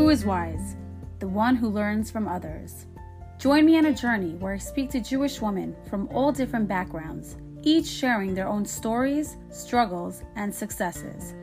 Who 0.00 0.08
is 0.08 0.24
wise? 0.24 0.76
The 1.18 1.28
one 1.28 1.54
who 1.56 1.68
learns 1.68 2.10
from 2.10 2.26
others. 2.26 2.86
Join 3.38 3.66
me 3.66 3.76
on 3.76 3.84
a 3.84 3.92
journey 3.92 4.30
where 4.36 4.54
I 4.54 4.56
speak 4.56 4.88
to 4.92 5.00
Jewish 5.00 5.42
women 5.42 5.76
from 5.90 6.08
all 6.08 6.32
different 6.32 6.66
backgrounds, 6.66 7.36
each 7.64 7.86
sharing 7.86 8.34
their 8.34 8.48
own 8.48 8.64
stories, 8.64 9.36
struggles, 9.50 10.22
and 10.36 10.54
successes. 10.54 11.34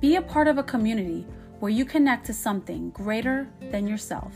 Be 0.00 0.16
a 0.16 0.22
part 0.22 0.48
of 0.48 0.56
a 0.56 0.62
community 0.62 1.26
where 1.60 1.70
you 1.70 1.84
connect 1.84 2.24
to 2.26 2.32
something 2.32 2.88
greater 2.90 3.46
than 3.70 3.86
yourself. 3.86 4.34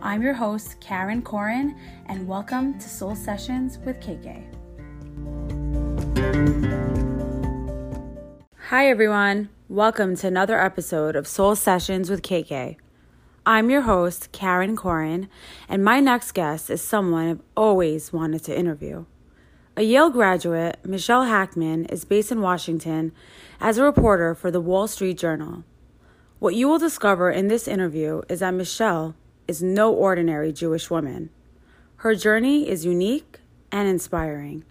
I'm 0.00 0.22
your 0.22 0.34
host, 0.34 0.80
Karen 0.80 1.20
Corin, 1.20 1.76
and 2.06 2.28
welcome 2.28 2.78
to 2.78 2.88
Soul 2.88 3.16
Sessions 3.16 3.78
with 3.78 3.98
KK. 3.98 4.44
Hi, 8.68 8.88
everyone. 8.88 9.48
Welcome 9.68 10.14
to 10.18 10.28
another 10.28 10.62
episode 10.62 11.16
of 11.16 11.26
Soul 11.26 11.56
Sessions 11.56 12.10
with 12.10 12.22
KK. 12.22 12.76
I'm 13.48 13.70
your 13.70 13.80
host, 13.80 14.30
Karen 14.30 14.76
Corin, 14.76 15.26
and 15.70 15.82
my 15.82 16.00
next 16.00 16.32
guest 16.32 16.68
is 16.68 16.82
someone 16.82 17.28
I've 17.28 17.40
always 17.56 18.12
wanted 18.12 18.44
to 18.44 18.54
interview. 18.54 19.06
A 19.74 19.82
Yale 19.84 20.10
graduate, 20.10 20.76
Michelle 20.84 21.24
Hackman 21.24 21.86
is 21.86 22.04
based 22.04 22.30
in 22.30 22.42
Washington 22.42 23.10
as 23.58 23.78
a 23.78 23.84
reporter 23.84 24.34
for 24.34 24.50
the 24.50 24.60
Wall 24.60 24.86
Street 24.86 25.16
Journal. 25.16 25.64
What 26.40 26.56
you 26.56 26.68
will 26.68 26.78
discover 26.78 27.30
in 27.30 27.48
this 27.48 27.66
interview 27.66 28.20
is 28.28 28.40
that 28.40 28.52
Michelle 28.52 29.14
is 29.46 29.62
no 29.62 29.94
ordinary 29.94 30.52
Jewish 30.52 30.90
woman. 30.90 31.30
Her 31.96 32.14
journey 32.14 32.68
is 32.68 32.84
unique 32.84 33.38
and 33.72 33.88
inspiring. 33.88 34.62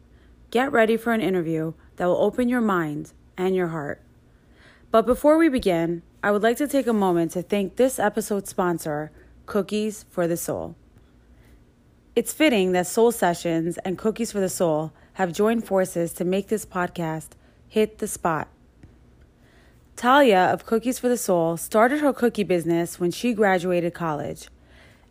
Get 0.52 0.72
ready 0.72 0.98
for 0.98 1.14
an 1.14 1.22
interview 1.22 1.74
that 1.96 2.06
will 2.06 2.22
open 2.22 2.48
your 2.48 2.62
mind 2.62 3.12
and 3.38 3.56
your 3.56 3.70
heart. 3.70 4.04
But 4.92 5.08
before 5.08 5.40
we 5.40 5.50
begin, 5.50 6.04
I 6.28 6.32
would 6.32 6.44
like 6.44 6.58
to 6.58 6.68
take 6.68 6.88
a 6.88 6.92
moment 6.92 7.32
to 7.32 7.42
thank 7.42 7.78
this 7.78 8.00
episode's 8.00 8.50
sponsor, 8.50 9.12
Cookies 9.46 10.04
for 10.10 10.28
the 10.28 10.36
Soul. 10.36 10.76
It's 12.18 12.34
fitting 12.34 12.74
that 12.74 12.86
Soul 12.86 13.14
Sessions 13.14 13.78
and 13.86 13.98
Cookies 13.98 14.34
for 14.34 14.42
the 14.42 14.50
Soul 14.50 14.92
have 15.14 15.32
joined 15.32 15.66
forces 15.66 16.12
to 16.12 16.26
make 16.26 16.50
this 16.50 16.66
podcast 16.66 17.30
hit 17.70 18.00
the 18.00 18.10
spot. 18.10 18.50
Talia 19.96 20.52
of 20.52 20.66
Cookies 20.66 21.00
for 21.00 21.08
the 21.08 21.16
Soul 21.16 21.56
started 21.56 22.02
her 22.02 22.12
cookie 22.12 22.44
business 22.44 23.00
when 23.00 23.12
she 23.12 23.32
graduated 23.32 23.94
college. 23.94 24.50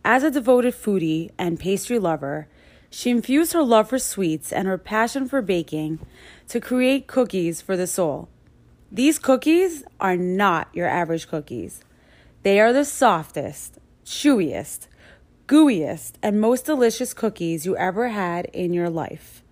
As 0.05 0.21
a 0.21 0.29
devoted 0.29 0.75
foodie 0.75 1.31
and 1.35 1.59
pastry 1.59 1.97
lover, 1.97 2.47
she 2.91 3.09
infused 3.09 3.53
her 3.53 3.63
love 3.63 3.89
for 3.89 3.97
sweets 3.97 4.53
and 4.53 4.67
her 4.67 4.77
passion 4.77 5.27
for 5.27 5.41
baking 5.41 5.97
to 6.49 6.59
create 6.59 7.07
Cookies 7.07 7.59
for 7.59 7.75
the 7.75 7.87
Soul. 7.87 8.29
These 8.91 9.19
cookies 9.19 9.83
are 9.99 10.15
not 10.15 10.69
your 10.73 10.87
average 10.87 11.27
cookies. 11.27 11.81
They 12.43 12.61
are 12.61 12.71
the 12.71 12.85
softest, 12.85 13.79
chewiest, 14.05 14.87
gooeyest, 15.45 16.13
and 16.23 16.39
most 16.39 16.65
delicious 16.65 17.13
cookies 17.13 17.65
you 17.65 17.75
ever 17.75 18.09
had 18.09 18.45
in 18.53 18.73
your 18.73 18.89
life. 18.89 19.43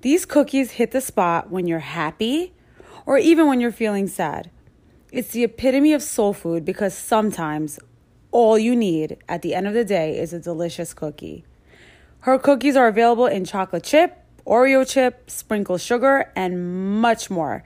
These 0.00 0.24
cookies 0.24 0.72
hit 0.72 0.90
the 0.90 1.00
spot 1.00 1.50
when 1.50 1.68
you're 1.68 1.78
happy 1.78 2.54
or 3.06 3.18
even 3.18 3.46
when 3.46 3.60
you're 3.60 3.70
feeling 3.70 4.08
sad. 4.08 4.50
It's 5.12 5.30
the 5.30 5.44
epitome 5.44 5.92
of 5.92 6.02
soul 6.02 6.32
food 6.32 6.64
because 6.64 6.92
sometimes 6.92 7.78
all 8.32 8.58
you 8.58 8.74
need 8.74 9.18
at 9.28 9.42
the 9.42 9.54
end 9.54 9.68
of 9.68 9.74
the 9.74 9.84
day 9.84 10.18
is 10.18 10.32
a 10.32 10.40
delicious 10.40 10.92
cookie. 10.92 11.44
Her 12.20 12.36
cookies 12.36 12.76
are 12.76 12.88
available 12.88 13.26
in 13.26 13.44
chocolate 13.44 13.84
chip, 13.84 14.18
Oreo 14.44 14.88
chip, 14.88 15.30
sprinkle 15.30 15.78
sugar, 15.78 16.32
and 16.34 17.00
much 17.00 17.30
more. 17.30 17.62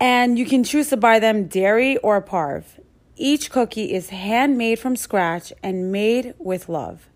And 0.00 0.38
you 0.38 0.46
can 0.46 0.64
choose 0.64 0.88
to 0.88 0.96
buy 0.96 1.18
them 1.18 1.46
dairy 1.46 1.98
or 1.98 2.22
parve. 2.22 2.80
Each 3.16 3.50
cookie 3.50 3.92
is 3.92 4.08
handmade 4.08 4.78
from 4.78 4.96
scratch 4.96 5.52
and 5.62 5.92
made 5.92 6.32
with 6.38 6.70
love. 6.70 7.10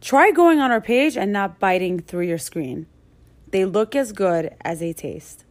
Try 0.00 0.30
going 0.30 0.58
on 0.58 0.70
our 0.70 0.80
page 0.80 1.18
and 1.18 1.32
not 1.32 1.60
biting 1.60 2.00
through 2.00 2.26
your 2.26 2.38
screen. 2.38 2.86
They 3.50 3.66
look 3.66 3.94
as 3.94 4.12
good 4.12 4.54
as 4.62 4.80
they 4.80 4.94
taste. 4.94 5.44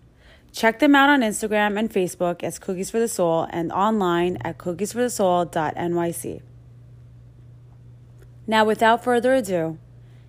Check 0.52 0.80
them 0.80 0.96
out 0.96 1.10
on 1.10 1.22
Instagram 1.22 1.78
and 1.78 1.92
Facebook 1.92 2.44
as 2.44 2.60
Cookies 2.60 2.90
for 2.90 3.00
the 3.00 3.08
Soul 3.08 3.48
and 3.52 3.72
online 3.72 4.38
at 4.42 4.58
cookiesforthesoul.nyc. 4.58 6.42
Now, 8.46 8.66
without 8.66 9.04
further 9.04 9.34
ado, 9.34 9.78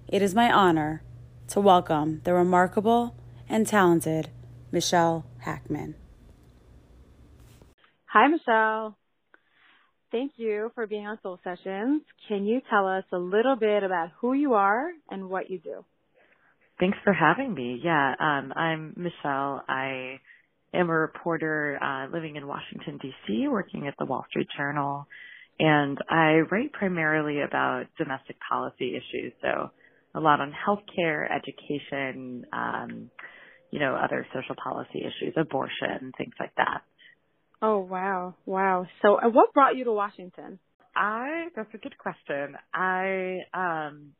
it 0.08 0.22
is 0.22 0.34
my 0.34 0.52
honor 0.52 1.02
to 1.48 1.60
welcome 1.60 2.20
the 2.24 2.32
remarkable 2.32 3.14
and 3.48 3.66
talented 3.66 4.30
Michelle 4.70 5.26
Hackman. 5.40 5.94
Hi, 8.14 8.28
Michelle. 8.28 8.96
Thank 10.12 10.34
you 10.36 10.70
for 10.76 10.86
being 10.86 11.04
on 11.04 11.18
Soul 11.20 11.40
Sessions. 11.42 12.02
Can 12.28 12.46
you 12.46 12.60
tell 12.70 12.86
us 12.86 13.02
a 13.12 13.18
little 13.18 13.56
bit 13.56 13.82
about 13.82 14.10
who 14.20 14.34
you 14.34 14.54
are 14.54 14.88
and 15.10 15.28
what 15.28 15.50
you 15.50 15.58
do? 15.58 15.84
Thanks 16.78 16.96
for 17.02 17.12
having 17.12 17.52
me. 17.52 17.80
Yeah, 17.82 18.14
um, 18.20 18.52
I'm 18.54 18.94
Michelle. 18.96 19.64
I 19.68 20.20
am 20.72 20.90
a 20.90 20.96
reporter 20.96 21.76
uh, 21.82 22.06
living 22.14 22.36
in 22.36 22.46
Washington, 22.46 23.00
D.C., 23.02 23.48
working 23.48 23.88
at 23.88 23.94
the 23.98 24.04
Wall 24.04 24.24
Street 24.30 24.46
Journal. 24.56 25.08
And 25.58 25.98
I 26.08 26.42
write 26.52 26.72
primarily 26.72 27.40
about 27.40 27.86
domestic 27.98 28.36
policy 28.48 28.94
issues. 28.94 29.32
So 29.42 29.72
a 30.14 30.20
lot 30.20 30.40
on 30.40 30.52
healthcare, 30.52 31.26
education, 31.28 32.46
um, 32.52 33.10
you 33.72 33.80
know, 33.80 33.96
other 33.96 34.24
social 34.32 34.54
policy 34.62 35.00
issues, 35.00 35.34
abortion, 35.36 36.12
things 36.16 36.34
like 36.38 36.54
that. 36.58 36.82
Oh 37.66 37.78
wow, 37.78 38.34
wow. 38.44 38.86
So, 39.00 39.14
uh, 39.14 39.30
what 39.30 39.54
brought 39.54 39.74
you 39.74 39.84
to 39.84 39.92
Washington? 39.92 40.58
I 40.94 41.46
that's 41.56 41.72
a 41.72 41.78
good 41.78 41.96
question. 41.96 42.56
I 42.74 43.38
um 43.54 44.12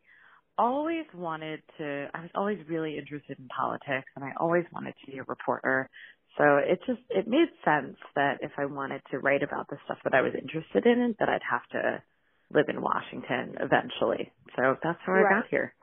always 0.56 1.05
wanted 1.15 1.60
to. 1.77 2.06
I 2.15 2.22
was 2.22 2.31
always 2.34 2.59
really 2.66 2.97
interested 2.97 3.38
in 3.38 3.47
politics, 3.49 4.09
and 4.16 4.25
I 4.25 4.31
always 4.41 4.65
wanted 4.72 4.94
to 5.04 5.12
be 5.12 5.19
a 5.19 5.25
reporter. 5.25 5.91
So 6.38 6.56
it 6.56 6.81
just 6.87 7.00
it 7.10 7.28
made 7.28 7.49
sense 7.66 7.99
that 8.16 8.38
if 8.41 8.53
I 8.56 8.65
wanted 8.65 9.03
to 9.10 9.19
write 9.19 9.43
about 9.43 9.69
the 9.69 9.77
stuff 9.84 9.99
that 10.04 10.15
I 10.15 10.22
was 10.22 10.33
interested 10.33 10.87
in, 10.87 11.15
that 11.19 11.28
I'd 11.28 11.44
have 11.49 11.69
to 11.72 12.03
live 12.50 12.71
in 12.71 12.81
Washington 12.81 13.56
eventually. 13.60 14.33
So 14.56 14.77
that's 14.83 14.99
how 15.04 15.12
right. 15.12 15.27
I 15.27 15.41
got 15.41 15.50
here. 15.50 15.75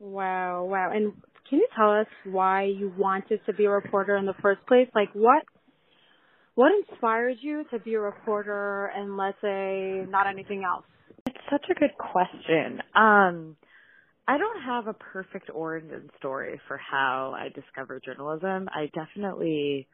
Wow, 0.00 0.64
wow. 0.64 0.90
And 0.92 1.12
can 1.48 1.60
you 1.60 1.68
tell 1.76 1.92
us 1.92 2.08
why 2.24 2.64
you 2.64 2.92
wanted 2.98 3.40
to 3.46 3.52
be 3.52 3.66
a 3.66 3.70
reporter 3.70 4.16
in 4.16 4.26
the 4.26 4.34
first 4.42 4.66
place? 4.66 4.88
Like 4.92 5.10
what 5.12 5.44
what 6.54 6.72
inspired 6.88 7.36
you 7.40 7.64
to 7.70 7.78
be 7.78 7.94
a 7.94 8.00
reporter 8.00 8.86
and 8.94 9.16
let's 9.16 9.38
say 9.42 10.04
not 10.08 10.26
anything 10.26 10.64
else? 10.64 10.84
It's 11.26 11.38
such 11.50 11.66
a 11.70 11.78
good 11.78 11.96
question. 11.98 12.80
Um 12.94 13.56
I 14.28 14.38
don't 14.38 14.62
have 14.62 14.86
a 14.86 14.94
perfect 14.94 15.50
origin 15.52 16.08
story 16.18 16.60
for 16.68 16.76
how 16.76 17.34
I 17.36 17.48
discovered 17.48 18.04
journalism. 18.04 18.68
I 18.72 18.88
definitely 18.94 19.88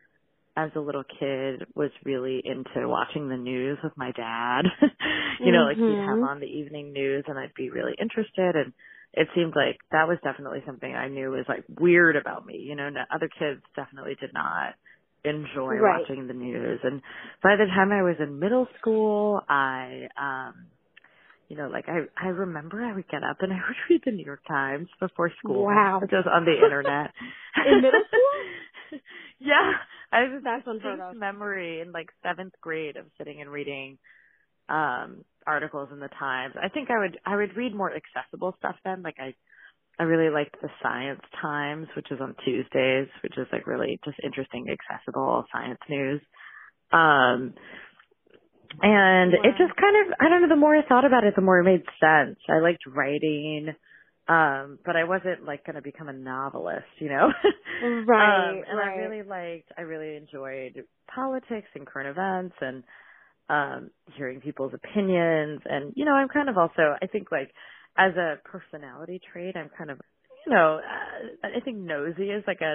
as 0.58 0.70
a 0.74 0.80
little 0.80 1.04
kid 1.04 1.66
was 1.74 1.90
really 2.04 2.42
into 2.44 2.88
watching 2.88 3.28
the 3.28 3.36
news 3.36 3.78
with 3.84 3.92
my 3.96 4.10
dad. 4.12 4.62
you 5.40 5.52
know, 5.52 5.58
mm-hmm. 5.58 5.68
like 5.68 5.76
he'd 5.76 6.00
have 6.00 6.16
mm-hmm. 6.16 6.24
on 6.24 6.40
the 6.40 6.46
evening 6.46 6.92
news 6.92 7.24
and 7.28 7.38
I'd 7.38 7.54
be 7.54 7.70
really 7.70 7.94
interested 8.00 8.56
and 8.56 8.72
it 9.12 9.28
seemed 9.34 9.54
like 9.56 9.78
that 9.92 10.08
was 10.08 10.18
definitely 10.22 10.62
something 10.66 10.94
I 10.94 11.08
knew 11.08 11.30
was 11.30 11.46
like 11.48 11.64
weird 11.68 12.16
about 12.16 12.44
me. 12.44 12.58
You 12.58 12.76
know, 12.76 12.90
other 13.14 13.30
kids 13.38 13.62
definitely 13.74 14.16
did 14.20 14.34
not 14.34 14.74
enjoy 15.24 15.76
right. 15.76 16.00
watching 16.00 16.26
the 16.26 16.34
news. 16.34 16.80
And 16.82 17.02
by 17.42 17.56
the 17.56 17.66
time 17.66 17.92
I 17.92 18.02
was 18.02 18.16
in 18.20 18.38
middle 18.38 18.68
school, 18.80 19.40
I, 19.48 20.08
um, 20.16 20.66
you 21.48 21.56
know, 21.56 21.68
like 21.68 21.86
I, 21.88 22.00
I 22.20 22.28
remember 22.28 22.82
I 22.84 22.94
would 22.94 23.08
get 23.08 23.22
up 23.22 23.38
and 23.40 23.52
I 23.52 23.56
would 23.68 23.76
read 23.90 24.02
the 24.04 24.12
New 24.12 24.24
York 24.24 24.42
Times 24.46 24.88
before 25.00 25.30
school. 25.38 25.64
Wow. 25.64 26.00
Just 26.02 26.26
on 26.26 26.44
the 26.44 26.52
internet. 26.64 27.12
in 27.66 27.82
middle 27.82 28.00
school? 28.08 29.00
yeah. 29.38 29.72
I 30.12 30.20
have 30.20 30.42
That's 30.42 30.62
unheard 30.66 31.16
memory 31.16 31.80
in 31.80 31.92
like 31.92 32.08
seventh 32.22 32.54
grade 32.60 32.96
of 32.96 33.06
sitting 33.18 33.40
and 33.40 33.50
reading 33.50 33.98
um 34.68 35.24
articles 35.46 35.88
in 35.92 36.00
the 36.00 36.08
Times. 36.18 36.54
I 36.60 36.68
think 36.68 36.90
I 36.90 36.98
would 36.98 37.18
I 37.24 37.36
would 37.36 37.56
read 37.56 37.74
more 37.74 37.92
accessible 37.94 38.54
stuff 38.58 38.76
then. 38.84 39.02
Like 39.02 39.16
I 39.18 39.34
I 39.98 40.02
really 40.04 40.30
liked 40.30 40.56
the 40.60 40.68
Science 40.82 41.22
Times, 41.40 41.88
which 41.96 42.10
is 42.10 42.20
on 42.20 42.34
Tuesdays, 42.44 43.08
which 43.22 43.38
is 43.38 43.46
like 43.52 43.66
really 43.66 43.98
just 44.04 44.18
interesting, 44.22 44.66
accessible 44.68 45.44
science 45.52 45.78
news. 45.88 46.20
Um 46.92 47.54
and 48.82 49.32
wow. 49.32 49.42
it 49.44 49.54
just 49.56 49.74
kind 49.80 49.96
of 50.06 50.14
I 50.20 50.28
don't 50.28 50.42
know, 50.42 50.48
the 50.48 50.60
more 50.60 50.76
I 50.76 50.86
thought 50.86 51.04
about 51.04 51.24
it, 51.24 51.34
the 51.34 51.42
more 51.42 51.60
it 51.60 51.64
made 51.64 51.84
sense. 52.00 52.38
I 52.48 52.58
liked 52.58 52.86
writing. 52.86 53.74
Um, 54.28 54.80
but 54.84 54.96
I 54.96 55.04
wasn't 55.04 55.44
like 55.44 55.64
gonna 55.64 55.80
become 55.80 56.08
a 56.08 56.12
novelist, 56.12 56.86
you 56.98 57.08
know? 57.08 57.28
right. 58.06 58.50
um, 58.50 58.64
and 58.68 58.78
right. 58.78 58.98
I 58.98 59.02
really 59.02 59.22
liked 59.22 59.70
I 59.78 59.82
really 59.82 60.16
enjoyed 60.16 60.84
politics 61.14 61.68
and 61.74 61.86
current 61.86 62.08
events 62.08 62.56
and 62.60 62.82
um 63.48 63.90
hearing 64.16 64.40
people's 64.40 64.72
opinions 64.74 65.60
and 65.64 65.92
you 65.94 66.04
know 66.04 66.12
i'm 66.12 66.28
kind 66.28 66.48
of 66.48 66.58
also 66.58 66.96
i 67.00 67.06
think 67.06 67.30
like 67.30 67.52
as 67.98 68.14
a 68.16 68.36
personality 68.44 69.20
trait 69.32 69.56
i'm 69.56 69.70
kind 69.76 69.90
of 69.90 69.98
you 70.46 70.52
know 70.52 70.78
uh, 70.78 71.46
i 71.56 71.60
think 71.60 71.76
nosy 71.78 72.30
is 72.30 72.44
like 72.46 72.60
a 72.60 72.74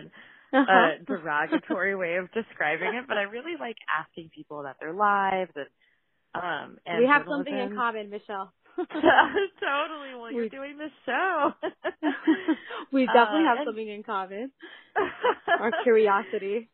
uh-huh. 0.53 0.71
a 1.01 1.03
derogatory 1.07 1.95
way 1.95 2.15
of 2.15 2.31
describing 2.33 2.95
it 2.95 3.05
but 3.07 3.17
i 3.17 3.23
really 3.23 3.55
like 3.59 3.77
asking 3.99 4.29
people 4.35 4.59
about 4.59 4.75
their 4.79 4.93
lives 4.93 5.51
and 5.55 5.67
Um, 6.33 6.77
and 6.85 6.99
we 7.03 7.07
have 7.11 7.23
journalism. 7.27 7.43
something 7.43 7.57
in 7.59 7.75
common, 7.75 8.09
Michelle. 8.09 8.53
totally. 8.79 10.15
Well, 10.15 10.31
you're 10.31 10.43
We- 10.43 10.49
doing 10.49 10.77
this 10.77 10.95
show. 11.05 11.51
we 12.95 13.03
definitely 13.05 13.43
Uh, 13.43 13.49
have 13.51 13.57
and- 13.59 13.67
something 13.67 13.89
in 13.89 14.03
common. 14.03 14.51
Our 15.59 15.71
curiosity. 15.83 16.70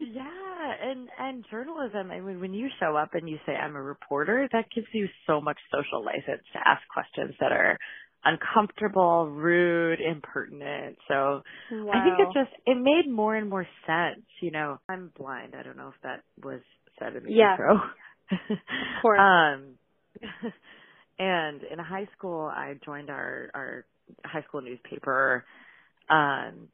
Yeah, 0.00 0.74
and 0.82 1.08
and 1.18 1.44
journalism. 1.50 2.10
I 2.10 2.20
mean, 2.20 2.40
when 2.40 2.54
you 2.54 2.68
show 2.80 2.96
up 2.96 3.10
and 3.14 3.28
you 3.28 3.38
say 3.46 3.52
I'm 3.54 3.76
a 3.76 3.82
reporter, 3.82 4.48
that 4.52 4.66
gives 4.74 4.88
you 4.92 5.08
so 5.26 5.40
much 5.40 5.58
social 5.72 6.04
license 6.04 6.44
to 6.54 6.58
ask 6.64 6.82
questions 6.92 7.34
that 7.40 7.52
are 7.52 7.78
uncomfortable, 8.24 9.28
rude, 9.30 10.00
impertinent. 10.00 10.98
So 11.08 11.42
Wow. 11.70 11.92
I 11.92 12.00
think 12.02 12.18
it 12.18 12.28
just 12.32 12.50
it 12.66 12.78
made 12.80 13.10
more 13.10 13.36
and 13.36 13.48
more 13.50 13.66
sense. 13.86 14.26
You 14.42 14.50
know, 14.52 14.78
I'm 14.88 15.12
blind. 15.16 15.54
I 15.58 15.62
don't 15.62 15.76
know 15.76 15.88
if 15.88 16.02
that 16.02 16.22
was 16.44 16.60
said 16.98 17.16
in 17.16 17.24
the 17.24 17.30
Yes. 17.30 17.40
intro. 17.40 17.80
Of 18.80 18.88
course. 18.94 19.24
Um, 19.56 19.76
and 21.18 21.62
in 21.62 21.78
high 21.78 22.08
school, 22.16 22.42
I 22.46 22.74
joined 22.84 23.10
our 23.10 23.50
our 23.54 23.86
high 24.24 24.42
school 24.48 24.62
newspaper, 24.62 25.44
um, 26.10 26.68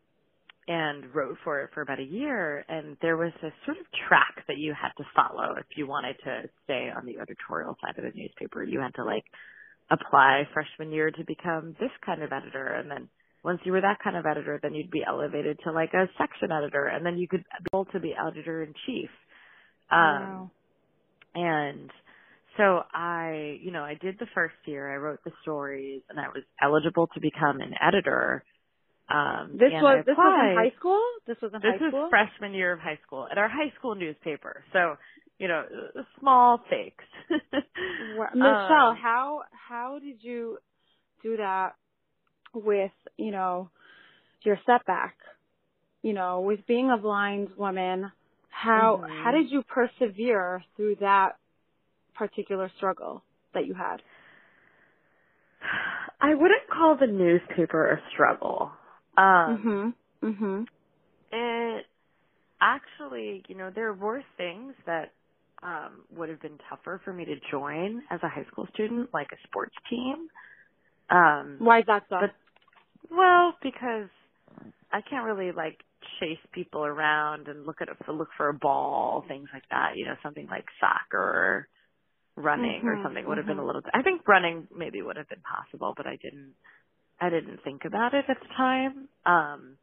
and 0.67 1.15
wrote 1.15 1.37
for 1.45 1.61
it 1.61 1.71
for 1.75 1.83
about 1.83 2.01
a 2.01 2.05
year. 2.05 2.65
And 2.69 2.97
there 3.03 3.17
was 3.17 3.33
a 3.43 3.51
sort 3.65 3.79
of 3.79 3.87
track 4.09 4.45
that 4.49 4.57
you 4.57 4.73
had 4.73 4.93
to 4.97 5.05
follow 5.15 5.57
if 5.59 5.67
you 5.77 5.87
wanted 5.87 6.17
to 6.25 6.43
stay 6.65 6.91
on 6.95 7.05
the 7.05 7.19
editorial 7.21 7.77
side 7.81 7.99
of 7.99 8.05
the 8.05 8.19
newspaper. 8.19 8.63
You 8.63 8.81
had 8.81 8.95
to 8.95 9.05
like 9.05 9.25
apply 9.91 10.45
freshman 10.53 10.93
year 10.93 11.11
to 11.11 11.25
become 11.25 11.77
this 11.79 11.91
kind 12.05 12.23
of 12.23 12.33
editor, 12.33 12.67
and 12.67 12.91
then 12.91 13.09
once 13.45 13.61
you 13.65 13.73
were 13.73 13.83
that 13.83 13.99
kind 14.03 14.17
of 14.17 14.25
editor, 14.25 14.59
then 14.63 14.75
you'd 14.75 14.91
be 14.91 15.05
elevated 15.07 15.59
to 15.65 15.71
like 15.71 15.93
a 15.93 16.09
section 16.17 16.51
editor, 16.51 16.87
and 16.87 17.05
then 17.05 17.19
you 17.19 17.29
could 17.29 17.43
be 17.43 17.69
able 17.75 17.85
to 17.87 18.01
be 18.01 18.15
editor 18.15 18.63
in 18.63 18.73
chief. 18.87 19.11
Um, 19.91 20.01
wow. 20.01 20.51
and 21.35 21.91
so 22.57 22.81
I, 22.93 23.59
you 23.63 23.71
know, 23.71 23.83
I 23.83 23.99
did 24.01 24.19
the 24.19 24.27
first 24.35 24.55
year. 24.65 24.91
I 24.91 24.97
wrote 24.97 25.21
the 25.25 25.33
stories, 25.43 26.03
and 26.09 26.19
I 26.19 26.29
was 26.29 26.43
eligible 26.63 27.09
to 27.15 27.21
become 27.21 27.61
an 27.61 27.75
editor. 27.87 28.45
Um, 29.09 29.59
This 29.59 29.73
was 29.83 30.05
I 30.05 30.07
this 30.07 30.17
was 30.17 30.35
in 30.41 30.55
high 30.57 30.73
school. 30.79 31.03
This 31.27 31.37
was 31.43 31.53
in 31.55 31.61
high 31.61 31.77
school? 31.77 31.91
This 31.91 31.93
was 31.93 32.11
freshman 32.11 32.55
year 32.55 32.73
of 32.73 32.81
high 32.81 32.99
school 33.07 33.29
at 33.31 33.39
our 33.39 33.49
high 33.49 33.73
school 33.79 33.95
newspaper. 33.95 34.65
So, 34.73 34.97
you 35.39 35.49
know, 35.49 35.65
small 36.21 36.61
stakes. 36.69 37.05
Michelle, 38.35 38.93
Um, 38.93 38.97
how 38.97 39.43
how 39.69 39.99
did 40.01 40.23
you 40.23 40.59
do 41.23 41.37
that 41.37 41.75
with 42.55 42.93
you 43.17 43.31
know 43.31 43.71
your 44.45 44.59
setback? 44.67 45.17
You 46.03 46.13
know, 46.13 46.41
with 46.43 46.67
being 46.67 46.91
a 46.91 46.97
blind 46.99 47.57
woman, 47.57 48.13
how 48.51 49.01
Mhm. 49.03 49.11
how 49.23 49.33
did 49.33 49.51
you 49.51 49.63
persevere 49.65 50.65
through 50.77 50.97
that 50.97 51.37
particular 52.15 52.71
struggle 52.77 53.23
that 53.55 53.67
you 53.67 53.75
had? 53.75 54.03
I 56.21 56.35
wouldn't 56.35 56.69
call 56.71 56.97
the 56.97 57.07
newspaper 57.07 57.91
a 57.93 58.03
struggle. 58.13 58.73
Um, 59.17 59.59
mhm. 59.65 59.95
Mhm. 60.23 60.67
It 61.33 61.87
actually, 62.61 63.45
you 63.49 63.57
know, 63.57 63.71
there 63.75 63.93
were 63.95 64.23
things 64.37 64.75
that 64.87 65.13
um 65.63 66.05
would 66.11 66.29
have 66.29 66.43
been 66.43 66.59
tougher 66.69 67.01
for 67.05 67.13
me 67.13 67.25
to 67.25 67.37
join 67.51 68.03
as 68.11 68.21
a 68.23 68.29
high 68.29 68.45
school 68.53 68.67
student, 68.75 69.13
like 69.15 69.29
a 69.33 69.39
sports 69.49 69.77
team. 69.91 70.29
Um 71.11 71.59
Why 71.59 71.81
is 71.81 71.87
that 71.87 72.05
so? 72.09 72.17
But- 72.21 72.35
well, 73.11 73.55
because 73.63 74.11
I 74.93 75.01
can't 75.03 75.25
really 75.27 75.53
like 75.53 75.79
chase 76.21 76.39
people 76.53 76.85
around 76.85 77.49
and 77.49 77.67
look 77.67 77.81
at 77.83 77.89
a, 77.89 78.13
look 78.13 78.29
for 78.37 78.49
a 78.49 78.55
ball, 78.55 79.25
things 79.29 79.49
like 79.53 79.69
that, 79.71 79.97
you 79.97 80.07
know, 80.07 80.17
something 80.23 80.47
like 80.49 80.67
soccer 80.81 81.19
or 81.19 81.69
running 82.37 82.83
or 82.85 82.97
Mhm, 82.97 83.03
something 83.05 83.27
would 83.29 83.39
have 83.39 83.47
been 83.47 83.59
a 83.59 83.63
mhm. 83.63 83.67
little 83.67 83.83
I 83.95 84.03
think 84.03 84.27
running 84.29 84.69
maybe 84.75 85.03
would 85.03 85.17
have 85.17 85.29
been 85.29 85.43
possible, 85.43 85.95
but 85.97 86.07
I 86.07 86.17
didn't 86.17 86.55
I 87.27 87.31
didn't 87.31 87.61
think 87.65 87.85
about 87.85 88.15
it 88.15 88.25
at 88.29 88.37
the 88.41 88.49
time. 88.57 89.09
Um 89.27 89.77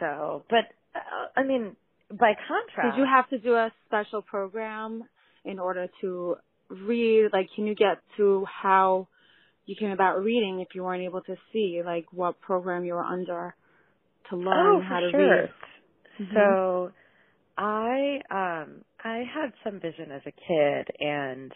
so, 0.00 0.44
but 0.48 0.64
uh, 0.94 1.40
I 1.40 1.42
mean, 1.42 1.76
by 2.10 2.32
contrast, 2.48 2.96
Did 2.96 3.00
you 3.00 3.06
have 3.06 3.28
to 3.30 3.38
do 3.38 3.54
a 3.54 3.72
special 3.86 4.22
program 4.22 5.04
in 5.44 5.58
order 5.58 5.88
to 6.00 6.36
read? 6.68 7.30
Like, 7.32 7.48
can 7.54 7.66
you 7.66 7.74
get 7.74 7.98
to 8.16 8.44
how 8.62 9.08
you 9.66 9.74
came 9.78 9.90
about 9.90 10.22
reading 10.22 10.60
if 10.60 10.68
you 10.74 10.84
weren't 10.84 11.02
able 11.02 11.22
to 11.22 11.36
see? 11.52 11.82
Like, 11.84 12.06
what 12.12 12.40
program 12.40 12.84
you 12.84 12.94
were 12.94 13.04
under 13.04 13.54
to 14.30 14.36
learn 14.36 14.54
oh, 14.54 14.82
how 14.88 15.00
to 15.00 15.10
sure. 15.10 15.36
read? 15.36 15.50
Mhm. 16.20 16.34
So, 16.34 16.92
I 17.58 18.20
um 18.30 18.84
I 19.02 19.24
had 19.34 19.52
some 19.64 19.80
vision 19.80 20.10
as 20.12 20.22
a 20.26 20.32
kid 20.32 20.96
and 21.00 21.52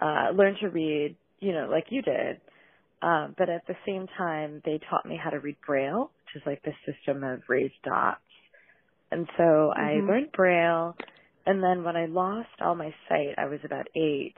uh 0.00 0.30
learned 0.34 0.58
to 0.60 0.68
read, 0.68 1.16
you 1.40 1.52
know, 1.52 1.68
like 1.70 1.86
you 1.90 2.02
did. 2.02 2.40
Um, 3.02 3.34
but 3.36 3.48
at 3.50 3.66
the 3.66 3.76
same 3.86 4.06
time, 4.18 4.62
they 4.64 4.80
taught 4.90 5.06
me 5.06 5.18
how 5.22 5.30
to 5.30 5.40
read 5.40 5.56
Braille, 5.66 6.10
which 6.24 6.42
is 6.42 6.46
like 6.46 6.62
the 6.62 6.72
system 6.86 7.24
of 7.24 7.42
raised 7.48 7.74
dots. 7.84 8.20
And 9.10 9.28
so 9.36 9.72
I 9.76 10.00
Mhm. 10.00 10.08
learned 10.08 10.32
Braille, 10.32 10.96
and 11.46 11.62
then 11.62 11.84
when 11.84 11.96
I 11.96 12.06
lost 12.06 12.60
all 12.60 12.74
my 12.74 12.94
sight, 13.08 13.34
I 13.38 13.46
was 13.46 13.60
about 13.64 13.88
eight. 13.94 14.36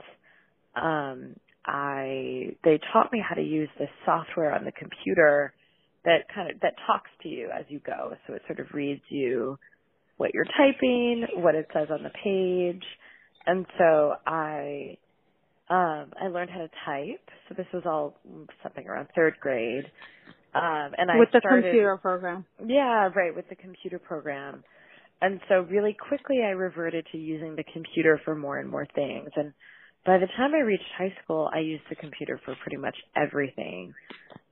Um, 0.75 1.39
I 1.65 2.57
they 2.63 2.79
taught 2.93 3.11
me 3.11 3.19
how 3.19 3.35
to 3.35 3.43
use 3.43 3.69
this 3.77 3.89
software 4.05 4.53
on 4.53 4.65
the 4.65 4.71
computer 4.71 5.53
that 6.05 6.29
kind 6.29 6.51
of 6.51 6.59
that 6.61 6.77
talks 6.87 7.09
to 7.23 7.29
you 7.29 7.49
as 7.51 7.65
you 7.69 7.79
go. 7.79 8.15
So 8.27 8.33
it 8.33 8.43
sort 8.47 8.59
of 8.59 8.73
reads 8.73 9.03
you 9.09 9.57
what 10.17 10.33
you're 10.33 10.45
typing, 10.45 11.27
what 11.35 11.55
it 11.55 11.67
says 11.73 11.89
on 11.91 12.03
the 12.03 12.11
page, 12.11 12.85
and 13.45 13.65
so 13.77 14.15
I 14.25 14.97
um, 15.69 16.11
I 16.21 16.27
learned 16.31 16.49
how 16.49 16.59
to 16.59 16.69
type. 16.85 17.29
So 17.47 17.55
this 17.55 17.67
was 17.73 17.83
all 17.85 18.17
something 18.63 18.87
around 18.87 19.07
third 19.15 19.35
grade. 19.39 19.85
Um, 20.55 20.93
and 20.97 21.11
I 21.11 21.17
with 21.19 21.29
the 21.31 21.39
started, 21.39 21.63
computer 21.65 21.97
program. 21.97 22.45
Yeah, 22.65 23.09
right, 23.15 23.35
with 23.35 23.47
the 23.49 23.55
computer 23.55 23.99
program. 23.99 24.63
And 25.21 25.39
so 25.47 25.61
really 25.69 25.95
quickly 26.07 26.39
I 26.43 26.51
reverted 26.51 27.05
to 27.11 27.17
using 27.17 27.55
the 27.55 27.63
computer 27.71 28.19
for 28.25 28.35
more 28.35 28.57
and 28.57 28.69
more 28.69 28.87
things. 28.95 29.29
And 29.35 29.53
by 30.05 30.17
the 30.17 30.27
time 30.37 30.51
I 30.55 30.61
reached 30.61 30.89
high 30.97 31.13
school, 31.23 31.49
I 31.53 31.59
used 31.59 31.83
the 31.89 31.95
computer 31.95 32.39
for 32.45 32.55
pretty 32.63 32.77
much 32.77 32.95
everything. 33.15 33.93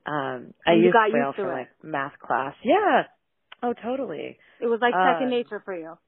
Um, 0.06 0.54
I 0.66 0.72
And 0.72 0.78
you 0.80 0.84
used 0.86 0.92
got 0.94 1.10
Braille 1.10 1.26
used 1.28 1.36
to 1.38 1.42
for 1.42 1.52
it. 1.52 1.56
like 1.60 1.68
math 1.82 2.18
class. 2.24 2.54
Yeah. 2.62 3.02
Oh, 3.62 3.72
totally. 3.82 4.38
It 4.60 4.66
was 4.66 4.78
like 4.80 4.92
second 4.94 5.24
Um, 5.28 5.30
nature 5.30 5.60
for 5.64 5.74
you. 5.74 5.98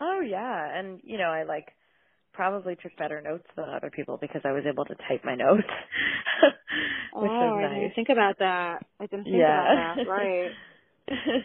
Oh 0.00 0.20
yeah, 0.20 0.78
and 0.78 1.00
you 1.04 1.18
know 1.18 1.30
I 1.30 1.44
like 1.44 1.68
probably 2.34 2.76
took 2.76 2.96
better 2.98 3.20
notes 3.20 3.46
than 3.56 3.66
other 3.68 3.90
people 3.90 4.18
because 4.20 4.42
I 4.44 4.52
was 4.52 4.64
able 4.68 4.84
to 4.84 4.94
type 5.08 5.24
my 5.24 5.34
notes, 5.34 5.62
which 7.18 7.32
oh, 7.32 7.38
was 7.40 7.70
I 7.70 7.74
didn't 7.80 7.94
think 7.94 8.08
about 8.10 8.38
that. 8.40 8.78
I 9.00 9.06
didn't 9.06 9.24
think 9.24 9.36
yeah, 9.36 9.62
about 9.74 10.04
that. 10.04 10.10
Right. 10.10 10.50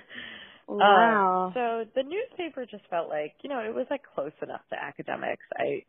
Um, 0.69 0.77
Wow. 0.79 1.51
so 1.53 1.85
the 1.95 2.03
newspaper 2.03 2.65
just 2.65 2.83
felt 2.89 3.09
like 3.09 3.33
you 3.43 3.49
know 3.49 3.59
it 3.59 3.73
was 3.73 3.87
like 3.89 4.01
close 4.15 4.31
enough 4.41 4.61
to 4.69 4.75
academics. 4.81 5.43
I 5.57 5.83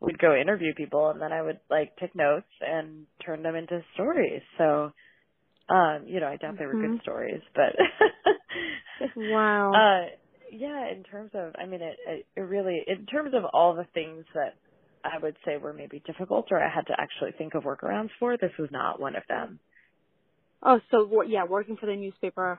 would 0.00 0.18
go 0.18 0.34
interview 0.34 0.72
people 0.74 1.10
and 1.10 1.20
then 1.20 1.32
I 1.32 1.42
would 1.42 1.60
like 1.68 1.96
take 1.96 2.14
notes 2.14 2.46
and 2.60 3.06
turn 3.24 3.42
them 3.42 3.56
into 3.56 3.82
stories. 3.94 4.42
So 4.56 4.92
um, 5.68 6.04
you 6.06 6.20
know 6.20 6.26
I 6.28 6.36
doubt 6.36 6.54
they 6.58 6.66
were 6.66 6.76
good 6.76 7.02
stories, 7.02 7.42
but 7.54 7.74
wow. 9.16 9.72
uh 9.74 10.06
yeah, 10.52 10.90
in 10.90 11.02
terms 11.04 11.30
of, 11.34 11.54
I 11.58 11.66
mean, 11.66 11.80
it, 11.82 11.96
it, 12.06 12.26
it 12.36 12.40
really, 12.40 12.82
in 12.86 13.06
terms 13.06 13.32
of 13.34 13.44
all 13.52 13.74
the 13.74 13.86
things 13.94 14.24
that 14.34 14.54
I 15.04 15.18
would 15.22 15.36
say 15.44 15.56
were 15.56 15.72
maybe 15.72 16.02
difficult 16.06 16.48
or 16.50 16.62
I 16.62 16.68
had 16.72 16.86
to 16.88 16.94
actually 16.98 17.32
think 17.38 17.54
of 17.54 17.64
workarounds 17.64 18.10
for, 18.18 18.36
this 18.36 18.52
was 18.58 18.68
not 18.70 19.00
one 19.00 19.16
of 19.16 19.22
them. 19.28 19.58
oh, 20.62 20.80
so 20.90 21.22
yeah, 21.22 21.44
working 21.44 21.76
for 21.76 21.86
the 21.86 21.96
newspaper 21.96 22.58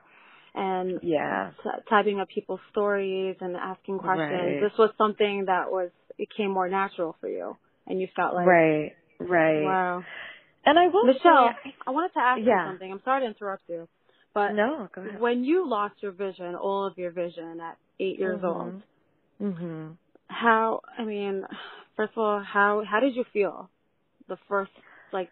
and 0.54 0.98
Yeah. 1.02 1.52
t- 1.62 1.70
typing 1.88 2.20
up 2.20 2.28
people's 2.28 2.60
stories 2.70 3.36
and 3.40 3.56
asking 3.56 3.98
questions. 3.98 4.30
Right. 4.30 4.60
This 4.60 4.76
was 4.78 4.90
something 4.98 5.44
that 5.46 5.70
was 5.70 5.90
it 6.18 6.28
came 6.36 6.50
more 6.50 6.68
natural 6.68 7.16
for 7.20 7.28
you, 7.28 7.56
and 7.86 8.00
you 8.00 8.08
felt 8.14 8.34
like 8.34 8.46
right, 8.46 8.92
right. 9.18 9.62
wow. 9.62 10.04
And 10.64 10.78
I 10.78 10.88
will 10.88 11.06
Michelle, 11.06 11.54
say, 11.64 11.74
I 11.86 11.90
wanted 11.90 12.12
to 12.14 12.20
ask 12.20 12.40
Yeah. 12.44 12.64
you 12.66 12.70
something. 12.70 12.92
I'm 12.92 13.00
sorry 13.04 13.22
to 13.22 13.26
interrupt 13.28 13.62
you, 13.68 13.88
but 14.34 14.52
no, 14.52 14.88
go 14.94 15.02
ahead. 15.02 15.20
when 15.20 15.44
you 15.44 15.68
lost 15.68 15.94
your 16.02 16.12
vision, 16.12 16.54
all 16.54 16.86
of 16.86 16.96
your 16.98 17.10
vision 17.10 17.60
at 17.60 17.76
eight 18.00 18.18
years 18.18 18.40
old, 18.44 18.82
Mhm. 19.40 19.96
how? 20.28 20.80
I 20.98 21.04
mean, 21.04 21.44
first 21.96 22.12
of 22.16 22.18
all, 22.22 22.40
how 22.42 22.82
how 22.88 23.00
did 23.00 23.14
you 23.14 23.24
feel 23.32 23.68
the 24.28 24.36
first 24.48 24.70
like 25.12 25.28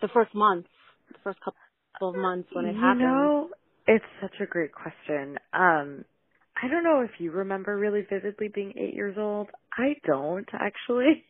the 0.00 0.08
first 0.08 0.34
month, 0.34 0.66
the 1.12 1.18
first 1.24 1.38
couple 1.40 2.08
of 2.08 2.16
months 2.16 2.48
when 2.52 2.64
it 2.66 2.74
you 2.74 2.80
happened? 2.80 3.00
know, 3.06 3.50
it's 3.86 4.04
such 4.20 4.34
a 4.40 4.46
great 4.46 4.72
question. 4.72 5.38
Um, 5.52 6.04
I 6.62 6.68
don't 6.68 6.84
know 6.84 7.00
if 7.00 7.10
you 7.18 7.30
remember 7.32 7.76
really 7.76 8.02
vividly 8.08 8.48
being 8.48 8.72
eight 8.76 8.94
years 8.94 9.16
old. 9.18 9.48
I 9.76 9.94
don't 10.06 10.48
actually. 10.52 11.24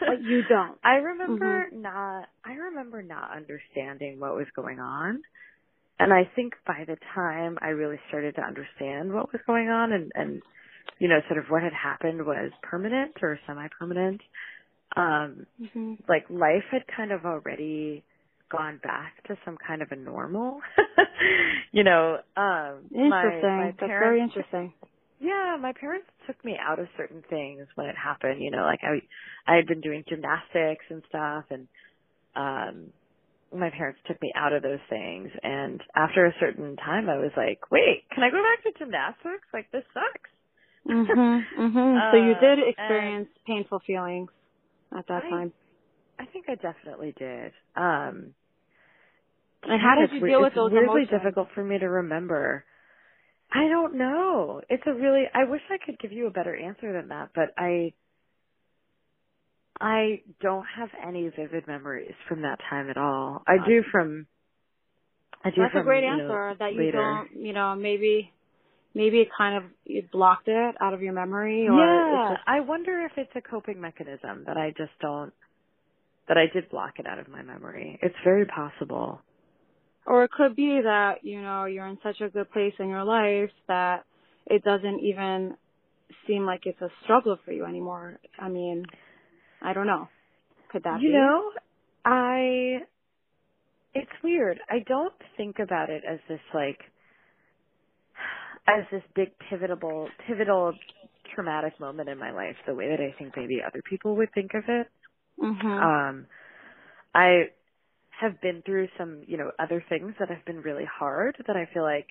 But 0.00 0.22
you 0.22 0.42
don't. 0.48 0.78
I 0.84 0.96
remember 0.96 1.66
not. 1.72 2.28
I 2.44 2.52
remember 2.54 3.02
not 3.02 3.30
understanding 3.36 4.18
what 4.20 4.34
was 4.34 4.46
going 4.56 4.80
on, 4.80 5.22
and 5.98 6.12
I 6.12 6.28
think 6.36 6.54
by 6.66 6.84
the 6.86 6.96
time 7.14 7.58
I 7.60 7.68
really 7.68 7.98
started 8.08 8.34
to 8.36 8.42
understand 8.42 9.12
what 9.12 9.32
was 9.32 9.40
going 9.46 9.68
on, 9.68 9.92
and 9.92 10.12
and 10.14 10.42
you 10.98 11.08
know, 11.08 11.18
sort 11.28 11.38
of 11.38 11.46
what 11.50 11.62
had 11.62 11.72
happened 11.72 12.24
was 12.26 12.50
permanent 12.62 13.12
or 13.22 13.38
semi-permanent. 13.46 14.20
Um, 14.96 15.46
hmm 15.74 15.94
like 16.08 16.24
life 16.30 16.64
had 16.70 16.82
kind 16.94 17.12
of 17.12 17.24
already 17.24 18.04
gone 18.50 18.78
back 18.82 19.14
to 19.26 19.36
some 19.44 19.56
kind 19.66 19.82
of 19.82 19.88
a 19.90 19.96
normal. 19.96 20.60
you 21.72 21.82
know, 21.84 22.18
um, 22.36 22.84
Interesting. 22.94 23.10
my, 23.10 23.56
my 23.56 23.72
That's 23.72 23.88
parents 23.88 24.00
very 24.00 24.20
interesting. 24.20 24.72
yeah, 25.20 25.56
my 25.60 25.72
parents 25.72 26.06
took 26.26 26.42
me 26.44 26.56
out 26.60 26.78
of 26.78 26.86
certain 26.96 27.22
things 27.30 27.66
when 27.74 27.86
it 27.86 27.96
happened. 27.96 28.42
You 28.42 28.50
know, 28.50 28.62
like 28.64 28.80
I, 28.82 29.00
I 29.50 29.56
had 29.56 29.66
been 29.66 29.80
doing 29.80 30.04
gymnastics 30.08 30.84
and 30.90 31.02
stuff, 31.08 31.44
and 31.50 31.68
um, 32.36 32.92
my 33.52 33.70
parents 33.70 34.00
took 34.06 34.20
me 34.22 34.32
out 34.36 34.52
of 34.52 34.62
those 34.62 34.80
things. 34.88 35.30
And 35.42 35.80
after 35.94 36.26
a 36.26 36.34
certain 36.40 36.76
time, 36.76 37.08
I 37.08 37.16
was 37.18 37.32
like, 37.36 37.70
"Wait, 37.70 38.04
can 38.12 38.22
I 38.22 38.30
go 38.30 38.42
back 38.42 38.62
to 38.64 38.78
gymnastics? 38.78 39.46
Like 39.52 39.70
this 39.70 39.84
sucks." 39.92 40.30
Mhm. 40.86 41.44
Mhm. 41.58 42.10
so 42.12 42.16
you 42.16 42.32
Uh, 42.34 42.40
did 42.40 42.58
and- 42.58 42.68
experience 42.68 43.28
painful 43.46 43.80
feelings 43.80 44.30
at 44.96 45.06
that 45.08 45.24
I- 45.24 45.30
time. 45.30 45.52
I 46.18 46.26
think 46.26 46.48
I 46.48 46.54
definitely 46.54 47.12
did. 47.12 47.52
Um, 47.74 48.34
And 49.64 49.80
how 49.80 49.94
did 49.96 50.12
you 50.12 50.20
deal 50.20 50.40
with 50.40 50.48
it's 50.48 50.56
those 50.56 50.70
weirdly 50.72 51.02
emotions? 51.02 51.10
difficult 51.10 51.48
for 51.54 51.64
me 51.64 51.78
to 51.78 51.88
remember. 51.88 52.64
I 53.50 53.68
don't 53.68 53.94
know. 53.94 54.60
It's 54.68 54.86
a 54.86 54.92
really. 54.94 55.24
I 55.32 55.44
wish 55.44 55.62
I 55.70 55.78
could 55.78 55.98
give 55.98 56.12
you 56.12 56.26
a 56.26 56.30
better 56.30 56.54
answer 56.54 56.92
than 56.92 57.08
that, 57.08 57.30
but 57.34 57.52
I. 57.56 57.92
I 59.80 60.22
don't 60.40 60.64
have 60.78 60.90
any 61.06 61.28
vivid 61.28 61.66
memories 61.66 62.14
from 62.28 62.42
that 62.42 62.58
time 62.70 62.90
at 62.90 62.96
all. 62.96 63.42
I 63.46 63.56
do 63.66 63.82
from. 63.90 64.26
I 65.44 65.50
do 65.50 65.56
That's 65.60 65.72
from, 65.72 65.82
a 65.82 65.84
great 65.84 66.04
you 66.04 66.16
know, 66.16 66.22
answer. 66.22 66.56
that 66.58 66.72
you 66.72 66.84
later. 66.84 66.98
don't, 66.98 67.44
you 67.44 67.52
know, 67.52 67.74
maybe, 67.74 68.32
maybe 68.94 69.18
it 69.20 69.28
kind 69.36 69.56
of 69.58 69.64
you 69.84 70.02
blocked 70.10 70.48
it 70.48 70.74
out 70.80 70.94
of 70.94 71.02
your 71.02 71.12
memory, 71.12 71.68
or 71.68 71.74
yeah, 71.74 72.34
just 72.34 72.42
I 72.46 72.60
wonder 72.60 73.04
if 73.04 73.12
it's 73.16 73.32
a 73.34 73.42
coping 73.42 73.80
mechanism 73.80 74.44
that 74.46 74.56
I 74.56 74.70
just 74.70 74.92
don't. 75.00 75.32
That 76.28 76.38
I 76.38 76.46
did 76.50 76.70
block 76.70 76.94
it 76.98 77.06
out 77.06 77.18
of 77.18 77.28
my 77.28 77.42
memory. 77.42 77.98
It's 78.00 78.14
very 78.24 78.46
possible. 78.46 79.20
Or 80.06 80.24
it 80.24 80.30
could 80.30 80.56
be 80.56 80.80
that, 80.82 81.16
you 81.22 81.42
know, 81.42 81.64
you're 81.66 81.86
in 81.86 81.98
such 82.02 82.20
a 82.20 82.28
good 82.30 82.50
place 82.50 82.72
in 82.78 82.88
your 82.88 83.04
life 83.04 83.50
that 83.68 84.04
it 84.46 84.62
doesn't 84.64 85.00
even 85.00 85.56
seem 86.26 86.46
like 86.46 86.62
it's 86.64 86.80
a 86.80 86.88
struggle 87.02 87.38
for 87.44 87.52
you 87.52 87.64
anymore. 87.64 88.18
I 88.38 88.48
mean, 88.48 88.84
I 89.64 89.72
don't 89.72 89.86
know. 89.86 90.08
Could 90.70 90.84
that 90.84 91.00
you 91.00 91.08
be? 91.08 91.14
know, 91.14 91.50
I 92.04 92.78
it's 93.94 94.10
weird. 94.22 94.58
I 94.68 94.80
don't 94.86 95.14
think 95.36 95.58
about 95.58 95.90
it 95.90 96.02
as 96.08 96.18
this 96.28 96.40
like 96.52 96.78
as 98.66 98.84
this 98.90 99.02
big 99.14 99.28
pivotal 99.48 100.08
pivotal 100.26 100.74
traumatic 101.34 101.78
moment 101.80 102.08
in 102.08 102.18
my 102.18 102.30
life 102.30 102.56
the 102.66 102.74
way 102.74 102.88
that 102.88 103.00
I 103.00 103.14
think 103.18 103.34
maybe 103.36 103.60
other 103.66 103.82
people 103.88 104.16
would 104.16 104.32
think 104.34 104.52
of 104.54 104.64
it. 104.68 104.88
Mhm. 105.40 105.82
Um 105.82 106.26
I 107.14 107.50
have 108.20 108.40
been 108.40 108.62
through 108.62 108.88
some, 108.98 109.22
you 109.26 109.36
know, 109.36 109.50
other 109.58 109.84
things 109.88 110.14
that 110.18 110.28
have 110.28 110.44
been 110.44 110.60
really 110.62 110.84
hard 110.84 111.36
that 111.46 111.56
I 111.56 111.66
feel 111.72 111.82
like 111.82 112.06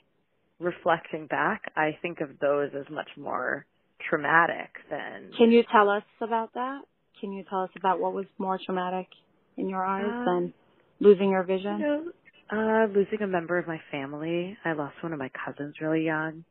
reflecting 0.60 1.28
back, 1.28 1.72
I 1.76 1.98
think 2.02 2.22
of 2.22 2.40
those 2.40 2.72
as 2.78 2.90
much 2.90 3.10
more 3.18 3.66
traumatic 4.10 4.70
than 4.90 5.32
Can 5.38 5.52
you 5.52 5.64
tell 5.72 5.90
us 5.90 6.04
about 6.22 6.54
that? 6.54 6.82
Can 7.24 7.32
you 7.32 7.46
tell 7.50 7.64
us 7.64 7.70
about 7.78 8.02
what 8.02 8.14
was 8.14 8.26
more 8.38 8.60
traumatic 8.66 9.08
in 9.56 9.70
your 9.70 9.86
eyes 9.86 10.04
Um, 10.04 10.26
than 10.26 10.54
losing 11.00 11.30
your 11.30 11.44
vision? 11.44 11.80
You 11.80 11.86
know, 11.88 12.12
uh, 12.52 12.86
losing 12.94 13.22
a 13.22 13.28
member 13.28 13.58
of 13.58 13.66
my 13.66 13.80
family. 13.92 14.58
I 14.66 14.74
lost 14.74 15.02
one 15.02 15.14
of 15.14 15.20
my 15.20 15.30
cousins 15.46 15.74
really 15.80 16.04
young. 16.04 16.44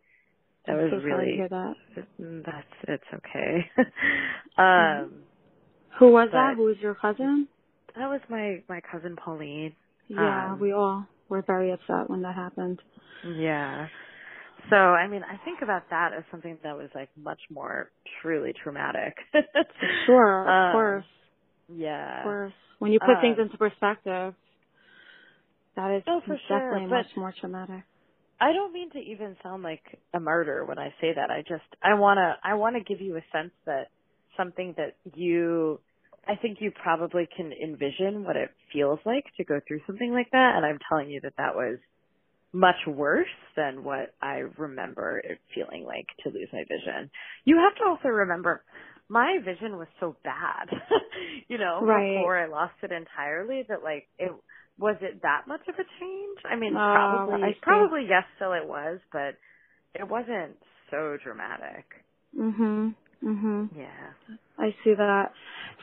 That 0.66 0.76
I'm 0.76 0.78
was 0.78 0.90
so 0.92 0.96
really 1.04 1.36
hear 1.36 1.48
that. 1.50 1.74
mm, 2.18 2.42
that's 2.46 2.66
it's 2.88 3.04
okay. 3.12 3.70
um, 4.56 5.24
Who 5.98 6.10
was 6.10 6.30
that? 6.32 6.54
Who 6.56 6.64
was 6.64 6.78
your 6.80 6.94
cousin? 6.94 7.48
that 7.94 8.08
was 8.08 8.22
my 8.30 8.62
my 8.66 8.80
cousin 8.90 9.14
Pauline. 9.22 9.76
Yeah, 10.08 10.52
Um, 10.54 10.58
we 10.58 10.72
all 10.72 11.06
were 11.28 11.42
very 11.42 11.70
upset 11.70 12.08
when 12.08 12.22
that 12.22 12.34
happened. 12.34 12.80
Yeah. 13.36 13.88
So 14.70 14.76
I 14.76 15.08
mean, 15.08 15.22
I 15.24 15.42
think 15.44 15.60
about 15.62 15.90
that 15.90 16.12
as 16.16 16.24
something 16.30 16.58
that 16.62 16.76
was 16.76 16.88
like 16.94 17.08
much 17.16 17.40
more 17.50 17.90
truly 18.22 18.52
traumatic. 18.62 19.14
Sure, 20.06 20.42
of 20.42 20.48
Um, 20.48 20.72
course, 20.72 21.04
Yeah. 21.68 22.18
of 22.18 22.24
course. 22.24 22.52
When 22.78 22.92
you 22.92 22.98
put 23.00 23.20
things 23.20 23.36
um, 23.38 23.44
into 23.46 23.58
perspective, 23.58 24.34
that 25.76 25.96
is 25.96 26.02
Oh, 26.06 26.20
for 26.26 26.36
sure, 26.48 26.58
definitely 26.58 26.86
but- 26.88 26.96
much 26.96 27.16
more 27.16 27.32
traumatic. 27.38 27.84
I 28.40 28.52
don't 28.52 28.72
mean 28.72 28.90
to 28.90 28.98
even 28.98 29.36
sound 29.42 29.62
like 29.62 29.82
a 30.12 30.18
martyr 30.18 30.64
when 30.64 30.78
I 30.78 30.88
say 31.00 31.12
that. 31.14 31.30
I 31.30 31.42
just 31.42 31.62
I 31.82 31.94
want 31.94 32.18
to 32.18 32.34
I 32.42 32.54
want 32.54 32.74
to 32.74 32.82
give 32.82 33.00
you 33.00 33.16
a 33.16 33.22
sense 33.32 33.52
that 33.66 33.86
something 34.36 34.74
that 34.78 34.96
you 35.14 35.80
I 36.26 36.34
think 36.36 36.58
you 36.60 36.72
probably 36.72 37.28
can 37.36 37.52
envision 37.52 38.24
what 38.24 38.34
it 38.36 38.50
feels 38.72 38.98
like 39.04 39.24
to 39.36 39.44
go 39.44 39.60
through 39.68 39.80
something 39.86 40.12
like 40.12 40.30
that 40.32 40.54
and 40.56 40.66
I'm 40.66 40.80
telling 40.88 41.08
you 41.10 41.20
that 41.22 41.34
that 41.38 41.54
was 41.54 41.78
much 42.52 42.76
worse 42.86 43.26
than 43.56 43.82
what 43.84 44.14
I 44.20 44.44
remember 44.58 45.18
it 45.24 45.38
feeling 45.54 45.84
like 45.84 46.06
to 46.24 46.30
lose 46.30 46.48
my 46.52 46.64
vision. 46.64 47.10
You 47.44 47.56
have 47.56 47.74
to 47.76 47.88
also 47.88 48.08
remember 48.08 48.62
my 49.08 49.38
vision 49.44 49.76
was 49.78 49.88
so 50.00 50.16
bad, 50.24 50.68
you 51.48 51.58
know, 51.58 51.80
Right. 51.82 52.14
before 52.16 52.38
I 52.38 52.46
lost 52.46 52.74
it 52.82 52.92
entirely 52.92 53.64
that 53.68 53.82
like 53.82 54.08
it 54.18 54.32
was 54.78 54.96
it 55.00 55.22
that 55.22 55.42
much 55.46 55.60
of 55.68 55.74
a 55.74 55.84
change? 56.00 56.38
I 56.50 56.56
mean, 56.56 56.74
Oh, 56.74 56.78
probably 56.92 57.42
I 57.42 57.54
probably 57.62 58.06
yes 58.08 58.24
still 58.36 58.52
it 58.52 58.66
was, 58.66 58.98
but 59.12 59.36
it 59.94 60.08
wasn't 60.08 60.56
so 60.90 61.16
dramatic. 61.22 61.84
Mhm. 62.38 62.94
Mhm. 63.22 63.68
Yeah. 63.76 64.12
I 64.58 64.74
see 64.84 64.94
that. 64.94 65.32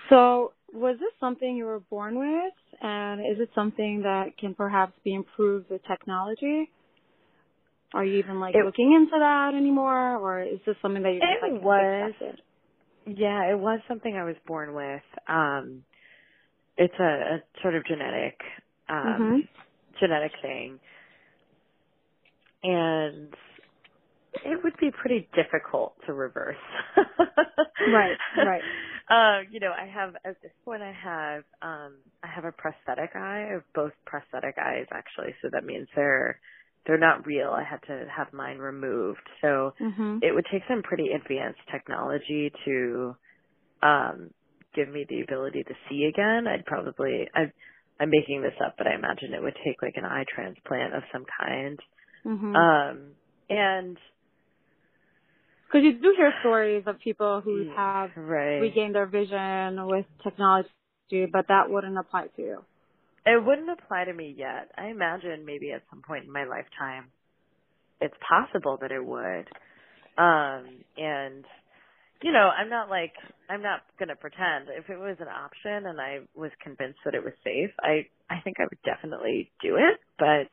So, 0.10 0.54
was 0.74 0.98
this 1.00 1.14
something 1.20 1.56
you 1.56 1.66
were 1.66 1.80
born 1.82 2.20
with, 2.20 2.54
and 2.82 3.22
is 3.22 3.40
it 3.42 3.50
something 3.56 4.02
that 4.04 4.38
can 4.40 4.56
perhaps 4.56 4.94
be 5.04 5.14
improved 5.14 5.70
with 5.70 5.82
technology? 5.88 6.70
Are 7.94 8.06
you 8.06 8.20
even 8.20 8.40
like 8.40 8.56
It- 8.56 8.66
looking 8.66 8.94
into 8.94 9.18
that 9.20 9.54
anymore, 9.56 10.18
or 10.18 10.42
is 10.44 10.60
this 10.66 10.76
something 10.82 11.04
that 11.04 11.14
you 11.14 11.22
just 11.22 11.42
like 11.42 11.62
was. 11.64 12.14
accepted? 12.14 12.42
Yeah, 13.08 13.52
it 13.52 13.60
was 13.60 13.82
something 13.88 14.16
I 14.16 14.26
was 14.26 14.38
born 14.48 14.74
with. 14.76 15.04
Um 15.28 15.84
it's 16.78 16.96
a, 17.00 17.04
a 17.04 17.44
sort 17.62 17.76
of 17.76 17.86
genetic 17.86 18.40
um 18.90 19.22
Mhm. 19.22 19.48
genetic 20.00 20.34
thing. 20.42 20.80
And 22.64 23.34
it 24.34 24.64
would 24.64 24.78
be 24.80 24.92
pretty 24.92 25.30
difficult 25.36 25.96
to 26.08 26.14
reverse. 26.14 26.58
Right, 27.86 28.22
right. 28.36 28.66
Um, 29.10 29.48
you 29.52 29.60
know, 29.60 29.72
I 29.72 29.88
have 29.88 30.16
at 30.26 30.42
this 30.42 30.52
point 30.66 30.82
I 30.82 30.94
have 30.94 31.44
um 31.62 31.98
I 32.24 32.28
have 32.34 32.46
a 32.46 32.52
prosthetic 32.54 33.12
eye. 33.16 33.48
I 33.50 33.54
have 33.54 33.64
both 33.76 33.94
prosthetic 34.06 34.56
eyes 34.58 34.88
actually, 34.92 35.36
so 35.42 35.50
that 35.52 35.66
means 35.66 35.88
they're 35.96 36.40
they're 36.86 36.98
not 37.00 37.26
real. 37.26 37.50
I 37.52 37.64
had 37.64 37.82
to 37.88 38.08
have 38.16 38.34
mine 38.34 38.60
removed. 38.60 39.28
So 39.42 39.74
Mhm. 39.82 40.20
it 40.24 40.34
would 40.34 40.46
take 40.52 40.64
some 40.68 40.84
pretty 40.84 41.10
advanced 41.12 41.62
technology 41.72 42.52
to 42.66 43.16
um 43.84 44.32
give 44.76 44.90
me 44.90 45.06
the 45.10 45.22
ability 45.22 45.64
to 45.64 45.76
see 45.90 46.06
again. 46.06 46.48
I'd 46.48 46.66
probably 46.66 47.28
I 47.36 47.52
I'm 48.00 48.10
making 48.12 48.42
this 48.44 48.56
up, 48.66 48.76
but 48.78 48.88
I 48.88 48.96
imagine 48.96 49.34
it 49.34 49.42
would 49.44 49.58
take 49.66 49.82
like 49.82 49.98
an 49.98 50.06
eye 50.06 50.26
transplant 50.34 50.96
of 50.96 51.04
some 51.12 51.26
kind. 51.40 51.80
Mhm. 52.26 52.56
Um 52.56 53.16
and 53.50 53.98
Because 55.70 55.86
you 55.86 55.94
do 55.94 56.14
hear 56.18 56.34
stories 56.42 56.84
of 56.88 57.00
people 57.00 57.42
who 57.42 57.70
have 57.76 58.10
right. 58.16 58.58
regained 58.58 58.96
their 58.96 59.06
vision 59.06 59.86
with 59.86 60.06
technology, 60.24 60.70
but 61.32 61.48
that 61.48 61.70
wouldn't 61.70 61.98
apply 61.98 62.28
to 62.36 62.42
you. 62.42 62.58
It 63.26 63.46
wouldn't 63.46 63.70
apply 63.70 64.06
to 64.06 64.14
me 64.14 64.34
yet. 64.36 64.72
I 64.76 64.88
imagine 64.88 65.46
maybe 65.46 65.72
at 65.72 65.84
some 65.92 66.02
point 66.02 66.26
in 66.26 66.32
my 66.32 66.46
lifetime 66.46 67.12
it's 68.02 68.16
possible 68.28 68.78
that 68.82 68.92
it 68.92 69.06
would. 69.06 69.46
Um 70.18 70.66
and 70.98 71.46
you 72.24 72.32
know, 72.32 72.50
I'm 72.50 72.70
not 72.70 72.90
like 72.90 73.14
I'm 73.50 73.62
not 73.62 73.82
going 73.98 74.10
to 74.10 74.16
pretend 74.16 74.68
if 74.70 74.90
it 74.90 74.98
was 74.98 75.18
an 75.20 75.28
option 75.28 75.88
and 75.88 76.02
I 76.02 76.20
was 76.36 76.52
convinced 76.64 77.00
that 77.06 77.14
it 77.14 77.24
was 77.24 77.34
safe, 77.44 77.72
I 77.80 78.08
I 78.30 78.42
think 78.44 78.58
I 78.60 78.64
would 78.64 78.82
definitely 78.84 79.52
do 79.62 79.76
it, 79.76 80.00
but 80.18 80.50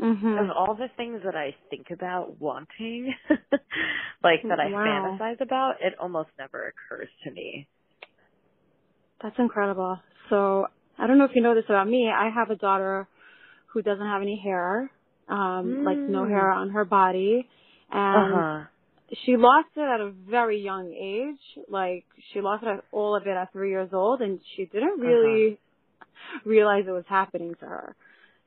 Mhm. 0.00 0.38
of 0.50 0.56
all 0.56 0.74
the 0.74 0.88
things 0.96 1.20
that 1.24 1.36
I 1.36 1.54
think 1.70 1.90
about 1.90 2.40
wanting, 2.40 3.14
like 4.22 4.42
that 4.48 4.58
I 4.60 4.68
Wow. 4.70 5.18
fantasize 5.18 5.40
about, 5.40 5.74
it 5.80 5.94
almost 6.00 6.30
never 6.38 6.72
occurs 6.72 7.08
to 7.24 7.30
me. 7.30 7.68
That's 9.22 9.38
incredible. 9.38 9.98
So 10.30 10.66
I 10.98 11.06
don't 11.06 11.18
know 11.18 11.24
if 11.24 11.32
you 11.34 11.42
know 11.42 11.54
this 11.54 11.64
about 11.68 11.88
me. 11.88 12.08
I 12.08 12.28
have 12.30 12.50
a 12.50 12.56
daughter 12.56 13.06
who 13.72 13.82
doesn't 13.82 14.04
have 14.06 14.22
any 14.22 14.36
hair, 14.42 14.90
um, 15.28 15.84
like 15.84 15.98
no 16.08 16.24
Mm. 16.24 16.30
hair 16.30 16.50
on 16.50 16.70
her 16.70 16.84
body, 16.84 17.48
and 17.90 18.34
Uh-huh. 18.34 18.64
she 19.24 19.36
lost 19.36 19.68
it 19.76 19.80
at 19.80 20.00
a 20.00 20.10
very 20.10 20.60
young 20.60 20.92
age. 20.92 21.64
Like 21.68 22.04
she 22.32 22.40
lost 22.40 22.64
it 22.64 22.68
at, 22.68 22.84
all 22.92 23.14
of 23.16 23.26
it 23.26 23.30
at 23.36 23.52
three 23.52 23.70
years 23.70 23.90
old, 23.92 24.20
and 24.20 24.40
she 24.56 24.64
didn't 24.66 25.00
really 25.00 25.58
realize 26.44 26.84
it 26.86 26.90
was 26.92 27.04
happening 27.08 27.54
to 27.60 27.66
her. 27.66 27.96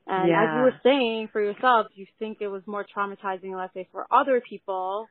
And 0.06 0.30
as 0.30 0.48
you 0.54 0.62
were 0.62 0.74
saying 0.82 1.30
for 1.32 1.40
yourself, 1.40 1.88
you 1.94 2.06
think 2.18 2.38
it 2.40 2.48
was 2.48 2.62
more 2.66 2.86
traumatizing, 2.96 3.56
let's 3.56 3.74
say, 3.74 3.88
for 3.92 4.06
other 4.10 4.40
people 4.48 5.08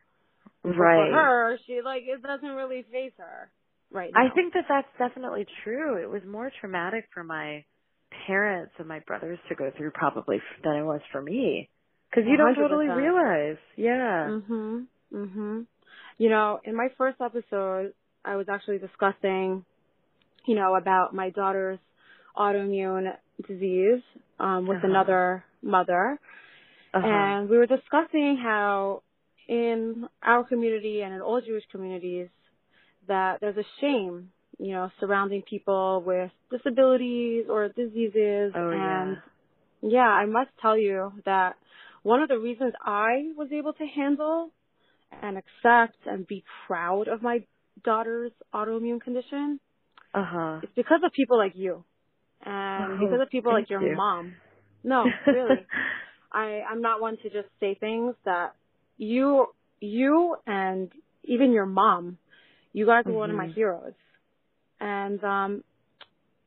Right. 0.65 1.11
For 1.11 1.15
her, 1.15 1.57
she 1.67 1.81
like 1.83 2.03
it 2.07 2.23
doesn't 2.23 2.55
really 2.55 2.83
face 2.91 3.13
her 3.17 3.51
right 3.91 4.11
now. 4.11 4.19
I 4.19 4.33
think 4.33 4.53
that 4.53 4.65
that's 4.67 4.87
definitely 4.97 5.45
true. 5.63 6.01
It 6.01 6.09
was 6.09 6.21
more 6.27 6.51
traumatic 6.59 7.05
for 7.13 7.23
my 7.23 7.63
parents 8.25 8.73
and 8.79 8.87
my 8.87 8.99
brothers 8.99 9.37
to 9.49 9.55
go 9.55 9.71
through 9.77 9.91
probably 9.91 10.41
than 10.63 10.77
it 10.77 10.83
was 10.83 11.01
for 11.11 11.21
me. 11.21 11.69
Because 12.09 12.27
you 12.27 12.37
don't 12.37 12.55
totally 12.55 12.87
realize. 12.87 13.57
Yeah. 13.75 14.29
Mhm. 14.31 14.87
Mhm. 15.13 15.67
You 16.17 16.29
know, 16.29 16.59
in 16.63 16.75
my 16.75 16.89
first 16.97 17.21
episode, 17.21 17.93
I 18.23 18.37
was 18.37 18.49
actually 18.49 18.79
discussing, 18.79 19.65
you 20.45 20.55
know, 20.55 20.75
about 20.75 21.13
my 21.13 21.29
daughter's 21.29 21.79
autoimmune 22.35 23.15
disease 23.47 24.01
um, 24.39 24.67
with 24.67 24.77
Uh-huh. 24.77 24.87
another 24.87 25.43
mother, 25.61 26.19
Uh-huh. 26.93 27.07
and 27.07 27.49
we 27.49 27.57
were 27.57 27.65
discussing 27.65 28.37
how 28.37 29.01
in 29.47 30.07
our 30.23 30.43
community 30.43 31.01
and 31.01 31.13
in 31.13 31.21
all 31.21 31.41
Jewish 31.41 31.65
communities 31.71 32.29
that 33.07 33.39
there's 33.41 33.57
a 33.57 33.65
shame, 33.79 34.31
you 34.57 34.73
know, 34.73 34.89
surrounding 34.99 35.43
people 35.43 36.01
with 36.01 36.31
disabilities 36.49 37.45
or 37.49 37.69
diseases. 37.69 38.53
Oh, 38.55 38.71
yeah. 38.71 39.01
and 39.03 39.17
yeah, 39.81 40.07
I 40.07 40.25
must 40.25 40.49
tell 40.61 40.77
you 40.77 41.11
that 41.25 41.55
one 42.03 42.21
of 42.21 42.29
the 42.29 42.39
reasons 42.39 42.73
I 42.81 43.31
was 43.35 43.49
able 43.51 43.73
to 43.73 43.85
handle 43.85 44.49
and 45.21 45.37
accept 45.37 45.97
and 46.07 46.25
be 46.25 46.43
proud 46.67 47.07
of 47.07 47.21
my 47.21 47.43
daughter's 47.83 48.31
autoimmune 48.53 49.01
condition 49.01 49.59
uh-huh. 50.13 50.61
is 50.63 50.69
because 50.75 51.01
of 51.05 51.11
people 51.11 51.37
like 51.37 51.53
you. 51.55 51.83
And 52.43 52.99
Oh, 53.01 53.07
because 53.07 53.21
of 53.21 53.29
people 53.29 53.51
like 53.51 53.69
your 53.69 53.81
you. 53.81 53.95
mom. 53.95 54.35
No, 54.83 55.15
really. 55.27 55.67
I 56.31 56.61
I'm 56.69 56.81
not 56.81 57.01
one 57.01 57.17
to 57.17 57.29
just 57.29 57.47
say 57.59 57.75
things 57.75 58.15
that 58.25 58.53
you 58.97 59.47
you 59.79 60.35
and 60.45 60.91
even 61.23 61.51
your 61.51 61.65
mom, 61.65 62.17
you 62.73 62.85
guys 62.85 63.05
are 63.07 63.13
one 63.13 63.29
of 63.31 63.37
my 63.37 63.47
Mhm. 63.47 63.53
heroes. 63.55 63.93
And 64.79 65.23
um 65.23 65.63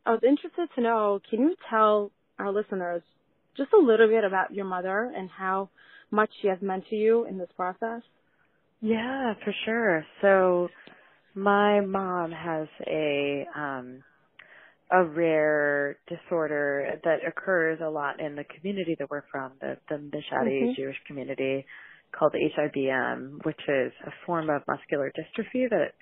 I 0.07 0.11
was 0.13 0.21
interested 0.27 0.69
to 0.75 0.81
know, 0.81 1.21
can 1.29 1.41
you 1.41 1.55
tell 1.71 2.11
our 2.39 2.53
listeners 2.53 3.03
just 3.57 3.71
a 3.73 3.83
little 3.83 4.09
bit 4.09 4.25
about 4.25 4.55
your 4.55 4.65
mother 4.65 5.13
and 5.15 5.29
how 5.31 5.71
much 6.11 6.31
she 6.41 6.49
has 6.49 6.59
meant 6.63 6.85
to 6.89 6.97
you 6.97 7.25
in 7.27 7.39
this 7.39 7.51
process? 7.57 8.03
Yeah, 8.81 9.35
for 9.45 9.53
sure. 9.65 10.05
So 10.23 10.69
my 11.35 11.81
mom 11.81 12.33
has 12.33 12.69
a 12.87 13.47
um 13.57 14.03
a 14.93 15.05
rare 15.05 15.99
disorder 16.09 17.01
that 17.05 17.19
occurs 17.27 17.81
a 17.83 17.89
lot 17.91 18.21
in 18.21 18.37
the 18.37 18.45
community 18.45 18.97
that 18.99 19.11
we're 19.11 19.25
from, 19.33 19.53
the 19.61 19.79
the 19.89 19.97
Mashadi 19.97 20.71
Mhm. 20.71 20.77
Jewish 20.77 20.97
community 21.07 21.67
called 22.13 22.35
HIBM, 22.35 23.45
which 23.45 23.61
is 23.69 23.93
a 24.07 24.13
form 24.27 24.51
of 24.51 24.63
muscular 24.69 25.13
dystrophy 25.13 25.69
that 25.71 25.95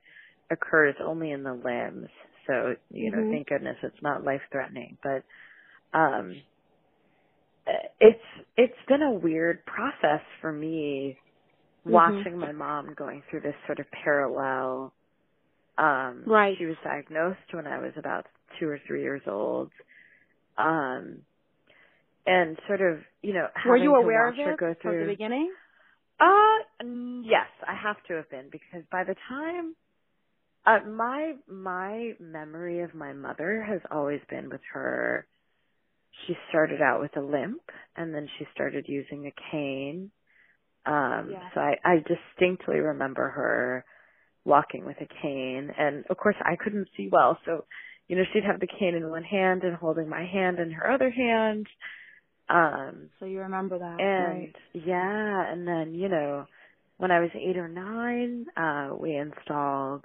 occurs 0.50 0.96
only 1.04 1.32
in 1.32 1.42
the 1.44 1.54
limbs. 1.54 2.08
So, 2.46 2.76
you 2.90 3.10
know, 3.10 3.24
Mhm. 3.24 3.30
thank 3.30 3.48
goodness 3.48 3.78
it's 3.82 4.02
not 4.02 4.24
life 4.24 4.42
threatening, 4.52 4.98
but 5.02 5.24
um 5.94 6.42
it's 8.00 8.24
it's 8.56 8.86
been 8.88 9.02
a 9.02 9.12
weird 9.12 9.64
process 9.66 10.22
for 10.40 10.52
me 10.52 11.18
Mhm. 11.86 11.94
watching 11.94 12.38
my 12.38 12.52
mom 12.52 12.94
going 12.94 13.22
through 13.30 13.40
this 13.42 13.56
sort 13.66 13.80
of 13.80 13.90
parallel 13.92 14.94
um 15.78 16.24
Right. 16.26 16.56
she 16.58 16.66
was 16.66 16.76
diagnosed 16.84 17.52
when 17.54 17.66
I 17.66 17.78
was 17.80 17.92
about 17.96 18.26
2 18.60 18.66
or 18.68 18.80
3 18.86 19.02
years 19.02 19.22
old. 19.28 19.72
Um 20.58 21.22
and 22.26 22.58
sort 22.66 22.80
of 22.80 23.00
you 23.22 23.34
know 23.34 23.48
Were 23.64 23.76
you 23.76 23.94
aware 23.94 24.28
of 24.28 24.36
her 24.44 24.52
it 24.52 24.60
go 24.60 24.74
from 24.82 24.98
the 25.00 25.06
beginning? 25.06 25.54
uh 26.20 26.58
yes 27.22 27.48
I 27.66 27.74
have 27.82 27.96
to 28.08 28.14
have 28.16 28.30
been 28.30 28.50
because 28.50 28.84
by 28.92 29.04
the 29.04 29.16
time 29.28 29.76
uh 30.66 30.80
my 30.88 31.34
my 31.48 32.12
memory 32.20 32.82
of 32.82 32.94
my 32.94 33.12
mother 33.14 33.64
has 33.68 33.80
always 33.90 34.20
been 34.30 34.50
with 34.50 34.62
her 34.74 35.26
she 36.26 36.34
started 36.50 36.80
out 36.82 37.00
with 37.00 37.16
a 37.16 37.20
limp 37.20 37.62
and 37.96 38.14
then 38.14 38.28
she 38.38 38.46
started 38.54 38.86
using 38.88 39.26
a 39.26 39.52
cane. 39.52 40.12
Um 40.86 41.42
so 41.54 41.60
I 41.60 41.76
I 41.84 41.96
distinctly 41.98 42.76
remember 42.80 43.30
her 43.30 43.84
walking 44.44 44.86
with 44.86 44.96
a 45.00 45.08
cane. 45.22 45.70
And 45.78 46.04
of 46.10 46.16
course 46.18 46.36
I 46.44 46.56
couldn't 46.62 46.88
see 46.96 47.08
well 47.12 47.38
so 47.46 47.66
you 48.08 48.16
know 48.16 48.24
she'd 48.32 48.44
have 48.44 48.60
the 48.60 48.66
cane 48.68 48.94
in 48.94 49.08
one 49.10 49.24
hand 49.24 49.62
and 49.64 49.76
holding 49.76 50.08
my 50.08 50.24
hand 50.26 50.58
in 50.58 50.70
her 50.72 50.90
other 50.90 51.10
hand 51.10 51.66
um 52.48 53.10
So 53.20 53.26
you 53.26 53.40
remember 53.40 53.78
that, 53.78 54.04
and 54.04 54.08
right? 54.18 54.54
yeah 54.74 55.52
and 55.52 55.66
then 55.66 55.94
you 55.94 56.08
know 56.08 56.46
when 56.98 57.10
I 57.10 57.20
was 57.20 57.30
8 57.34 57.56
or 57.58 57.68
9 57.68 58.46
uh 58.56 58.96
we 58.96 59.16
installed 59.16 60.04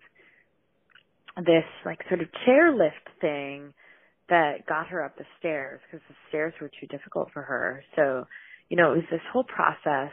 this 1.38 1.66
like 1.86 2.00
sort 2.10 2.22
of 2.22 2.28
chairlift 2.48 3.08
thing 3.22 3.74
that 4.30 4.66
got 4.68 4.88
her 4.88 5.04
up 5.04 5.18
the 5.18 5.26
stairs 5.40 5.82
because 5.88 6.04
the 6.10 6.16
stairs 6.30 6.54
were 6.62 6.70
too 6.80 6.88
difficult 6.88 7.30
for 7.34 7.42
her. 7.42 7.84
So, 7.96 8.26
you 8.70 8.78
know, 8.78 8.94
it 8.94 8.98
was 8.98 9.06
this 9.12 9.22
whole 9.34 9.44
process. 9.44 10.12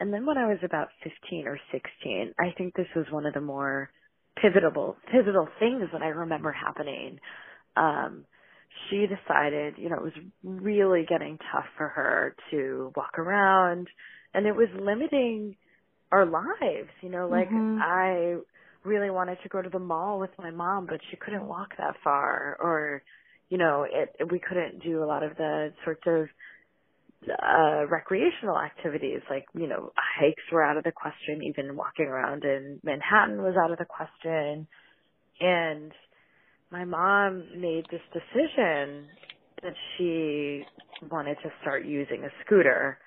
And 0.00 0.12
then 0.12 0.26
when 0.26 0.38
I 0.38 0.46
was 0.48 0.58
about 0.64 0.88
15 1.04 1.46
or 1.46 1.58
16, 1.72 2.34
I 2.40 2.52
think 2.56 2.74
this 2.74 2.88
was 2.96 3.06
one 3.10 3.26
of 3.26 3.34
the 3.34 3.40
more 3.40 3.90
pivotal, 4.40 4.96
pivotal 5.10 5.48
things 5.58 5.84
that 5.92 6.02
I 6.02 6.08
remember 6.08 6.52
happening. 6.52 7.18
Um, 7.76 8.26
she 8.90 9.06
decided, 9.06 9.74
you 9.78 9.90
know, 9.90 9.96
it 9.96 10.02
was 10.02 10.12
really 10.44 11.04
getting 11.08 11.38
tough 11.52 11.66
for 11.76 11.88
her 11.88 12.34
to 12.50 12.92
walk 12.96 13.18
around 13.18 13.88
and 14.34 14.46
it 14.46 14.56
was 14.56 14.68
limiting 14.80 15.56
our 16.12 16.26
lives, 16.26 16.90
you 17.02 17.10
know, 17.10 17.28
like 17.28 17.50
Mhm. 17.50 17.78
I 17.78 18.36
really 18.84 19.10
wanted 19.10 19.38
to 19.42 19.48
go 19.48 19.62
to 19.62 19.70
the 19.70 19.78
mall 19.78 20.20
with 20.20 20.30
my 20.38 20.50
mom, 20.50 20.86
but 20.86 21.00
she 21.10 21.16
couldn't 21.16 21.46
walk 21.48 21.70
that 21.78 21.96
far 22.04 22.56
or, 22.60 23.02
you 23.50 23.58
know, 23.58 23.86
it, 23.90 24.30
we 24.30 24.40
couldn't 24.40 24.82
do 24.82 25.02
a 25.02 25.06
lot 25.06 25.22
of 25.22 25.36
the 25.36 25.72
sorts 25.84 26.02
of 26.06 26.26
uh 27.30 27.86
recreational 27.88 28.58
activities 28.58 29.20
like 29.30 29.44
you 29.54 29.66
know 29.68 29.92
hikes 29.96 30.42
were 30.50 30.62
out 30.62 30.76
of 30.76 30.84
the 30.84 30.92
question 30.92 31.42
even 31.42 31.76
walking 31.76 32.06
around 32.06 32.44
in 32.44 32.80
manhattan 32.82 33.42
was 33.42 33.54
out 33.62 33.70
of 33.70 33.78
the 33.78 33.84
question. 33.86 34.66
And 35.40 35.92
my 36.70 36.84
mom 36.84 37.44
made 37.56 37.84
this 37.90 38.00
decision 38.12 39.06
that 39.62 39.74
she 39.96 40.62
wanted 41.10 41.36
to 41.42 41.50
start 41.62 41.84
using 41.84 42.24
a 42.24 42.28
scooter. 42.44 42.98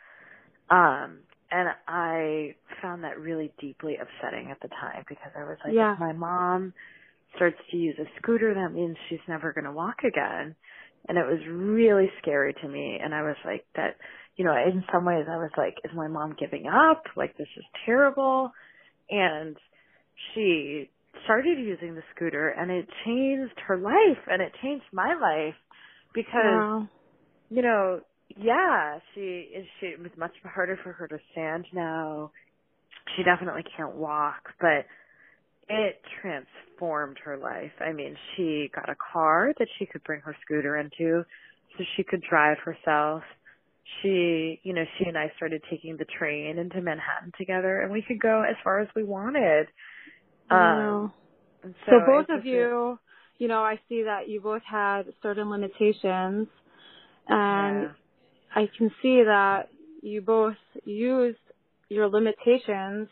Um 0.69 1.19
and 1.51 1.69
i 1.87 2.55
found 2.81 3.03
that 3.03 3.19
really 3.19 3.53
deeply 3.61 3.95
upsetting 3.95 4.49
at 4.51 4.59
the 4.61 4.67
time 4.67 5.03
because 5.07 5.31
i 5.37 5.43
was 5.43 5.57
like 5.63 5.73
Yeah. 5.75 5.93
if 5.93 5.99
my 5.99 6.11
mom 6.11 6.73
starts 7.35 7.57
to 7.71 7.77
use 7.77 7.95
a 7.99 8.05
scooter 8.19 8.53
that 8.53 8.73
means 8.73 8.97
she's 9.09 9.19
never 9.27 9.53
going 9.53 9.65
to 9.65 9.71
walk 9.71 9.97
again 10.03 10.55
and 11.07 11.17
it 11.17 11.25
was 11.25 11.39
really 11.49 12.09
scary 12.21 12.53
to 12.61 12.67
me 12.67 12.99
and 13.03 13.13
i 13.13 13.21
was 13.21 13.35
like 13.45 13.65
that 13.75 13.95
you 14.35 14.45
know 14.45 14.53
in 14.55 14.83
some 14.91 15.05
ways 15.05 15.25
i 15.29 15.37
was 15.37 15.51
like 15.57 15.75
is 15.83 15.91
my 15.95 16.07
mom 16.07 16.35
giving 16.39 16.65
up? 16.67 17.03
Like 17.15 17.37
this 17.37 17.47
is 17.57 17.63
terrible. 17.85 18.51
And 19.09 19.55
she 20.33 20.89
started 21.25 21.57
using 21.59 21.95
the 21.95 22.01
scooter 22.15 22.49
and 22.49 22.71
it 22.71 22.87
changed 23.05 23.53
her 23.67 23.77
life 23.77 24.23
and 24.27 24.41
it 24.41 24.51
changed 24.61 24.85
my 24.91 25.13
life 25.13 25.55
because 26.13 26.33
Wow. 26.33 26.87
you 27.49 27.61
know 27.61 28.01
yeah 28.37 28.99
she 29.13 29.21
is 29.55 29.65
she 29.79 29.87
it 29.87 29.99
was 29.99 30.11
much 30.17 30.33
harder 30.43 30.77
for 30.83 30.91
her 30.93 31.07
to 31.07 31.17
stand 31.31 31.65
now. 31.73 32.31
She 33.15 33.23
definitely 33.23 33.63
can't 33.77 33.95
walk 33.95 34.49
but 34.59 34.85
it 35.69 36.01
transformed 36.21 37.17
her 37.23 37.37
life. 37.37 37.71
I 37.79 37.91
mean, 37.93 38.15
she 38.35 38.69
got 38.75 38.89
a 38.89 38.95
car 39.13 39.53
that 39.57 39.67
she 39.79 39.85
could 39.85 40.03
bring 40.03 40.21
her 40.21 40.35
scooter 40.45 40.77
into 40.77 41.23
so 41.77 41.83
she 41.97 42.03
could 42.03 42.23
drive 42.29 42.57
herself. 42.63 43.23
She, 44.01 44.59
you 44.63 44.73
know, 44.73 44.83
she 44.97 45.05
and 45.05 45.17
I 45.17 45.31
started 45.37 45.61
taking 45.69 45.97
the 45.97 46.05
train 46.17 46.57
into 46.57 46.81
Manhattan 46.81 47.31
together 47.37 47.81
and 47.81 47.91
we 47.91 48.01
could 48.01 48.19
go 48.19 48.43
as 48.43 48.55
far 48.63 48.79
as 48.79 48.87
we 48.95 49.03
wanted. 49.03 49.67
Wow. 50.51 51.13
and 51.63 51.75
So, 51.85 51.91
Um, 51.93 52.01
it 52.01 52.05
both 52.05 52.29
of 52.29 52.45
you, 52.45 52.99
you 53.37 53.47
know, 53.47 53.63
I 53.63 53.79
see 53.89 54.03
that 54.03 54.29
you 54.29 54.41
both 54.41 54.63
had 54.69 55.03
certain 55.21 55.49
limitations, 55.49 56.47
and 57.27 57.83
Yeah. 57.83 57.93
I 58.55 58.69
can 58.77 58.89
see 59.01 59.23
that 59.23 59.69
you 60.01 60.21
both 60.21 60.57
used 60.85 61.39
your 61.89 62.07
limitations 62.09 63.09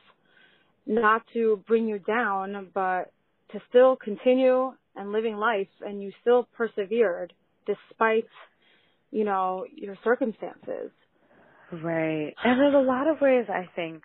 not 0.86 1.24
to 1.34 1.64
bring 1.68 1.88
you 1.88 2.00
down, 2.00 2.70
but 2.74 3.12
to 3.52 3.60
still 3.70 3.96
continue 3.96 4.74
and 4.96 5.12
living 5.12 5.38
life, 5.38 5.68
and 5.82 6.02
you 6.02 6.12
still 6.22 6.48
persevered 6.56 7.34
despite, 7.66 8.26
you 9.12 9.24
know, 9.24 9.66
your 9.74 9.96
circumstances. 10.04 10.92
Right. 11.72 12.34
And 12.44 12.62
in 12.62 12.76
a 12.76 12.82
lot 12.82 13.08
of 13.08 13.22
ways, 13.22 13.46
I 13.50 13.68
think 13.76 14.04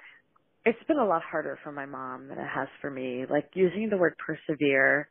it's 0.65 0.79
been 0.87 0.99
a 0.99 1.07
lot 1.07 1.23
harder 1.23 1.59
for 1.63 1.73
my 1.73 1.87
mom 1.87 2.29
than 2.29 2.39
it 2.39 2.49
has 2.55 2.69
for 2.81 2.91
me. 2.91 3.25
Like 3.29 3.51
using 3.55 3.89
the 3.91 3.97
word 3.97 4.15
persevere 4.25 5.09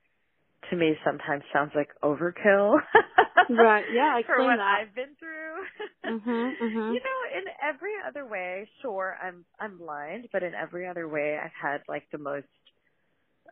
to 0.69 0.75
me 0.75 0.95
sometimes 1.05 1.43
sounds 1.53 1.71
like 1.75 1.89
overkill. 2.03 2.77
right. 3.49 3.85
Yeah. 3.93 4.13
I 4.15 4.21
for 4.25 4.43
what 4.43 4.57
that. 4.57 4.77
I've 4.81 4.95
been 4.95 5.15
through. 5.19 5.57
mm-hmm, 6.05 6.29
mm-hmm. 6.29 6.93
You 6.93 6.99
know, 6.99 7.19
in 7.37 7.43
every 7.63 7.93
other 8.07 8.25
way, 8.25 8.67
sure, 8.81 9.15
I'm 9.21 9.45
I'm 9.59 9.77
blind, 9.77 10.29
but 10.31 10.43
in 10.43 10.53
every 10.53 10.87
other 10.87 11.07
way, 11.07 11.37
I've 11.43 11.51
had 11.59 11.81
like 11.87 12.03
the 12.11 12.17
most 12.17 12.47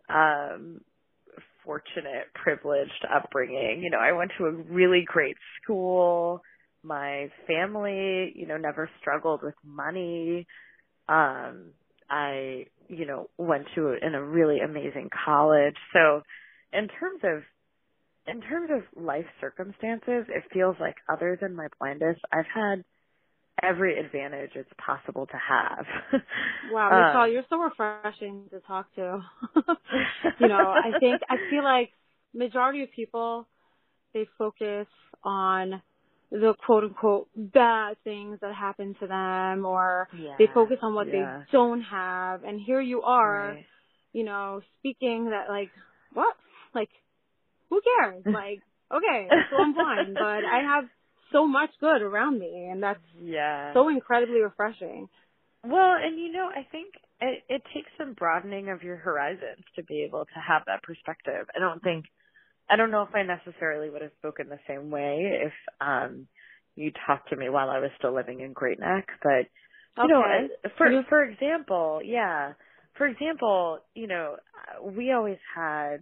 um 0.10 0.82
fortunate, 1.66 2.28
privileged 2.34 3.06
upbringing. 3.14 3.82
You 3.84 3.90
know, 3.90 3.98
I 4.00 4.12
went 4.14 4.32
to 4.38 4.46
a 4.46 4.52
really 4.52 5.04
great 5.06 5.36
school. 5.62 6.42
My 6.84 7.30
family, 7.48 8.32
you 8.36 8.46
know, 8.48 8.58
never 8.58 8.90
struggled 9.02 9.42
with 9.44 9.56
money. 9.66 10.46
Um, 11.10 11.72
I, 12.10 12.68
you 12.88 13.06
know, 13.06 13.30
went 13.38 13.66
to 13.76 13.94
in 13.94 14.14
a 14.14 14.24
really 14.24 14.60
amazing 14.60 15.10
college. 15.26 15.76
So, 15.94 16.22
in 16.72 16.88
terms 16.88 17.22
of 17.24 17.42
in 18.28 18.42
terms 18.42 18.70
of 18.72 19.04
life 19.04 19.26
circumstances, 19.40 20.26
it 20.30 20.44
feels 20.54 20.76
like 20.80 20.96
other 21.12 21.38
than 21.40 21.56
my 21.56 21.68
blindness, 21.80 22.18
I've 22.32 22.46
had 22.54 22.84
every 23.62 24.00
advantage 24.00 24.52
it's 24.56 24.70
possible 24.84 25.28
to 25.28 25.38
have. 25.38 25.86
wow, 26.72 26.90
Michelle, 26.90 27.22
um, 27.24 27.32
you're 27.32 27.44
so 27.50 27.58
refreshing 27.58 28.46
to 28.52 28.60
talk 28.62 28.94
to. 28.96 29.22
you 30.40 30.48
know, 30.48 30.74
I 30.74 30.98
think 31.00 31.22
I 31.30 31.36
feel 31.50 31.64
like 31.64 31.92
majority 32.34 32.84
of 32.84 32.92
people 32.92 33.48
they 34.14 34.28
focus 34.38 34.88
on 35.24 35.82
the 36.32 36.54
quote 36.66 36.84
unquote 36.84 37.28
bad 37.36 37.98
things 38.04 38.40
that 38.42 38.54
happen 38.54 38.96
to 39.00 39.08
them 39.08 39.66
or 39.66 40.08
yeah, 40.18 40.36
they 40.38 40.48
focus 40.54 40.78
on 40.82 40.96
what 40.96 41.08
yeah. 41.08 41.14
they 41.14 41.52
don't 41.52 41.82
have 41.82 42.44
and 42.44 42.60
here 42.60 42.82
you 42.82 43.02
are 43.04 43.50
right. 43.50 43.66
you 44.12 44.24
know 44.24 44.62
speaking 44.80 45.30
that 45.30 45.50
like 45.50 45.70
what 46.14 46.36
like 46.74 46.90
who 47.76 47.82
cares? 47.84 48.24
Like 48.34 48.62
okay 48.94 49.28
so 49.50 49.58
i'm 49.58 49.74
blind 49.74 50.14
but 50.14 50.46
i 50.46 50.62
have 50.62 50.86
so 51.32 51.48
much 51.48 51.72
good 51.80 52.02
around 52.02 52.40
me 52.40 52.70
and 52.72 52.82
that's 52.82 53.00
yeah. 53.20 53.74
so 53.74 53.90
incredibly 53.90 54.42
refreshing. 54.42 55.10
Well 55.64 55.96
and 56.00 56.20
you 56.20 56.32
know 56.32 56.48
i 56.50 56.66
think 56.72 56.94
it, 57.20 57.44
it 57.50 57.62
takes 57.74 57.90
some 57.98 58.14
broadening 58.14 58.70
of 58.70 58.84
your 58.84 58.98
horizons 58.98 59.64
to 59.76 59.84
be 59.84 60.04
able 60.04 60.26
to 60.26 60.40
have 60.48 60.64
that 60.68 60.84
perspective. 60.84 61.48
I 61.56 61.60
don't 61.60 61.82
think 61.82 62.06
I 62.70 62.76
don't 62.76 62.92
know 62.92 63.04
if 63.04 63.16
I 63.16 63.24
necessarily 63.24 63.90
would 63.90 64.02
have 64.02 64.12
spoken 64.20 64.50
the 64.50 64.60
same 64.68 64.92
way 64.92 65.42
if 65.46 65.54
um 65.82 66.28
you 66.76 66.92
talked 67.08 67.30
to 67.30 67.36
me 67.36 67.50
while 67.50 67.70
I 67.70 67.80
was 67.80 67.92
still 67.98 68.14
living 68.14 68.42
in 68.42 68.54
Great 68.54 68.80
Neck, 68.80 69.08
but 69.24 69.48
you 69.98 70.04
okay. 70.04 70.10
know, 70.10 70.48
for 70.78 70.88
for 71.10 71.24
example, 71.24 72.02
yeah, 72.04 72.54
for 72.98 73.08
example, 73.08 73.80
you 73.96 74.08
know, 74.08 74.36
we 74.84 75.12
always 75.12 75.40
had 75.56 76.02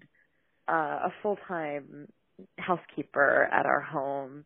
uh, 0.67 1.07
a 1.07 1.13
full 1.21 1.37
time 1.47 2.07
housekeeper 2.57 3.47
at 3.51 3.65
our 3.65 3.81
home, 3.81 4.45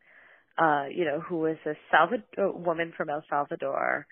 uh, 0.58 0.86
you 0.94 1.06
know, 1.06 1.20
who 1.20 1.38
was 1.38 1.58
a 1.66 1.74
Salvador 1.92 2.54
woman 2.54 2.94
from 2.96 3.10
El 3.10 3.24
Salvador. 3.30 4.06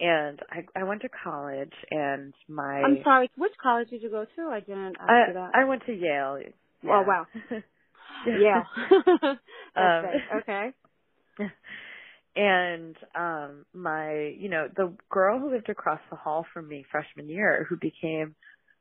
And 0.00 0.40
I 0.50 0.80
I 0.80 0.84
went 0.84 1.02
to 1.02 1.08
college 1.08 1.72
and 1.90 2.34
my 2.48 2.82
I'm 2.82 2.98
sorry, 3.04 3.30
which 3.36 3.52
college 3.62 3.90
did 3.90 4.02
you 4.02 4.10
go 4.10 4.24
to? 4.36 4.42
I 4.50 4.60
didn't 4.60 4.96
ask 5.00 5.10
I, 5.10 5.28
you 5.28 5.34
that. 5.34 5.50
I 5.54 5.64
went 5.64 5.86
to 5.86 5.92
Yale. 5.92 6.40
Yeah. 6.82 6.90
Oh 6.90 7.04
wow. 7.06 7.26
yeah. 8.26 8.62
um, 9.76 10.04
okay. 10.38 10.70
And 12.36 12.96
um 13.14 13.66
my, 13.72 14.34
you 14.36 14.48
know, 14.48 14.68
the 14.74 14.92
girl 15.10 15.38
who 15.38 15.52
lived 15.52 15.68
across 15.68 16.00
the 16.10 16.16
hall 16.16 16.44
from 16.52 16.66
me 16.68 16.84
freshman 16.90 17.28
year 17.28 17.66
who 17.68 17.76
became 17.76 18.34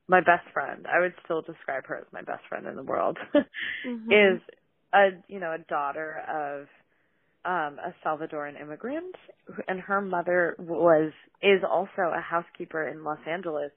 my 0.07 0.19
best 0.19 0.47
friend, 0.53 0.85
I 0.91 0.99
would 0.99 1.13
still 1.23 1.41
describe 1.41 1.85
her 1.87 1.97
as 1.97 2.05
my 2.11 2.21
best 2.21 2.43
friend 2.49 2.67
in 2.67 2.75
the 2.75 2.83
world, 2.83 3.17
mm-hmm. 3.35 4.11
is 4.11 4.41
a, 4.93 5.09
you 5.27 5.39
know, 5.39 5.53
a 5.53 5.59
daughter 5.69 6.21
of 6.27 6.67
um 7.45 7.77
a 7.77 7.93
Salvadoran 8.05 8.59
immigrant 8.61 9.15
and 9.67 9.81
her 9.81 9.99
mother 9.99 10.55
was 10.57 11.11
is 11.41 11.61
also 11.69 12.13
a 12.15 12.21
housekeeper 12.21 12.87
in 12.87 13.03
Los 13.03 13.19
Angeles 13.29 13.71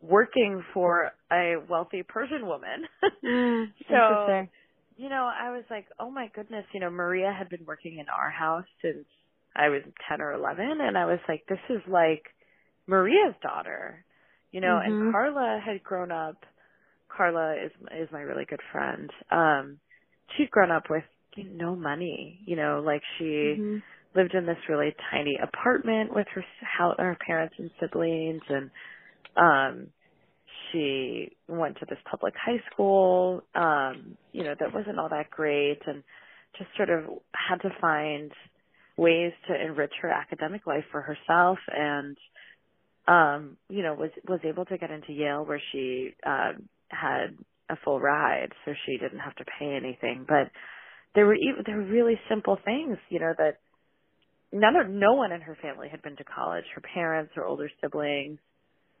working 0.00 0.64
for 0.72 1.12
a 1.32 1.54
wealthy 1.68 2.02
Persian 2.02 2.46
woman. 2.46 2.84
mm, 3.24 3.66
so, 3.88 4.48
you 4.96 5.08
know, 5.08 5.30
I 5.32 5.52
was 5.52 5.64
like, 5.70 5.86
oh 5.98 6.10
my 6.10 6.30
goodness, 6.34 6.64
you 6.72 6.80
know, 6.80 6.90
Maria 6.90 7.32
had 7.36 7.48
been 7.48 7.64
working 7.66 7.98
in 7.98 8.06
our 8.08 8.30
house 8.30 8.66
since 8.82 9.06
I 9.54 9.68
was 9.68 9.82
10 10.08 10.20
or 10.20 10.32
11 10.32 10.78
and 10.80 10.98
I 10.98 11.06
was 11.06 11.20
like, 11.28 11.44
this 11.48 11.58
is 11.70 11.82
like 11.88 12.24
Maria's 12.86 13.34
daughter, 13.42 14.04
you 14.54 14.60
know, 14.60 14.80
mm-hmm. 14.80 15.02
and 15.02 15.12
Carla 15.12 15.60
had 15.66 15.82
grown 15.82 16.12
up, 16.12 16.36
Carla 17.08 17.56
is, 17.56 17.72
is 18.00 18.08
my 18.12 18.20
really 18.20 18.44
good 18.48 18.60
friend. 18.70 19.10
Um, 19.32 19.78
she'd 20.36 20.48
grown 20.52 20.70
up 20.70 20.84
with 20.88 21.02
no 21.36 21.74
money, 21.74 22.38
you 22.46 22.54
know, 22.54 22.80
like 22.86 23.02
she 23.18 23.24
mm-hmm. 23.58 23.78
lived 24.14 24.32
in 24.32 24.46
this 24.46 24.56
really 24.68 24.94
tiny 25.10 25.36
apartment 25.42 26.14
with 26.14 26.28
her, 26.36 26.44
her 26.98 27.18
parents 27.26 27.56
and 27.58 27.68
siblings 27.80 28.42
and, 28.48 28.70
um, 29.36 29.88
she 30.70 31.32
went 31.48 31.76
to 31.80 31.86
this 31.88 31.98
public 32.08 32.34
high 32.36 32.62
school, 32.72 33.42
um, 33.56 34.16
you 34.30 34.44
know, 34.44 34.54
that 34.60 34.72
wasn't 34.72 35.00
all 35.00 35.08
that 35.08 35.30
great 35.30 35.80
and 35.88 36.04
just 36.56 36.70
sort 36.76 36.90
of 36.90 37.06
had 37.32 37.60
to 37.62 37.70
find 37.80 38.30
ways 38.96 39.32
to 39.48 39.60
enrich 39.60 39.92
her 40.00 40.10
academic 40.10 40.64
life 40.64 40.84
for 40.92 41.00
herself 41.00 41.58
and 41.74 42.16
um, 43.06 43.56
you 43.68 43.82
know, 43.82 43.94
was 43.94 44.10
was 44.28 44.40
able 44.44 44.64
to 44.66 44.78
get 44.78 44.90
into 44.90 45.12
Yale 45.12 45.44
where 45.44 45.60
she 45.72 46.14
um 46.26 46.68
had 46.88 47.36
a 47.70 47.76
full 47.84 48.00
ride, 48.00 48.50
so 48.64 48.72
she 48.86 48.98
didn't 48.98 49.20
have 49.20 49.34
to 49.36 49.44
pay 49.58 49.74
anything. 49.76 50.24
But 50.28 50.50
there 51.14 51.26
were 51.26 51.34
even 51.34 51.64
there 51.66 51.76
were 51.76 51.84
really 51.84 52.18
simple 52.28 52.58
things, 52.64 52.98
you 53.10 53.20
know, 53.20 53.32
that 53.38 53.58
none 54.52 54.76
of 54.76 54.88
no 54.88 55.14
one 55.14 55.32
in 55.32 55.40
her 55.42 55.56
family 55.60 55.88
had 55.90 56.02
been 56.02 56.16
to 56.16 56.24
college. 56.24 56.64
Her 56.74 56.82
parents, 56.94 57.32
her 57.36 57.44
older 57.44 57.70
siblings, 57.82 58.38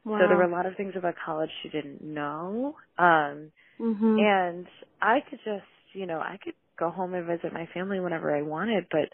Wow. 0.04 0.18
so 0.20 0.28
there 0.28 0.36
were 0.36 0.44
a 0.44 0.52
lot 0.52 0.66
of 0.66 0.76
things 0.76 0.94
about 0.96 1.14
college 1.24 1.50
she 1.62 1.70
didn't 1.70 2.02
know. 2.02 2.76
Um 2.98 3.50
mm-hmm. 3.80 4.18
and 4.18 4.66
I 5.00 5.20
could 5.28 5.38
just, 5.44 5.64
you 5.94 6.06
know, 6.06 6.18
I 6.18 6.38
could 6.42 6.54
go 6.78 6.90
home 6.90 7.14
and 7.14 7.26
visit 7.26 7.52
my 7.52 7.66
family 7.72 8.00
whenever 8.00 8.34
I 8.34 8.42
wanted, 8.42 8.86
but 8.90 9.08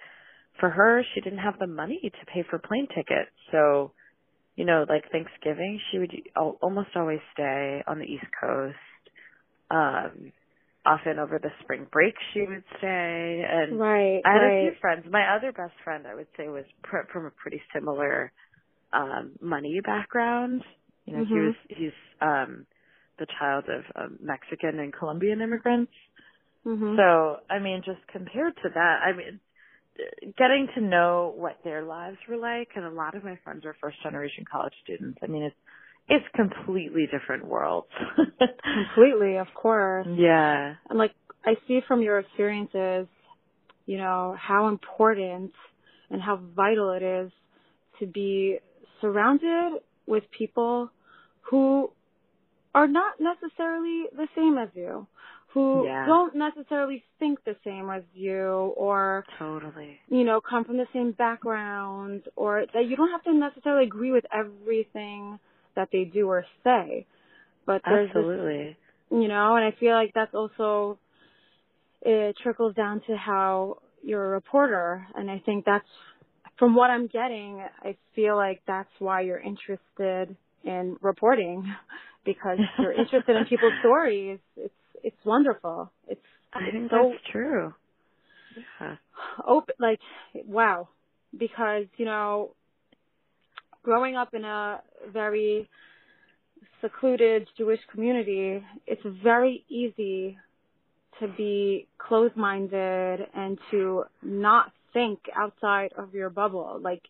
for 0.59 0.69
her, 0.71 1.03
she 1.15 1.21
didn't 1.21 1.39
have 1.39 1.59
the 1.59 1.67
money 1.67 2.01
to 2.03 2.27
pay 2.33 2.45
for 2.49 2.59
plane 2.59 2.89
tickets. 2.89 3.31
So, 3.53 3.93
you 4.57 4.65
know, 4.65 4.85
like 4.89 5.11
Thanksgiving, 5.11 5.81
she 5.91 5.99
would 5.99 6.13
almost 6.61 6.91
always 6.97 7.21
stay 7.33 7.83
on 7.87 7.99
the 7.99 8.05
East 8.05 8.27
Coast. 8.41 8.77
Um 9.71 10.33
often 10.87 11.19
over 11.19 11.39
the 11.39 11.51
spring 11.63 11.87
break 11.93 12.15
she 12.33 12.41
would 12.41 12.65
stay 12.79 13.45
and 13.47 13.79
right, 13.79 14.23
I 14.25 14.33
had 14.33 14.39
right. 14.39 14.67
a 14.69 14.71
few 14.71 14.81
friends. 14.81 15.05
My 15.11 15.37
other 15.37 15.53
best 15.53 15.75
friend 15.85 16.07
I 16.07 16.15
would 16.15 16.27
say 16.39 16.49
was 16.49 16.65
pr- 16.83 17.07
from 17.13 17.27
a 17.27 17.31
pretty 17.31 17.61
similar 17.75 18.33
um 18.93 19.33
money 19.43 19.81
background 19.85 20.63
you 21.05 21.17
know, 21.17 21.25
mm-hmm. 21.25 21.35
he 21.35 21.41
was 21.41 21.55
he's 21.69 21.99
um 22.21 22.67
the 23.19 23.27
child 23.39 23.65
of 23.69 23.85
um, 23.95 24.19
Mexican 24.23 24.81
and 24.81 24.93
Colombian 24.93 25.43
immigrants. 25.43 25.93
Mm-hmm. 26.67 26.97
So, 26.97 27.37
I 27.49 27.59
mean, 27.59 27.83
just 27.85 28.01
compared 28.11 28.57
to 28.63 28.69
that, 28.75 28.97
I 29.05 29.13
mean, 29.17 29.41
getting 30.39 30.69
to 30.75 30.81
know 30.81 31.35
what 31.37 31.59
their 31.65 31.83
lives 31.83 32.19
were 32.29 32.37
like, 32.37 32.69
and 32.77 32.85
a 32.85 32.91
lot 32.91 33.15
of 33.15 33.25
my 33.25 33.39
friends 33.45 33.65
are 33.65 33.77
first 33.81 34.03
generation 34.03 34.45
college 34.51 34.73
students. 34.85 35.19
I 35.23 35.27
mean, 35.27 35.43
it's 35.43 35.57
it's 36.09 36.25
completely 36.35 37.07
different 37.11 37.47
worlds. 37.47 37.87
completely, 38.17 39.37
of 39.37 39.47
course. 39.55 40.07
Yeah. 40.17 40.75
And 40.89 40.99
like 40.99 41.13
I 41.45 41.55
see 41.69 41.81
from 41.87 42.03
your 42.03 42.19
experiences, 42.19 43.07
you 43.87 43.97
know, 43.97 44.37
how 44.39 44.69
important 44.69 45.53
and 46.11 46.21
how 46.21 46.41
vital 46.57 46.91
it 46.91 47.03
is 47.03 47.31
to 48.01 48.07
be 48.07 48.59
surrounded 49.01 49.81
with 50.07 50.25
people 50.37 50.91
who 51.43 51.91
are 52.75 52.89
not 52.89 53.15
necessarily 53.21 54.05
the 54.15 54.27
same 54.37 54.59
as 54.59 54.69
you, 54.75 55.07
who 55.53 55.85
yeah. 55.85 56.07
don't 56.07 56.35
necessarily 56.37 57.03
think 57.19 57.43
the 57.45 57.57
same 57.65 57.91
as 57.91 58.03
you 58.15 58.73
or 58.77 59.25
totally 59.39 59.99
you 60.09 60.25
know 60.25 60.41
come 60.41 60.65
from 60.65 60.77
the 60.77 60.87
same 60.93 61.13
background 61.13 62.23
or 62.37 62.65
that 62.73 62.87
you 62.87 62.97
don't 62.97 63.11
have 63.11 63.23
to 63.25 63.33
necessarily 63.33 63.87
agree 63.87 64.13
with 64.13 64.25
everything 64.33 65.39
that 65.77 65.89
they 65.93 66.05
do 66.05 66.29
or 66.29 66.45
say 66.65 67.07
but 67.67 67.83
there's 67.85 68.09
absolutely 68.09 68.65
this, 68.65 68.77
you 69.11 69.29
know 69.29 69.57
and 69.57 69.65
i 69.65 69.75
feel 69.79 69.93
like 69.93 70.13
that's 70.15 70.35
also 70.35 70.99
it 72.03 72.37
trickles 72.43 72.75
down 72.75 73.03
to 73.07 73.17
how 73.17 73.77
you're 74.03 74.25
a 74.25 74.31
reporter 74.31 75.07
and 75.15 75.31
i 75.31 75.43
think 75.45 75.65
that's 75.65 75.85
from 76.59 76.75
what 76.75 76.91
i'm 76.91 77.09
getting 77.09 77.65
i 77.83 77.97
feel 78.15 78.37
like 78.37 78.63
that's 78.67 78.91
why 78.99 79.21
you're 79.21 79.41
interested 79.41 80.37
in 80.65 80.97
reporting 81.01 81.65
because 82.25 82.59
you're 82.79 82.93
interested 82.93 83.35
in 83.37 83.45
people's 83.47 83.73
stories. 83.81 84.39
It's 84.57 84.75
it's 85.03 85.25
wonderful. 85.25 85.91
It's 86.09 86.21
I 86.53 86.71
think 86.71 86.91
so 86.91 87.11
that's 87.13 87.23
true. 87.33 87.75
Yeah. 88.81 88.97
Open 89.47 89.75
like 89.79 90.01
wow. 90.35 90.89
Because, 91.39 91.85
you 91.97 92.07
know, 92.07 92.57
growing 93.85 94.17
up 94.17 94.35
in 94.35 94.45
a 94.45 94.81
very 95.13 95.69
secluded 96.81 97.47
Jewish 97.57 97.79
community, 97.93 98.65
it's 98.85 99.03
very 99.23 99.65
easy 99.69 100.37
to 101.21 101.29
be 101.29 101.87
closed-minded 101.99 103.21
and 103.33 103.59
to 103.71 104.07
not 104.25 104.73
think 104.93 105.21
outside 105.37 105.93
of 105.97 106.15
your 106.15 106.31
bubble. 106.31 106.81
Like, 106.83 107.03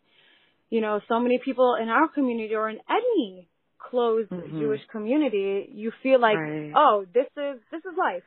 you 0.69 0.81
know, 0.81 1.01
so 1.07 1.19
many 1.19 1.39
people 1.43 1.75
in 1.81 1.89
our 1.89 2.07
community 2.07 2.53
or 2.53 2.69
in 2.69 2.77
any 2.87 3.47
closed 3.89 4.29
mm-hmm. 4.29 4.59
Jewish 4.59 4.81
community, 4.91 5.69
you 5.73 5.91
feel 6.03 6.19
like, 6.19 6.37
right. 6.37 6.71
oh, 6.75 7.05
this 7.13 7.27
is 7.37 7.59
this 7.71 7.79
is 7.79 7.97
life. 7.97 8.23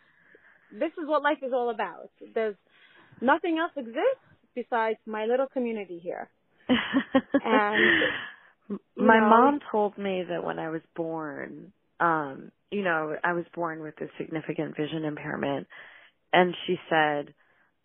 This 0.72 0.92
is 0.92 1.06
what 1.06 1.22
life 1.22 1.38
is 1.42 1.52
all 1.52 1.70
about. 1.70 2.10
There's 2.34 2.56
nothing 3.20 3.58
else 3.58 3.72
exists 3.76 4.24
besides 4.54 4.98
my 5.06 5.26
little 5.26 5.46
community 5.46 6.00
here. 6.02 6.28
and 6.68 8.02
my 8.96 9.20
know, 9.20 9.28
mom 9.28 9.60
told 9.70 9.98
me 9.98 10.24
that 10.28 10.44
when 10.44 10.58
I 10.58 10.70
was 10.70 10.80
born, 10.96 11.72
um, 12.00 12.50
you 12.70 12.82
know, 12.82 13.14
I 13.22 13.34
was 13.34 13.44
born 13.54 13.80
with 13.80 13.94
a 14.00 14.06
significant 14.18 14.76
vision 14.76 15.04
impairment 15.04 15.66
and 16.32 16.54
she 16.66 16.76
said, 16.90 17.34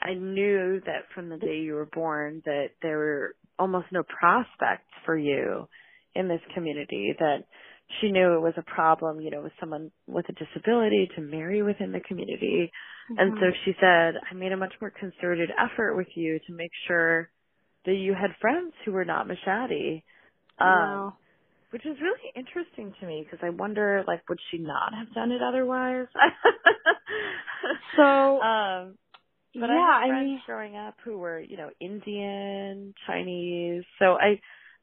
I 0.02 0.14
knew 0.14 0.82
that 0.86 1.04
from 1.14 1.30
the 1.30 1.38
day 1.38 1.58
you 1.58 1.74
were 1.74 1.86
born 1.86 2.42
that 2.46 2.70
there 2.82 2.98
were 2.98 3.36
almost 3.60 3.88
no 3.92 4.04
prospects 4.04 4.90
for 5.06 5.18
you 5.18 5.68
in 6.16 6.28
this 6.28 6.42
community 6.54 7.14
that 7.20 7.44
she 8.00 8.12
knew 8.12 8.36
it 8.36 8.42
was 8.42 8.54
a 8.58 8.62
problem, 8.62 9.20
you 9.20 9.32
know, 9.32 9.42
with 9.42 9.54
someone 9.60 9.92
with 10.08 10.26
a 10.30 10.34
disability 10.34 11.10
to 11.16 11.22
marry 11.22 11.64
within 11.64 11.92
the 11.92 12.00
community. 12.00 12.72
Mm-hmm. 13.12 13.20
And 13.20 13.34
so 13.40 13.46
mm-hmm. 13.46 13.60
she 13.66 13.72
said, 13.80 14.22
I 14.30 14.36
made 14.36 14.52
a 14.52 14.58
much 14.58 14.74
more 14.80 14.92
concerted 14.92 15.50
effort 15.58 15.96
with 15.96 16.08
you 16.16 16.40
to 16.48 16.54
make 16.54 16.72
sure 16.88 17.30
that 17.86 17.94
you 17.94 18.14
had 18.14 18.32
friends 18.40 18.74
who 18.86 18.92
were 18.92 19.06
not 19.06 19.28
Mashadi. 19.28 20.04
Um, 20.60 20.68
wow. 20.68 21.14
Which 21.72 21.86
is 21.86 21.98
really 22.02 22.32
interesting 22.36 22.94
to 23.00 23.06
me 23.06 23.24
because 23.24 23.46
I 23.46 23.52
wonder, 23.52 24.04
like, 24.08 24.28
would 24.28 24.40
she 24.50 24.58
not 24.58 24.94
have 24.94 25.14
done 25.14 25.32
it 25.32 25.42
otherwise? 25.42 26.08
so, 27.96 28.04
um, 28.42 28.98
but 29.54 29.68
yeah, 29.68 29.76
I 29.78 30.02
had 30.02 30.10
friends 30.10 30.22
I 30.22 30.24
mean, 30.24 30.42
growing 30.46 30.76
up 30.78 30.96
who 31.04 31.18
were, 31.18 31.40
you 31.40 31.58
know, 31.58 31.70
Indian, 31.80 32.94
Chinese. 33.06 33.84
So 34.00 34.14
I, 34.14 34.40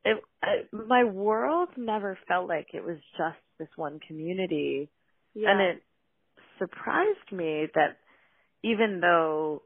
it, 0.07 0.23
I, 0.43 0.49
my 0.73 1.05
world 1.05 1.71
never 1.77 2.17
felt 2.29 2.49
like 2.49 2.69
it 2.73 2.85
was 2.85 2.99
just 3.19 3.39
this 3.59 3.69
one 3.75 3.99
community, 4.07 4.89
yeah. 5.35 5.51
and 5.51 5.61
it 5.61 5.83
surprised 6.59 7.33
me 7.33 7.67
that 7.75 7.99
even 8.63 9.01
though, 9.01 9.63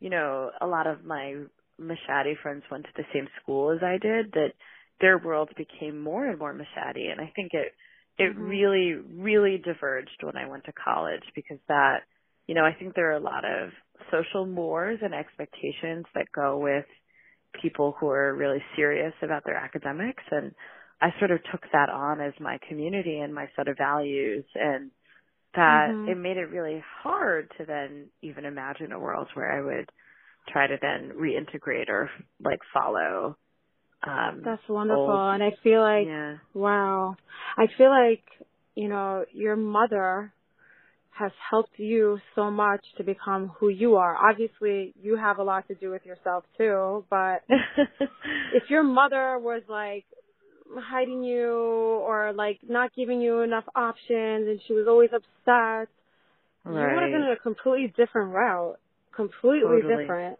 you 0.00 0.10
know, 0.10 0.50
a 0.60 0.66
lot 0.66 0.88
of 0.88 1.04
my 1.04 1.36
Mashadi 1.80 2.34
friends 2.42 2.64
went 2.70 2.84
to 2.84 2.90
the 2.96 3.04
same 3.14 3.28
school 3.40 3.70
as 3.70 3.82
I 3.82 3.98
did, 4.00 4.32
that 4.32 4.54
their 5.00 5.18
world 5.18 5.50
became 5.56 6.02
more 6.02 6.26
and 6.26 6.38
more 6.38 6.52
Mashadi, 6.52 7.10
and 7.10 7.20
I 7.20 7.32
think 7.36 7.52
it 7.52 7.72
it 8.18 8.34
mm-hmm. 8.34 8.42
really 8.42 8.94
really 9.14 9.62
diverged 9.64 10.22
when 10.22 10.36
I 10.36 10.48
went 10.48 10.64
to 10.64 10.72
college 10.72 11.22
because 11.36 11.58
that, 11.68 12.00
you 12.48 12.56
know, 12.56 12.64
I 12.64 12.72
think 12.72 12.94
there 12.94 13.10
are 13.10 13.16
a 13.16 13.20
lot 13.20 13.44
of 13.44 13.70
social 14.10 14.46
mores 14.46 14.98
and 15.00 15.14
expectations 15.14 16.06
that 16.14 16.32
go 16.34 16.58
with 16.58 16.86
people 17.60 17.94
who 17.98 18.08
are 18.08 18.34
really 18.34 18.62
serious 18.74 19.12
about 19.22 19.44
their 19.44 19.56
academics 19.56 20.22
and 20.30 20.52
I 21.00 21.08
sort 21.18 21.30
of 21.30 21.40
took 21.52 21.62
that 21.72 21.90
on 21.90 22.20
as 22.20 22.32
my 22.40 22.58
community 22.68 23.18
and 23.18 23.34
my 23.34 23.48
set 23.54 23.68
of 23.68 23.76
values 23.76 24.44
and 24.54 24.90
that 25.54 25.88
mm-hmm. 25.90 26.08
it 26.08 26.16
made 26.16 26.36
it 26.36 26.50
really 26.50 26.82
hard 27.02 27.50
to 27.58 27.64
then 27.64 28.06
even 28.22 28.44
imagine 28.44 28.92
a 28.92 28.98
world 28.98 29.28
where 29.34 29.52
I 29.52 29.62
would 29.62 29.90
try 30.48 30.66
to 30.66 30.76
then 30.80 31.12
reintegrate 31.16 31.88
or 31.88 32.10
like 32.42 32.60
follow 32.72 33.36
um 34.06 34.42
That's 34.44 34.62
wonderful 34.68 35.10
old, 35.10 35.34
and 35.34 35.42
I 35.42 35.50
feel 35.62 35.80
like 35.80 36.06
yeah. 36.06 36.36
wow. 36.54 37.16
I 37.56 37.66
feel 37.78 37.90
like, 37.90 38.22
you 38.74 38.88
know, 38.88 39.24
your 39.32 39.56
mother 39.56 40.32
has 41.18 41.32
helped 41.50 41.78
you 41.78 42.18
so 42.34 42.50
much 42.50 42.84
to 42.98 43.04
become 43.04 43.50
who 43.58 43.68
you 43.68 43.96
are. 43.96 44.16
Obviously, 44.16 44.92
you 45.02 45.16
have 45.16 45.38
a 45.38 45.42
lot 45.42 45.66
to 45.68 45.74
do 45.74 45.90
with 45.90 46.04
yourself 46.04 46.44
too, 46.58 47.04
but 47.08 47.42
if 48.54 48.64
your 48.68 48.82
mother 48.82 49.38
was 49.38 49.62
like 49.68 50.04
hiding 50.74 51.22
you 51.22 51.52
or 51.52 52.32
like 52.34 52.58
not 52.68 52.94
giving 52.94 53.20
you 53.20 53.40
enough 53.40 53.64
options 53.74 54.48
and 54.48 54.60
she 54.66 54.74
was 54.74 54.86
always 54.88 55.10
upset, 55.14 55.88
right. 56.64 56.90
you 56.90 56.94
would 56.94 57.02
have 57.02 57.12
been 57.12 57.22
in 57.22 57.32
a 57.32 57.40
completely 57.42 57.92
different 57.96 58.34
route. 58.34 58.78
Completely 59.14 59.80
totally. 59.82 60.02
different. 60.02 60.38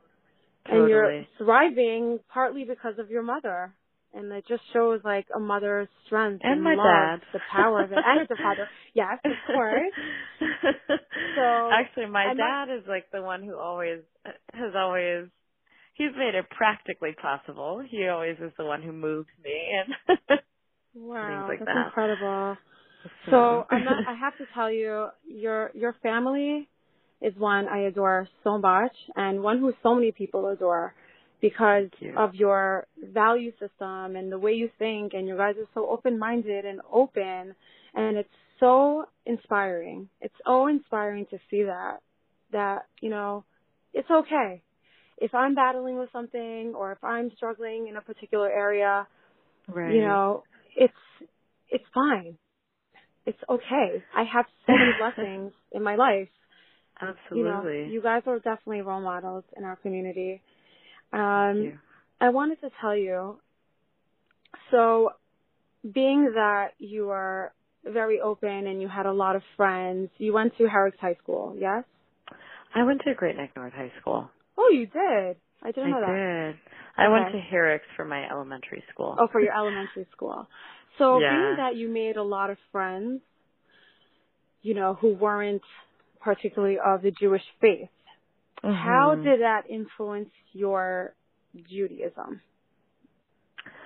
Totally. 0.67 0.81
And 0.81 0.91
you're 0.91 1.25
thriving 1.39 2.19
partly 2.33 2.65
because 2.65 2.99
of 2.99 3.11
your 3.11 3.23
mother 3.23 3.73
and 4.17 4.33
it 4.33 4.45
just 4.49 4.63
shows 4.73 5.01
like 5.05 5.27
a 5.35 5.39
mother's 5.39 5.89
strength 6.07 6.41
and, 6.43 6.55
and 6.55 6.65
my 6.65 6.75
love, 6.75 7.21
dad, 7.21 7.21
the 7.33 7.41
power 7.53 7.83
of 7.83 7.93
it, 7.93 7.99
and 8.05 8.27
the 8.29 8.37
father. 8.37 8.67
Yes, 8.95 9.19
of 9.25 9.33
course. 9.55 9.93
so 11.37 11.71
actually, 11.71 12.07
my 12.07 12.33
dad 12.35 12.75
is 12.75 12.85
like 12.89 13.05
the 13.13 13.21
one 13.23 13.43
who 13.43 13.57
always 13.59 14.01
has 14.25 14.73
always. 14.75 15.27
He's 15.95 16.13
made 16.17 16.35
it 16.35 16.47
practically 16.51 17.15
possible. 17.21 17.83
He 17.89 18.07
always 18.09 18.37
is 18.39 18.53
the 18.59 18.65
one 18.65 18.83
who 18.83 18.93
moves 18.93 19.29
me 19.43 19.55
and 20.09 20.39
wow, 20.95 21.47
like 21.49 21.59
that's 21.59 21.69
that. 21.69 21.87
incredible. 21.87 22.57
So 23.31 23.67
I'm 23.71 23.85
not, 23.85 24.09
I 24.09 24.15
have 24.15 24.37
to 24.39 24.45
tell 24.55 24.71
you, 24.71 25.09
your 25.27 25.71
your 25.75 25.95
family 26.03 26.69
is 27.21 27.35
one 27.37 27.69
I 27.69 27.87
adore 27.87 28.29
so 28.45 28.59
much, 28.59 28.93
and 29.15 29.43
one 29.43 29.59
who 29.59 29.73
so 29.83 29.95
many 29.95 30.13
people 30.13 30.49
adore 30.49 30.95
because 31.49 31.89
you. 32.01 32.13
of 32.17 32.35
your 32.35 32.87
value 33.01 33.53
system 33.53 34.17
and 34.17 34.33
the 34.33 34.39
way 34.39 34.53
you 34.53 34.69
think 34.79 35.13
and 35.15 35.29
you 35.29 35.37
guys 35.37 35.55
are 35.59 35.69
so 35.75 35.89
open 35.89 36.19
minded 36.19 36.65
and 36.65 36.81
open 36.93 37.55
and 37.95 38.17
it's 38.17 38.29
so 38.59 39.05
inspiring. 39.25 40.09
It's 40.21 40.35
so 40.45 40.67
inspiring 40.67 41.27
to 41.31 41.39
see 41.51 41.63
that 41.65 41.99
that, 42.53 42.87
you 43.01 43.11
know, 43.11 43.45
it's 43.95 44.11
okay. 44.11 44.63
If 45.19 45.35
I'm 45.35 45.55
battling 45.55 45.99
with 45.99 46.11
something 46.13 46.75
or 46.77 46.93
if 46.93 47.03
I'm 47.03 47.31
struggling 47.37 47.87
in 47.89 47.97
a 47.97 48.01
particular 48.01 48.51
area, 48.51 49.07
right. 49.69 49.95
you 49.95 50.01
know, 50.01 50.43
it's 50.77 50.93
it's 51.71 51.85
fine. 51.95 52.39
It's 53.25 53.39
okay. 53.49 54.03
I 54.15 54.25
have 54.33 54.47
so 54.67 54.73
many 54.73 54.93
blessings 54.99 55.53
in 55.71 55.83
my 55.83 55.95
life. 55.95 56.29
Absolutely. 57.01 57.79
You 57.79 57.87
know, 57.87 57.93
you 57.93 58.03
guys 58.03 58.23
are 58.27 58.37
definitely 58.37 58.81
role 58.81 59.01
models 59.01 59.45
in 59.57 59.65
our 59.65 59.77
community. 59.77 60.43
Um, 61.13 61.79
I 62.21 62.31
wanted 62.31 62.61
to 62.61 62.71
tell 62.81 62.97
you, 62.97 63.39
so 64.71 65.11
being 65.93 66.33
that 66.35 66.71
you 66.79 67.11
are 67.11 67.53
very 67.85 68.21
open 68.21 68.67
and 68.67 68.81
you 68.81 68.89
had 68.89 69.07
a 69.07 69.13
lot 69.13 69.37
of 69.37 69.43
friends, 69.57 70.11
you 70.19 70.33
went 70.33 70.57
to 70.59 70.67
Herricks 70.67 70.99
High 71.01 71.17
School, 71.23 71.55
yes? 71.59 71.85
I 72.75 72.83
went 72.85 73.03
to 73.07 73.15
Great 73.15 73.37
Neck 73.37 73.53
North 73.57 73.73
High 73.73 73.93
School. 74.01 74.29
Oh, 74.59 74.71
you 74.73 74.87
did? 74.87 75.37
I 75.63 75.73
didn't 75.73 75.91
know 75.91 75.99
I 75.99 76.01
that. 76.01 76.53
did. 76.53 76.57
I 76.99 77.09
went 77.09 77.33
to 77.33 77.39
Herricks 77.39 77.87
for 77.97 78.05
my 78.05 78.29
elementary 78.29 78.83
school. 78.93 79.17
Oh, 79.19 79.29
for 79.31 79.41
your 79.41 79.55
elementary 79.55 80.07
school. 80.17 80.49
So 80.99 81.21
yeah. 81.21 81.31
being 81.31 81.57
that 81.59 81.77
you 81.77 81.89
made 81.89 82.17
a 82.17 82.23
lot 82.23 82.51
of 82.51 82.57
friends, 82.73 83.21
you 84.63 84.75
know, 84.75 84.95
who 84.95 85.15
weren't 85.15 85.63
particularly 86.21 86.79
of 86.85 87.03
the 87.03 87.11
Jewish 87.11 87.43
faith, 87.61 87.89
Mm-hmm. 88.65 88.75
How 88.75 89.15
did 89.15 89.41
that 89.41 89.63
influence 89.71 90.31
your 90.53 91.15
Judaism 91.69 92.41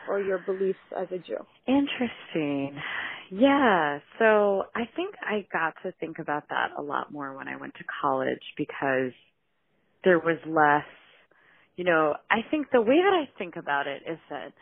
or 0.09 0.20
your 0.20 0.38
beliefs 0.38 0.78
as 0.98 1.09
a 1.11 1.18
Jew? 1.18 1.44
Interesting. 1.66 2.80
Yeah, 3.30 3.98
so 4.18 4.64
I 4.74 4.83
think 4.96 5.14
I 5.22 5.46
got 5.52 5.74
to 5.85 5.92
think 6.00 6.18
about 6.18 6.48
that 6.48 6.70
a 6.76 6.83
lot 6.83 7.12
more 7.12 7.37
when 7.37 7.46
I 7.46 7.56
went 7.56 7.74
to 7.74 7.85
college 8.02 8.42
because 8.56 9.12
there 10.02 10.18
was 10.18 10.38
less, 10.46 10.88
you 11.76 11.85
know, 11.85 12.14
I 12.30 12.38
think 12.50 12.68
the 12.72 12.80
way 12.80 12.96
that 12.96 13.12
I 13.14 13.28
think 13.38 13.56
about 13.56 13.87
it 13.87 14.02
is 14.11 14.18
that 14.30 14.52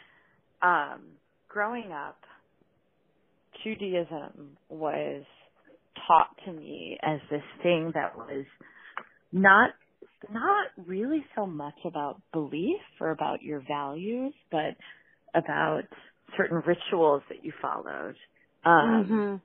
um 0.61 1.01
growing 1.49 1.93
up 1.93 2.19
Judaism 3.65 4.59
was 4.69 5.25
taught 6.07 6.37
to 6.45 6.53
me 6.53 6.99
as 7.03 7.21
this 7.31 7.43
thing 7.63 7.93
that 7.95 8.17
was 8.17 8.45
not 9.33 9.71
not 10.33 10.69
really 10.87 11.25
so 11.37 11.47
much 11.47 11.79
about 11.85 12.21
belief 12.33 12.81
or 13.01 13.11
about 13.11 13.43
your 13.43 13.63
values, 13.67 14.35
but 14.51 14.77
about 15.35 15.83
certain 16.37 16.63
rituals 16.67 17.23
that 17.29 17.45
you 17.45 17.53
followed. 17.61 18.17
Um, 18.65 19.05
mm-hmm. 19.05 19.37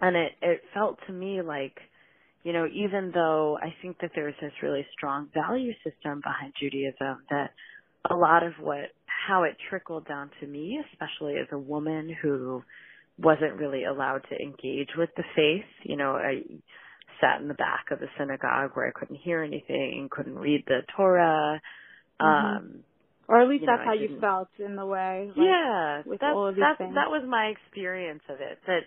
And 0.00 0.16
it, 0.16 0.32
it 0.42 0.60
felt 0.72 0.98
to 1.06 1.12
me 1.12 1.42
like, 1.42 1.76
you 2.42 2.52
know, 2.52 2.66
even 2.66 3.10
though 3.14 3.58
I 3.60 3.74
think 3.80 3.98
that 4.00 4.10
there's 4.14 4.34
this 4.40 4.52
really 4.62 4.86
strong 4.96 5.28
value 5.32 5.72
system 5.82 6.20
behind 6.22 6.52
Judaism, 6.60 7.22
that 7.30 7.50
a 8.10 8.14
lot 8.14 8.42
of 8.42 8.52
what, 8.60 8.90
how 9.06 9.44
it 9.44 9.56
trickled 9.70 10.06
down 10.06 10.30
to 10.40 10.46
me, 10.46 10.80
especially 10.92 11.34
as 11.36 11.46
a 11.52 11.58
woman 11.58 12.14
who 12.20 12.62
wasn't 13.18 13.54
really 13.54 13.84
allowed 13.84 14.22
to 14.28 14.36
engage 14.36 14.90
with 14.96 15.08
the 15.16 15.22
faith, 15.34 15.64
you 15.84 15.96
know, 15.96 16.12
I, 16.16 16.42
sat 17.24 17.40
in 17.40 17.48
the 17.48 17.54
back 17.54 17.86
of 17.90 17.98
the 18.00 18.08
synagogue 18.18 18.72
where 18.74 18.86
I 18.86 18.98
couldn't 18.98 19.16
hear 19.16 19.42
anything, 19.42 20.08
couldn't 20.10 20.36
read 20.36 20.64
the 20.66 20.80
Torah. 20.96 21.60
Mm-hmm. 22.20 22.56
Um, 22.56 22.84
or 23.26 23.40
at 23.40 23.48
least 23.48 23.62
you 23.62 23.66
know, 23.66 23.76
that's 23.76 23.86
how 23.86 23.94
you 23.94 24.18
felt 24.20 24.48
in 24.58 24.76
the 24.76 24.84
way. 24.84 25.28
Like, 25.28 25.36
yeah, 25.36 26.02
with 26.04 26.20
that's, 26.20 26.34
all 26.34 26.48
of 26.48 26.54
these 26.56 26.62
that's, 26.62 26.78
things. 26.78 26.94
that 26.94 27.08
was 27.08 27.24
my 27.26 27.46
experience 27.46 28.22
of 28.28 28.36
it. 28.40 28.58
That 28.66 28.80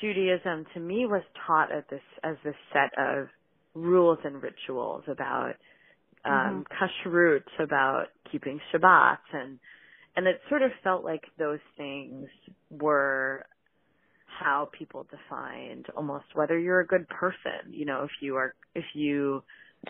Judaism 0.00 0.66
to 0.74 0.80
me 0.80 1.06
was 1.06 1.22
taught 1.46 1.70
at 1.70 1.88
this 1.88 2.02
as 2.24 2.36
this 2.44 2.56
set 2.72 2.90
of 2.98 3.28
rules 3.74 4.18
and 4.24 4.42
rituals, 4.42 5.04
about 5.06 5.54
um 6.24 6.64
Mm-hmm. 6.64 7.08
kashrut, 7.08 7.44
about 7.60 8.06
keeping 8.30 8.60
Shabbat 8.72 9.18
and 9.32 9.58
and 10.16 10.26
it 10.26 10.40
sort 10.48 10.62
of 10.62 10.70
felt 10.84 11.04
like 11.04 11.22
those 11.38 11.60
things 11.76 12.28
were 12.70 13.46
how 14.40 14.68
people 14.76 15.06
defined 15.10 15.86
almost 15.96 16.24
whether 16.34 16.58
you're 16.58 16.80
a 16.80 16.86
good 16.86 17.08
person, 17.08 17.72
you 17.72 17.84
know, 17.84 18.04
if 18.04 18.10
you 18.20 18.36
are 18.36 18.54
if 18.74 18.84
you 18.94 19.42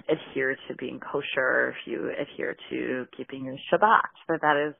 adhere 0.08 0.56
to 0.68 0.74
being 0.78 1.00
kosher, 1.00 1.70
if 1.70 1.76
you 1.86 2.10
adhere 2.10 2.56
to 2.70 3.06
keeping 3.16 3.44
your 3.44 3.56
Shabbat, 3.72 4.00
that 4.28 4.40
that 4.40 4.68
is 4.68 4.74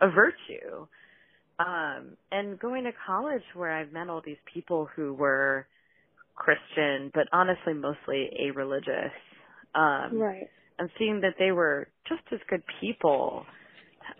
a 0.00 0.10
virtue. 0.10 0.86
Um, 1.58 2.16
and 2.30 2.58
going 2.58 2.84
to 2.84 2.90
college 3.06 3.42
where 3.54 3.72
I've 3.72 3.92
met 3.92 4.10
all 4.10 4.20
these 4.24 4.36
people 4.52 4.88
who 4.94 5.14
were 5.14 5.66
Christian, 6.34 7.10
but 7.14 7.28
honestly 7.32 7.72
mostly 7.72 8.28
a-religious, 8.38 9.12
um, 9.74 10.18
Right. 10.18 10.48
and 10.78 10.90
seeing 10.98 11.22
that 11.22 11.34
they 11.38 11.52
were 11.52 11.88
just 12.08 12.22
as 12.32 12.40
good 12.50 12.62
people 12.80 13.46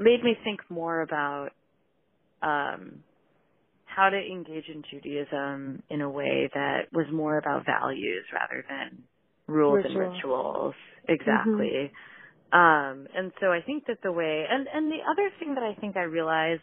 made 0.01 0.23
me 0.25 0.35
think 0.45 0.61
more 0.71 1.03
about 1.03 1.51
um 2.43 3.03
how 3.97 4.11
to 4.11 4.17
engage 4.17 4.65
in 4.69 4.83
Judaism 4.91 5.83
in 5.89 6.03
a 6.03 6.11
way 6.11 6.51
that 6.53 6.93
was 6.93 7.07
more 7.11 7.39
about 7.39 7.65
values 7.65 8.25
rather 8.33 8.65
than 8.69 9.03
rules 9.47 9.85
and 9.85 9.99
rituals. 9.99 10.75
Exactly. 11.09 11.91
Um 12.53 13.07
and 13.17 13.33
so 13.41 13.47
I 13.47 13.61
think 13.65 13.87
that 13.87 13.99
the 14.03 14.13
way 14.13 14.45
and 14.49 14.67
and 14.73 14.93
the 14.93 15.01
other 15.11 15.31
thing 15.39 15.55
that 15.55 15.65
I 15.65 15.75
think 15.81 15.97
I 15.97 16.03
realized 16.03 16.63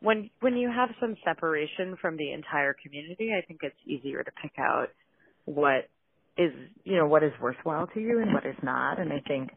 when 0.00 0.30
when 0.40 0.56
you 0.56 0.70
have 0.70 0.90
some 1.00 1.16
separation 1.24 1.96
from 2.00 2.16
the 2.16 2.32
entire 2.32 2.74
community, 2.80 3.30
I 3.36 3.44
think 3.44 3.60
it's 3.62 3.82
easier 3.84 4.22
to 4.22 4.30
pick 4.40 4.52
out 4.58 4.88
what 5.44 5.88
is 6.38 6.52
you 6.84 6.96
know 6.96 7.06
what 7.06 7.24
is 7.24 7.32
worthwhile 7.42 7.88
to 7.88 8.00
you 8.00 8.20
and 8.20 8.32
what 8.32 8.46
is 8.46 8.54
not 8.62 9.00
and 9.00 9.12
i 9.12 9.20
think 9.26 9.50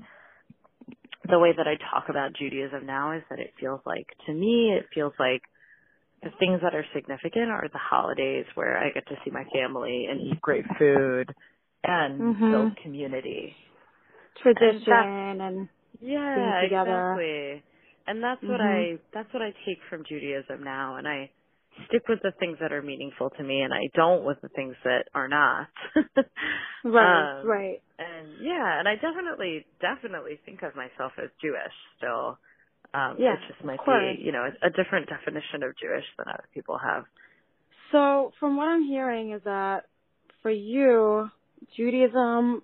the 1.29 1.37
way 1.37 1.51
that 1.55 1.67
i 1.67 1.75
talk 1.93 2.09
about 2.09 2.31
judaism 2.33 2.87
now 2.87 3.15
is 3.15 3.21
that 3.29 3.39
it 3.39 3.53
feels 3.59 3.79
like 3.85 4.07
to 4.25 4.33
me 4.33 4.75
it 4.75 4.85
feels 4.93 5.13
like 5.19 5.43
the 6.23 6.29
things 6.39 6.61
that 6.63 6.75
are 6.75 6.85
significant 6.95 7.49
are 7.51 7.67
the 7.71 7.79
holidays 7.79 8.45
where 8.55 8.77
i 8.77 8.89
get 8.91 9.07
to 9.07 9.15
see 9.25 9.31
my 9.31 9.43
family 9.53 10.07
and 10.09 10.21
eat 10.21 10.41
great 10.41 10.65
food 10.79 11.33
and 11.83 12.21
Mhm. 12.21 12.51
build 12.51 12.77
community 12.83 13.55
Tradition 14.41 14.93
and 15.41 15.69
yeah 16.01 16.61
together. 16.61 17.13
exactly 17.13 17.63
and 18.07 18.23
that's 18.23 18.41
what 18.43 18.61
Mhm. 18.61 18.97
i 18.97 18.99
that's 19.13 19.33
what 19.33 19.43
i 19.43 19.51
take 19.65 19.79
from 19.89 20.03
judaism 20.09 20.63
now 20.63 20.95
and 20.97 21.07
i 21.07 21.29
stick 21.87 22.07
with 22.09 22.19
the 22.23 22.31
things 22.39 22.57
that 22.61 22.71
are 22.73 22.81
meaningful 22.81 23.29
to 23.31 23.43
me 23.43 23.61
and 23.61 23.73
i 23.73 23.87
don't 23.95 24.25
with 24.25 24.39
the 24.41 24.49
things 24.49 24.75
that 24.83 25.05
are 25.13 25.27
not 25.27 25.69
right, 26.85 27.29
Um, 27.41 27.47
right. 27.47 27.81
and 27.99 28.27
yeah, 28.41 28.79
and 28.79 28.87
I 28.87 28.95
definitely, 28.95 29.65
definitely 29.81 30.39
think 30.45 30.63
of 30.63 30.75
myself 30.75 31.13
as 31.21 31.29
Jewish 31.41 31.73
still. 31.97 32.37
Um, 32.93 33.15
Yeah, 33.19 33.33
it 33.33 33.39
just 33.47 33.63
might 33.63 33.79
be, 33.85 34.23
you 34.23 34.31
know, 34.31 34.43
a, 34.61 34.67
a 34.67 34.69
different 34.69 35.07
definition 35.09 35.63
of 35.63 35.77
Jewish 35.77 36.05
than 36.17 36.27
other 36.27 36.43
people 36.53 36.77
have. 36.77 37.05
So, 37.91 38.31
from 38.39 38.57
what 38.57 38.67
I'm 38.67 38.83
hearing 38.83 39.31
is 39.31 39.41
that 39.45 39.85
for 40.41 40.51
you, 40.51 41.29
Judaism 41.75 42.63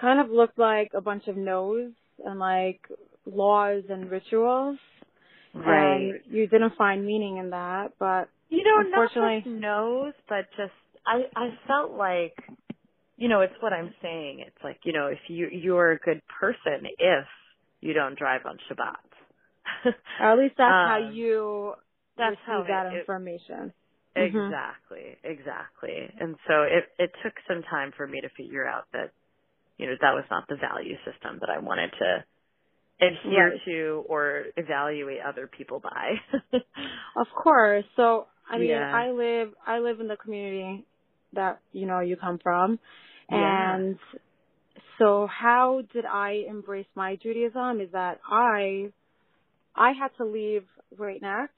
kind 0.00 0.20
of 0.20 0.30
looked 0.30 0.58
like 0.58 0.90
a 0.94 1.00
bunch 1.00 1.26
of 1.28 1.36
no's 1.36 1.92
and 2.24 2.38
like 2.38 2.80
laws 3.26 3.84
and 3.88 4.10
rituals. 4.10 4.78
And 5.52 6.20
you 6.30 6.46
didn't 6.46 6.76
find 6.76 7.04
meaning 7.04 7.38
in 7.38 7.50
that, 7.50 7.92
but 7.98 8.28
You 8.50 8.62
know, 8.64 8.76
not 8.76 8.86
Unfortunately- 8.86 9.40
just 9.44 9.60
knows, 9.60 10.12
but 10.28 10.46
just 10.56 10.72
I, 11.06 11.22
I 11.34 11.58
felt 11.66 11.92
like, 11.92 12.34
you 13.16 13.28
know, 13.28 13.40
it's 13.40 13.54
what 13.60 13.72
I'm 13.72 13.92
saying. 14.02 14.40
It's 14.46 14.62
like, 14.62 14.78
you 14.84 14.92
know, 14.92 15.06
if 15.08 15.18
you 15.28 15.48
you're 15.50 15.92
a 15.92 15.98
good 15.98 16.22
person 16.40 16.86
if 16.98 17.26
you 17.80 17.92
don't 17.94 18.16
drive 18.18 18.42
on 18.46 18.58
Shabbat. 18.68 19.09
or 20.20 20.32
at 20.32 20.38
least 20.38 20.54
that's 20.58 20.70
how 20.70 20.98
Um, 21.06 21.12
you 21.14 21.74
that's 22.16 22.30
receive 22.36 22.46
how 22.46 22.64
that 22.68 22.86
it- 22.86 22.94
it- 22.94 23.00
information. 23.00 23.72
Mhm. 24.16 24.46
Exactly, 24.46 25.16
exactly. 25.22 26.10
And 26.20 26.36
so 26.48 26.62
it 26.62 26.84
it 26.98 27.12
took 27.22 27.34
some 27.48 27.62
time 27.64 27.92
for 27.92 28.06
me 28.06 28.20
to 28.20 28.28
figure 28.30 28.66
out 28.66 28.84
that, 28.92 29.12
you 29.78 29.86
know, 29.86 29.96
that 30.00 30.14
was 30.14 30.24
not 30.30 30.48
the 30.48 30.56
value 30.56 30.96
system 31.04 31.38
that 31.40 31.50
I 31.50 31.58
wanted 31.58 31.92
to 31.92 32.24
adhere 33.00 33.50
Right. 33.50 33.60
to 33.64 34.04
or 34.08 34.46
evaluate 34.56 35.20
other 35.22 35.46
people 35.46 35.80
by. 35.80 36.20
Of 37.16 37.28
course. 37.42 37.84
So 37.96 38.28
I 38.48 38.58
mean, 38.58 38.68
Yeah. 38.70 38.92
I 38.94 39.10
live 39.10 39.54
I 39.66 39.78
live 39.78 40.00
in 40.00 40.08
the 40.08 40.16
community 40.16 40.86
that 41.34 41.60
you 41.72 41.86
know 41.86 42.00
you 42.00 42.16
come 42.16 42.38
from, 42.38 42.78
Yeah. 43.30 43.74
and 43.76 43.98
so 44.98 45.26
how 45.26 45.82
did 45.92 46.04
I 46.04 46.44
embrace 46.48 46.86
my 46.94 47.16
Judaism? 47.16 47.80
Is 47.80 47.92
that 47.92 48.20
I 48.28 48.92
I 49.74 49.92
had 49.92 50.08
to 50.18 50.24
leave 50.24 50.64
Great 50.96 51.22
Neck, 51.22 51.50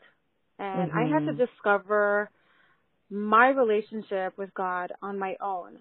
and 0.59 0.93
I 0.93 1.05
had 1.05 1.25
to 1.27 1.33
Mhm. 1.33 1.47
discover 1.47 2.31
my 3.11 3.49
relationship 3.49 4.37
with 4.39 4.53
God 4.55 4.93
on 5.03 5.19
my 5.19 5.37
own, 5.41 5.79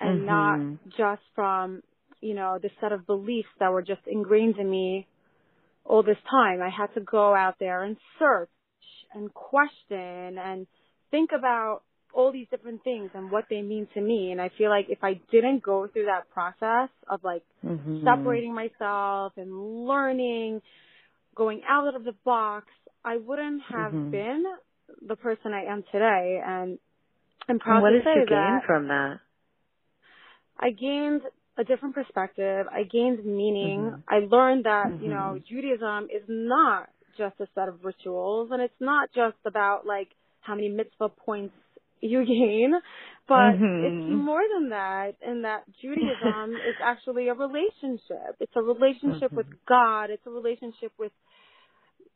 and 0.00 0.20
Mhm. 0.20 0.26
not 0.26 0.60
just 0.96 1.22
from 1.34 1.82
you 2.20 2.34
know 2.34 2.58
the 2.58 2.70
set 2.80 2.92
of 2.92 3.06
beliefs 3.06 3.48
that 3.60 3.72
were 3.72 3.82
just 3.82 4.06
ingrained 4.06 4.58
in 4.58 4.70
me 4.70 5.06
all 5.84 6.02
this 6.02 6.18
time. 6.30 6.62
I 6.62 6.70
had 6.70 6.92
to 6.94 7.00
go 7.00 7.34
out 7.34 7.58
there 7.58 7.84
and 7.84 7.96
search 8.18 8.48
and 9.14 9.32
question 9.32 10.38
and 10.38 10.66
think 11.10 11.30
about 11.36 11.82
all 12.12 12.32
these 12.32 12.48
different 12.50 12.82
things 12.84 13.10
and 13.14 13.30
what 13.30 13.44
they 13.50 13.60
mean 13.62 13.86
to 13.94 14.00
me. 14.00 14.30
And 14.32 14.40
I 14.40 14.48
feel 14.56 14.70
like 14.70 14.86
if 14.88 15.02
I 15.02 15.14
didn't 15.30 15.62
go 15.62 15.86
through 15.88 16.06
that 16.06 16.30
process 16.30 16.90
of 17.08 17.22
like 17.24 17.42
Mhm. 17.64 18.04
separating 18.04 18.54
myself 18.54 19.32
and 19.36 19.86
learning, 19.86 20.62
going 21.34 21.62
out 21.68 21.94
of 21.94 22.04
the 22.04 22.14
box, 22.24 22.66
I 23.04 23.16
wouldn't 23.18 23.62
have 23.68 23.92
Mhm. 23.92 24.10
been 24.10 24.44
the 25.06 25.16
person 25.16 25.52
I 25.52 25.64
am 25.64 25.82
today. 25.92 26.40
And 26.44 26.78
I'm 27.48 27.58
proud 27.58 27.76
And 27.76 27.82
what 27.82 27.90
to 27.90 27.96
did 27.96 28.04
say 28.04 28.20
you 28.20 28.26
gain 28.26 28.60
from 28.66 28.88
that? 28.88 29.20
I 30.58 30.70
gained 30.70 31.22
a 31.56 31.64
different 31.64 31.94
perspective. 31.94 32.66
I 32.70 32.84
gained 32.84 33.24
meaning. 33.24 33.92
Mhm. 33.92 34.02
I 34.08 34.20
learned 34.20 34.64
that, 34.64 35.00
you 35.00 35.08
know, 35.08 35.38
Mhm. 35.38 35.44
Judaism 35.48 36.08
is 36.10 36.22
not 36.28 36.90
just 37.16 37.40
a 37.40 37.46
set 37.54 37.68
of 37.68 37.84
rituals 37.84 38.50
and 38.52 38.60
it's 38.62 38.80
not 38.80 39.12
just 39.12 39.36
about 39.46 39.86
like 39.86 40.08
how 40.40 40.54
many 40.54 40.68
mitzvah 40.68 41.10
points 41.10 41.54
you 42.04 42.24
gain, 42.26 42.72
but 43.28 43.56
Mhm. 43.56 43.82
it's 43.86 44.06
more 44.08 44.42
than 44.54 44.70
that 44.70 45.14
and 45.22 45.44
that 45.44 45.64
Judaism 45.80 46.60
is 46.66 46.76
actually 46.82 47.28
a 47.28 47.34
relationship. 47.34 48.36
It's 48.40 48.52
a 48.56 48.62
relationship 48.62 49.32
Mhm. 49.32 49.36
with 49.36 49.46
God. 49.68 50.10
It's 50.10 50.26
a 50.26 50.30
relationship 50.30 50.92
with 50.98 51.12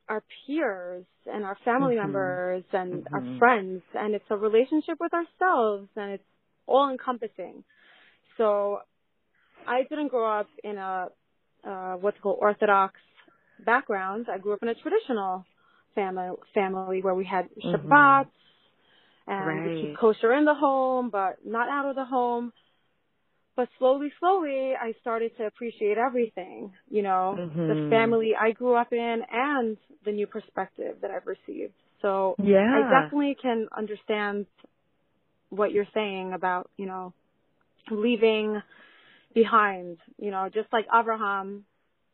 our 0.09 0.23
peers 0.47 1.05
and 1.27 1.45
our 1.45 1.57
family 1.65 1.97
Mhm. 1.97 1.97
members 1.97 2.65
and 2.73 3.05
Mhm. 3.05 3.15
our 3.15 3.25
friends 3.39 3.83
and 3.95 4.15
it's 4.15 4.25
a 4.31 4.37
relationship 4.37 4.99
with 5.01 5.13
ourselves 5.15 5.89
and 5.97 6.13
it's 6.13 6.25
all 6.67 6.91
encompassing. 6.91 7.65
So 8.39 8.81
I 9.67 9.83
didn't 9.89 10.09
grow 10.09 10.41
up 10.41 10.49
in 10.65 10.79
a 10.79 11.09
uh, 11.67 11.95
what's 11.97 12.19
called 12.23 12.39
Orthodox 12.41 12.95
background. 13.65 14.27
I 14.33 14.39
grew 14.39 14.55
up 14.55 14.63
in 14.63 14.69
a 14.69 14.75
traditional 14.75 15.45
family 15.95 16.31
family 16.55 17.03
where 17.03 17.15
we 17.15 17.25
had 17.25 17.49
Mhm. 17.65 17.73
Shabbat 17.73 18.27
and 19.29 19.63
we 19.65 19.71
Right. 19.71 19.81
keep 19.81 19.97
kosher 19.97 20.33
in 20.35 20.45
the 20.45 20.55
home, 20.55 21.11
but 21.11 21.39
not 21.45 21.69
out 21.69 21.89
of 21.89 21.97
the 21.97 22.05
home. 22.05 22.53
But 23.57 23.69
slowly, 23.79 24.13
slowly, 24.21 24.75
I 24.81 24.95
started 25.01 25.37
to 25.39 25.47
appreciate 25.47 25.99
everything. 25.99 26.73
You 26.91 27.03
know, 27.03 27.37
the 27.67 27.75
Mhm. 27.75 27.91
family 27.91 28.33
I 28.41 28.53
grew 28.53 28.75
up 28.75 28.93
in 28.93 29.23
and 29.31 29.77
the 30.05 30.13
new 30.13 30.27
perspective 30.27 30.99
that 31.03 31.11
I've 31.11 31.27
received. 31.27 31.75
So 32.03 32.39
Yeah. 32.39 32.77
I 32.77 32.83
definitely 32.83 33.37
can 33.41 33.69
understand 33.77 34.47
what 35.51 35.73
you're 35.73 35.89
saying 35.93 36.33
about, 36.35 36.71
you 36.77 36.87
know, 36.87 37.13
leaving 37.91 38.63
behind, 39.35 39.99
you 40.19 40.31
know, 40.31 40.49
just 40.53 40.73
like 40.73 40.87
Abraham, 40.95 41.65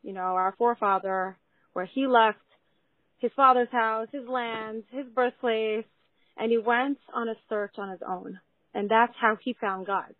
you 0.03 0.13
know, 0.13 0.21
our 0.21 0.55
forefather, 0.59 1.37
where 1.75 1.87
he 1.87 2.07
left 2.07 2.39
his 3.19 3.33
father's 3.37 3.71
house, 3.71 4.09
his 4.13 4.27
land, 4.29 4.85
his 4.91 5.07
birthplace, 5.15 5.85
and 6.37 6.51
he 6.51 6.59
went 6.59 6.99
on 7.13 7.29
a 7.29 7.35
search 7.49 7.75
on 7.79 7.91
his 7.91 8.01
own. 8.07 8.41
And 8.75 8.91
that's 8.91 9.13
how 9.21 9.37
he 9.41 9.55
found 9.61 9.87
God. 9.87 10.15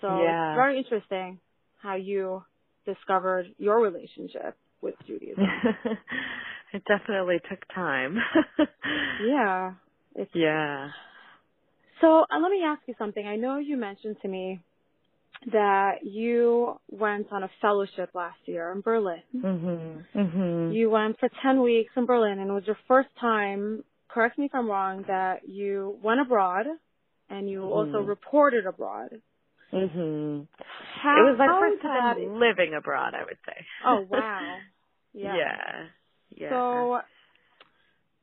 So 0.00 0.08
Yeah. 0.08 0.50
it's 0.50 0.56
very 0.56 0.78
interesting 0.78 1.40
how 1.80 1.94
you 1.94 2.44
discovered 2.84 3.46
your 3.58 3.80
relationship 3.80 4.56
with 4.80 4.94
Judaism. 5.06 5.44
it 6.72 6.82
definitely 6.86 7.40
took 7.48 7.60
time. 7.74 8.18
yeah. 9.24 9.72
It's 10.14 10.34
Yeah. 10.34 10.90
So 12.00 12.22
uh, 12.22 12.40
let 12.40 12.50
me 12.50 12.62
ask 12.64 12.82
you 12.86 12.94
something. 12.98 13.26
I 13.26 13.36
know 13.36 13.58
you 13.58 13.76
mentioned 13.76 14.16
to 14.22 14.28
me 14.28 14.60
that 15.52 16.04
you 16.04 16.78
went 16.90 17.28
on 17.32 17.42
a 17.42 17.50
fellowship 17.60 18.10
last 18.14 18.38
year 18.46 18.70
in 18.72 18.80
Berlin. 18.80 19.22
Mm-hmm. 19.34 20.18
Mm-hmm. 20.18 20.72
You 20.72 20.90
went 20.90 21.18
for 21.18 21.28
10 21.42 21.62
weeks 21.62 21.92
in 21.96 22.06
Berlin 22.06 22.38
and 22.38 22.50
it 22.50 22.52
was 22.52 22.64
your 22.66 22.78
first 22.88 23.08
time, 23.20 23.84
correct 24.12 24.38
me 24.38 24.46
if 24.46 24.54
I'm 24.54 24.68
wrong, 24.68 25.04
that 25.08 25.48
you 25.48 25.98
went 26.02 26.20
abroad 26.20 26.66
and 27.30 27.48
you 27.48 27.62
also 27.64 28.02
Mhm. 28.02 28.08
reported 28.08 28.66
abroad. 28.66 29.10
Mhm. 29.72 30.46
how, 31.02 31.16
it 31.26 31.30
was 31.30 31.38
my 31.38 31.48
first 31.48 31.80
time 31.82 32.20
that- 32.20 32.28
living 32.30 32.74
abroad. 32.74 33.14
I 33.14 33.24
would 33.24 33.38
say. 33.46 33.66
Oh 33.84 34.00
wow. 34.10 34.58
Yeah. 35.14 35.34
yeah. 35.36 35.86
Yeah. 36.30 36.50
So 36.50 37.00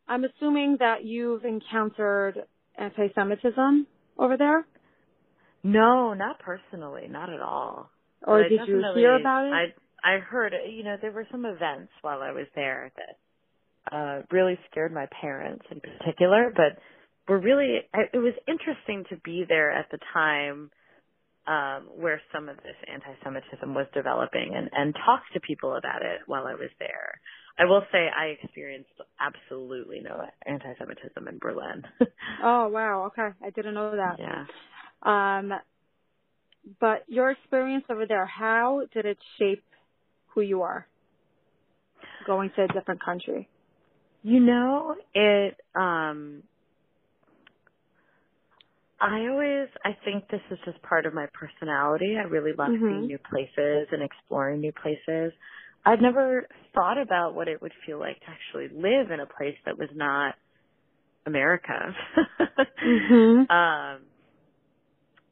I'm 0.08 0.24
assuming 0.24 0.78
that 0.78 1.04
you've 1.04 1.44
encountered 1.46 2.46
anti-Semitism 2.78 3.88
over 4.18 4.38
there, 4.38 4.66
no, 5.64 6.14
not 6.14 6.40
personally, 6.40 7.08
not 7.08 7.30
at 7.32 7.42
all. 7.42 7.90
or 8.24 8.44
But 8.44 8.50
did 8.50 8.68
you 8.68 8.84
hear 8.96 9.16
about 9.16 9.46
it? 9.46 9.54
I 9.54 9.74
I 10.16 10.20
heard. 10.20 10.54
You 10.68 10.84
know, 10.84 10.98
there 11.02 11.12
were 11.12 11.28
some 11.32 11.46
events 11.46 11.92
while 12.02 12.22
I 12.22 12.32
was 12.32 12.48
there 12.56 12.92
that 12.96 13.18
uh 13.92 14.22
really 14.32 14.58
scared 14.70 14.94
my 14.94 15.08
parents 15.22 15.66
in 15.72 15.80
particular, 15.80 16.54
but 16.56 16.82
were 17.28 17.40
really. 17.40 17.80
It 18.14 18.18
was 18.18 18.34
interesting 18.48 19.06
to 19.10 19.18
be 19.24 19.46
there 19.48 19.72
at 19.72 19.90
the 19.92 20.00
time 20.14 20.72
um 21.48 21.88
where 21.96 22.22
some 22.34 22.50
of 22.50 22.58
this 22.58 22.76
anti-Semitism 22.92 23.74
was 23.74 23.88
developing 23.94 24.54
and 24.56 24.70
and 24.74 24.94
talk 24.94 25.22
to 25.34 25.40
people 25.40 25.76
about 25.76 26.02
it 26.02 26.22
while 26.28 26.46
I 26.46 26.54
was 26.54 26.70
there. 26.80 27.20
I 27.58 27.66
will 27.66 27.84
say 27.92 28.08
I 28.08 28.38
experienced 28.42 28.90
absolutely 29.20 30.00
no 30.02 30.22
anti-Semitism 30.46 31.28
in 31.28 31.38
Berlin. 31.40 31.84
oh 32.44 32.68
wow. 32.68 33.06
Okay, 33.08 33.36
I 33.44 33.50
didn't 33.50 33.74
know 33.74 33.96
that. 33.96 34.18
yeah. 34.20 34.46
Um, 35.02 35.54
but 36.80 37.06
your 37.08 37.32
experience 37.32 37.86
over 37.90 38.06
there, 38.06 38.26
how 38.26 38.84
did 38.94 39.06
it 39.06 39.18
shape 39.38 39.64
who 40.28 40.42
you 40.42 40.62
are 40.62 40.86
going 42.26 42.52
to 42.56 42.64
a 42.64 42.68
different 42.68 43.04
country? 43.04 43.48
You 44.24 44.40
know, 44.42 44.96
it 45.14 45.58
um 45.76 46.44
I 49.02 49.28
always 49.28 49.68
I 49.86 49.98
think 50.06 50.28
this 50.30 50.42
is 50.52 50.60
just 50.66 50.82
part 50.84 51.06
of 51.06 51.14
my 51.14 51.28
personality. 51.34 52.18
I 52.18 52.24
really 52.24 52.54
love 52.54 52.72
Mhm. 52.72 52.90
seeing 52.90 53.08
new 53.08 53.20
places 53.20 53.88
and 53.92 54.04
exploring 54.04 54.62
new 54.62 54.74
places. 54.74 55.34
I've 55.86 56.02
never 56.02 56.48
thought 56.74 56.98
about 56.98 57.34
what 57.36 57.48
it 57.48 57.62
would 57.62 57.74
feel 57.86 58.00
like 58.00 58.20
to 58.22 58.30
actually 58.30 58.68
live 58.70 59.12
in 59.12 59.22
a 59.22 59.26
place 59.26 59.58
that 59.66 59.78
was 59.78 59.90
not 59.96 60.36
America. 61.26 61.96
Mhm. 62.84 63.50
Um 63.50 64.06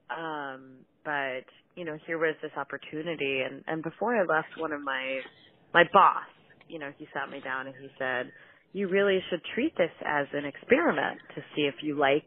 um 0.09 0.85
but 1.03 1.45
you 1.75 1.85
know, 1.85 1.97
here 2.07 2.17
was 2.17 2.35
this 2.41 2.51
opportunity 2.57 3.41
and 3.41 3.63
and 3.67 3.83
before 3.83 4.15
I 4.15 4.23
left 4.23 4.57
one 4.57 4.73
of 4.73 4.81
my 4.81 5.19
my 5.73 5.83
boss, 5.93 6.25
you 6.67 6.79
know, 6.79 6.91
he 6.97 7.07
sat 7.13 7.29
me 7.29 7.39
down 7.41 7.67
and 7.67 7.75
he 7.75 7.89
said, 7.99 8.31
"You 8.73 8.87
really 8.87 9.23
should 9.29 9.41
treat 9.53 9.75
this 9.77 9.91
as 10.05 10.27
an 10.33 10.45
experiment 10.45 11.19
to 11.35 11.41
see 11.55 11.63
if 11.63 11.75
you 11.81 11.95
like 11.95 12.25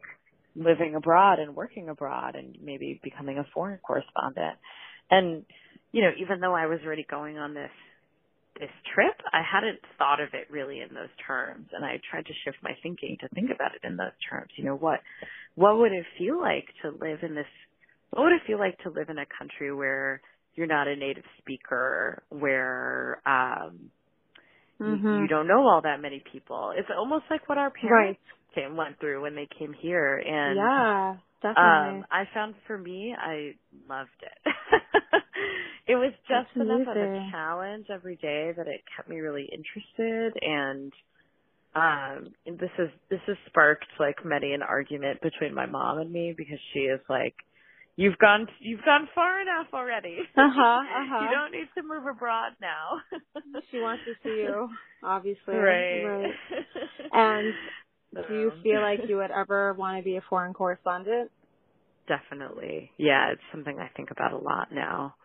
living 0.55 0.95
abroad 0.95 1.39
and 1.39 1.55
working 1.55 1.89
abroad 1.89 2.35
and 2.35 2.57
maybe 2.61 2.99
becoming 3.03 3.37
a 3.37 3.45
foreign 3.53 3.79
correspondent." 3.79 4.57
And 5.09 5.45
you 5.91 6.01
know, 6.01 6.11
even 6.17 6.39
though 6.39 6.55
I 6.55 6.67
was 6.67 6.79
already 6.85 7.05
going 7.09 7.37
on 7.37 7.53
this 7.53 7.71
this 8.59 8.69
trip, 8.93 9.15
I 9.31 9.41
hadn't 9.41 9.79
thought 9.97 10.19
of 10.19 10.29
it 10.33 10.51
really 10.51 10.81
in 10.81 10.93
those 10.93 11.09
terms 11.25 11.67
and 11.73 11.83
I 11.83 11.99
tried 12.09 12.25
to 12.25 12.33
shift 12.43 12.57
my 12.61 12.71
thinking 12.83 13.17
to 13.21 13.27
think 13.29 13.49
about 13.49 13.73
it 13.75 13.87
in 13.87 13.97
those 13.97 14.15
terms. 14.29 14.51
You 14.55 14.65
know, 14.65 14.75
what 14.75 14.99
what 15.55 15.77
would 15.77 15.91
it 15.91 16.05
feel 16.17 16.39
like 16.39 16.67
to 16.81 16.89
live 16.89 17.19
in 17.23 17.35
this 17.35 17.47
what 18.11 18.23
would 18.23 18.33
it 18.33 18.41
feel 18.45 18.59
like 18.59 18.77
to 18.79 18.89
live 18.89 19.09
in 19.09 19.17
a 19.17 19.25
country 19.37 19.73
where 19.73 20.21
you're 20.53 20.67
not 20.67 20.87
a 20.87 20.95
native 20.95 21.23
speaker, 21.39 22.23
where 22.29 23.21
um 23.25 23.89
you- 24.85 24.93
Mhm. 24.97 25.21
you 25.21 25.27
don't 25.27 25.47
know 25.47 25.67
all 25.67 25.81
that 25.81 26.01
many 26.01 26.23
people. 26.31 26.73
It's 26.75 26.89
almost 26.95 27.25
like 27.29 27.47
what 27.49 27.57
our 27.57 27.71
Right. 27.83 28.17
parents 28.17 28.21
came 28.55 28.75
went 28.77 28.99
through 28.99 29.21
when 29.21 29.35
they 29.35 29.47
came 29.59 29.73
here 29.73 30.17
and 30.17 30.57
yeah, 30.57 31.17
definitely. 31.41 31.99
um 31.99 32.05
I 32.11 32.25
found 32.33 32.55
for 32.67 32.77
me 32.77 33.15
I 33.17 33.55
loved 33.87 34.09
it. 34.21 34.37
it 35.87 35.95
was 35.95 36.13
just 36.27 36.29
That's 36.29 36.55
enough 36.55 36.87
of 36.87 36.97
a 36.97 37.31
challenge 37.31 37.87
every 37.89 38.17
day 38.17 38.51
that 38.55 38.67
it 38.67 38.81
kept 38.95 39.09
me 39.09 39.19
really 39.19 39.49
interested 39.51 40.33
and 40.41 40.93
um 41.75 42.33
and 42.45 42.59
this 42.59 42.71
is 42.79 42.89
this 43.09 43.21
has 43.27 43.37
sparked 43.47 43.85
like 43.99 44.25
many 44.25 44.53
an 44.53 44.61
argument 44.63 45.21
between 45.21 45.53
my 45.53 45.65
mom 45.65 45.99
and 45.99 46.11
me 46.11 46.33
because 46.37 46.59
she 46.73 46.81
is 46.81 46.99
like 47.09 47.35
you've 48.01 48.17
gone 48.19 48.47
you've 48.61 48.85
gone 48.85 49.09
far 49.15 49.41
enough 49.41 49.67
already. 49.73 50.19
Uh-huh, 50.37 50.61
uh-huh. 50.61 51.23
you 51.25 51.29
don't 51.31 51.51
need 51.53 51.67
to 51.77 51.83
move 51.83 52.05
abroad 52.07 52.53
now. 52.61 53.01
she 53.71 53.79
wants 53.79 54.05
to 54.05 54.13
see 54.23 54.31
you, 54.41 54.69
obviously. 55.03 55.55
right. 55.55 56.03
Right. 56.03 56.33
And 57.13 57.55
Do 58.13 58.33
you 58.35 58.51
Um, 58.51 58.61
feel 58.63 58.81
like 58.81 59.01
you 59.07 59.17
would 59.17 59.31
ever 59.31 59.73
want 59.73 59.99
to 59.99 60.03
be 60.03 60.17
a 60.17 60.21
foreign 60.29 60.53
correspondent? 60.53 61.31
Definitely. 62.07 62.91
Yeah, 62.97 63.31
it's 63.33 63.41
something 63.51 63.79
I 63.79 63.89
think 63.95 64.11
about 64.11 64.33
a 64.33 64.37
lot 64.37 64.69
now. 64.73 65.15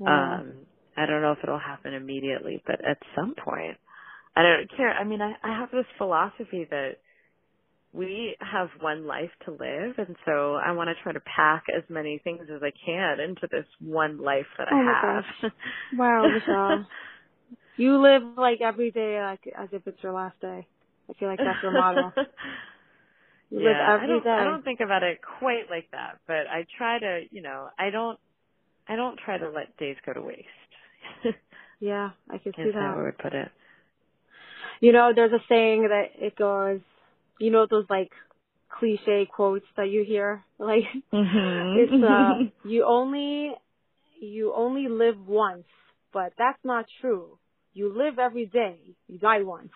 Yeah. 0.00 0.40
Um, 0.40 0.66
I 0.96 1.06
don't 1.06 1.22
know 1.22 1.32
if 1.32 1.38
it'll 1.42 1.58
happen 1.58 1.94
immediately, 1.94 2.62
but 2.66 2.84
at 2.84 2.98
some 3.16 3.34
point, 3.34 3.78
I 4.36 4.42
don't 4.42 4.70
care. 4.76 4.90
I 4.92 5.04
mean, 5.04 5.22
I, 5.22 5.34
I 5.42 5.58
have 5.60 5.70
this 5.72 5.86
philosophy 5.98 6.66
that 6.70 6.98
we 7.92 8.36
have 8.40 8.68
one 8.80 9.06
life 9.06 9.30
to 9.44 9.50
live, 9.52 9.94
and 9.98 10.16
so 10.24 10.54
I 10.54 10.72
want 10.72 10.88
to 10.88 11.02
try 11.02 11.12
to 11.12 11.20
pack 11.20 11.64
as 11.76 11.82
many 11.90 12.20
things 12.24 12.46
as 12.54 12.62
I 12.62 12.72
can 12.84 13.20
into 13.20 13.46
this 13.50 13.66
one 13.80 14.18
life 14.18 14.46
that 14.58 14.68
Oh 14.72 14.76
I 14.76 15.22
have. 15.42 15.52
Wow, 15.96 16.26
Michelle. 16.28 16.86
you 17.76 18.02
live 18.02 18.22
like 18.36 18.60
every 18.62 18.90
day 18.90 19.20
like 19.20 19.40
as 19.58 19.68
if 19.72 19.86
it's 19.86 20.02
your 20.02 20.12
last 20.12 20.40
day. 20.40 20.66
I 21.10 21.12
feel 21.14 21.28
like 21.28 21.38
that's 21.38 21.62
your 21.62 21.72
motto. 21.72 22.12
You 23.50 23.60
yeah, 23.60 23.68
live 23.68 24.02
I 24.02 24.06
don't, 24.06 24.24
day. 24.24 24.30
I 24.30 24.44
don't 24.44 24.64
think 24.64 24.80
about 24.80 25.02
it 25.02 25.18
quite 25.38 25.68
like 25.70 25.90
that, 25.92 26.20
but 26.26 26.46
I 26.50 26.64
try 26.78 26.98
to, 26.98 27.20
you 27.30 27.42
know, 27.42 27.68
I 27.78 27.90
don't, 27.90 28.18
I 28.88 28.96
don't 28.96 29.18
try 29.22 29.36
to 29.36 29.50
let 29.50 29.76
days 29.76 29.96
go 30.06 30.14
to 30.14 30.22
waste. 30.22 30.46
Yeah, 31.80 32.10
I 32.30 32.38
can 32.38 32.52
see 32.56 32.68
Is 32.70 32.74
how 32.74 32.92
I 32.92 32.96
that. 32.96 33.02
would 33.04 33.18
put 33.18 33.34
it. 33.34 33.48
You 34.80 34.92
know, 34.92 35.12
there's 35.14 35.32
a 35.32 35.42
saying 35.50 35.82
that 35.88 36.12
it 36.18 36.34
goes, 36.36 36.80
you 37.38 37.50
know, 37.50 37.66
those 37.68 37.86
like 37.90 38.10
cliche 38.78 39.26
quotes 39.34 39.66
that 39.76 39.88
you 39.90 40.04
hear, 40.04 40.42
like 40.58 40.84
Mm-hmm. 41.12 41.78
it's 41.78 42.02
uh, 42.02 42.34
you 42.68 42.84
only 42.84 43.52
you 44.20 44.52
only 44.54 44.88
live 44.88 45.16
once, 45.26 45.66
but 46.12 46.32
that's 46.38 46.58
not 46.64 46.86
true. 47.00 47.38
You 47.74 47.92
live 47.96 48.18
every 48.18 48.46
day. 48.46 48.78
You 49.08 49.18
die 49.18 49.42
once. 49.42 49.72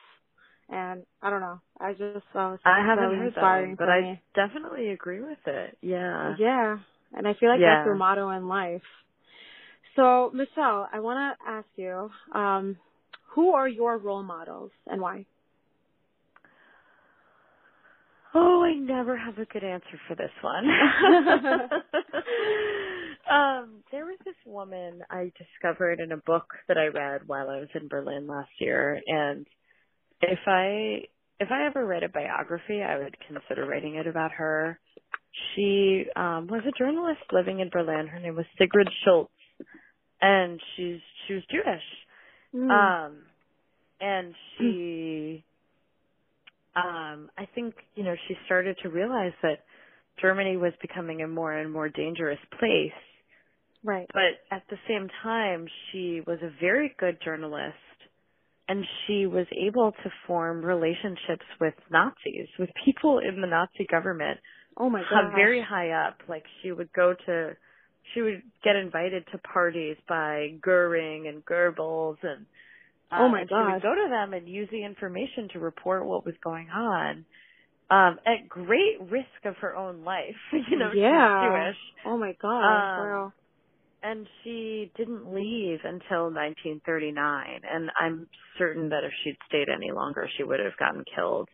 And 0.69 1.05
I 1.23 1.31
don't 1.31 1.41
know. 1.41 1.61
I 1.81 1.93
just 1.93 2.17
uh, 2.35 2.57
I 2.65 2.85
haven't 2.85 3.19
heard 3.19 3.35
that 3.37 3.43
but 3.79 3.89
I 3.89 4.01
me. 4.03 4.23
definitely 4.35 4.89
agree 4.91 5.21
with 5.21 5.39
it. 5.47 5.77
Yeah. 5.83 6.37
Yeah. 6.39 6.79
And 7.15 7.27
I 7.27 7.35
feel 7.35 7.49
like 7.49 7.61
Yeah. 7.61 7.75
that's 7.75 7.85
your 7.85 7.95
motto 7.95 8.31
in 8.31 8.49
life. 8.49 8.83
So, 9.97 10.31
Michelle, 10.35 10.89
I 10.93 11.01
want 11.01 11.39
to 11.39 11.51
ask 11.51 11.67
you, 11.77 12.11
um, 12.35 12.77
who 13.35 13.53
are 13.53 13.69
your 13.69 13.99
role 13.99 14.23
models 14.23 14.71
and 14.87 15.01
why? 15.01 15.27
Oh, 18.35 18.56
I 18.67 18.75
never 18.75 19.17
have 19.17 19.39
a 19.39 19.45
good 19.45 19.65
answer 19.65 20.01
for 20.09 20.17
this 20.17 20.31
one. 20.43 20.65
um, 23.31 23.83
there 23.93 24.05
was 24.05 24.19
this 24.25 24.35
woman 24.45 25.03
I 25.11 25.33
discovered 25.39 26.01
in 26.01 26.13
a 26.13 26.17
book 26.17 26.47
that 26.69 26.77
I 26.77 26.87
read 26.87 27.23
while 27.27 27.49
I 27.49 27.61
was 27.61 27.69
in 27.75 27.89
Berlin 27.89 28.27
last 28.27 28.51
year, 28.59 29.01
and 29.07 29.47
if 30.21 30.41
I 30.47 31.07
if 31.39 31.51
I 31.51 31.67
ever 31.67 31.87
read 31.87 32.03
a 32.03 32.09
biography, 32.09 32.83
I 32.83 32.99
would 32.99 33.17
consider 33.29 33.67
writing 33.67 33.97
it 33.97 34.07
about 34.07 34.33
her. 34.33 34.79
She 35.55 36.07
um 36.17 36.49
was 36.49 36.63
a 36.67 36.79
journalist 36.79 37.21
living 37.33 37.61
in 37.61 37.71
Berlin. 37.71 38.09
Her 38.09 38.19
name 38.19 38.37
was 38.37 38.47
Sigrid 38.59 38.89
Schultz, 39.05 39.33
and 40.21 40.61
she's 40.77 41.01
she 41.27 41.35
was 41.35 41.43
Jewish. 41.51 41.83
Mm. 42.55 42.71
Um, 42.71 43.17
and 44.01 44.35
she, 44.59 45.45
um, 46.77 47.31
I 47.39 47.47
think, 47.55 47.75
you 47.95 48.05
know, 48.05 48.15
she 48.29 48.35
started 48.47 48.77
to 48.83 48.89
realize 48.89 49.33
that 49.43 49.61
Germany 50.21 50.57
was 50.57 50.73
becoming 50.81 51.23
a 51.23 51.29
more 51.29 51.53
and 51.53 51.73
more 51.73 51.89
dangerous 51.89 52.39
place. 52.59 52.93
right. 53.83 54.07
But 54.13 54.55
at 54.55 54.63
the 54.71 54.77
same 54.89 55.09
time, 55.23 55.67
she 55.91 56.23
was 56.27 56.39
a 56.43 56.51
very 56.61 56.95
good 56.99 57.19
journalist 57.25 57.77
and 58.69 58.85
she 59.07 59.27
was 59.27 59.47
able 59.57 59.93
to 59.93 60.11
form 60.27 60.65
relationships 60.65 61.47
with 61.61 61.75
Nazis, 61.91 62.49
with 62.59 62.69
people 62.85 63.21
in 63.21 63.41
the 63.41 63.47
Nazi 63.47 63.87
government 63.91 64.39
Oh 64.79 64.91
my 64.91 65.03
god. 65.11 65.33
very 65.35 65.63
high 65.63 65.91
up. 65.91 66.19
Like 66.29 66.45
she 66.63 66.73
would 66.73 66.93
go 66.93 67.15
to, 67.27 67.57
she 68.15 68.21
would 68.21 68.43
get 68.63 68.77
invited 68.77 69.25
to 69.33 69.39
parties 69.39 69.97
by 70.09 70.55
Goering 70.63 71.29
and 71.29 71.45
Goebbels, 71.45 72.17
and 72.23 72.45
Oh 73.19 73.29
my 73.29 73.41
and 73.41 73.49
She 73.49 73.55
would 73.55 73.83
go 73.83 73.95
to 73.95 74.09
them 74.09 74.33
and 74.35 74.49
use 74.49 74.69
the 74.71 74.85
information 74.85 75.49
to 75.53 75.59
report 75.59 76.07
what 76.07 76.25
was 76.25 76.35
going 76.43 76.69
on, 76.71 77.25
um, 77.91 78.19
at 78.27 78.49
great 78.49 79.01
risk 79.11 79.45
of 79.45 79.57
her 79.61 79.77
own 79.77 80.05
life. 80.05 80.37
you 80.71 80.79
know, 80.79 80.91
yeah. 80.95 81.69
Jewish, 81.69 81.77
Oh 82.05 82.19
my 82.19 82.37
god. 82.41 82.59
Um, 82.59 83.09
wow. 83.09 83.33
and 84.03 84.27
she 84.43 84.91
didn't 84.97 85.33
leave 85.33 85.81
until 85.85 86.31
1939. 86.31 87.61
And 87.71 87.91
I'm 87.99 88.27
certain 88.59 88.89
that 88.91 89.05
if 89.05 89.13
she'd 89.23 89.37
stayed 89.49 89.69
any 89.69 89.93
longer, 89.93 90.29
she 90.37 90.43
would 90.43 90.61
have 90.61 90.77
gotten 90.79 91.05
killed. 91.15 91.49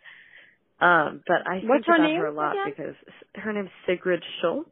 Um, 0.80 1.22
but 1.26 1.46
I 1.46 1.60
What's 1.64 1.84
think 1.84 1.86
her 1.86 1.94
about 1.96 2.06
name 2.06 2.20
her 2.20 2.26
a 2.26 2.34
lot 2.34 2.56
because 2.64 2.94
her 3.36 3.52
name's 3.52 3.70
Sigrid 3.86 4.22
Schultz. 4.40 4.70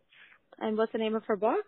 And 0.59 0.77
what's 0.77 0.93
the 0.93 0.99
name 0.99 1.15
of 1.15 1.23
her 1.27 1.37
book? 1.37 1.67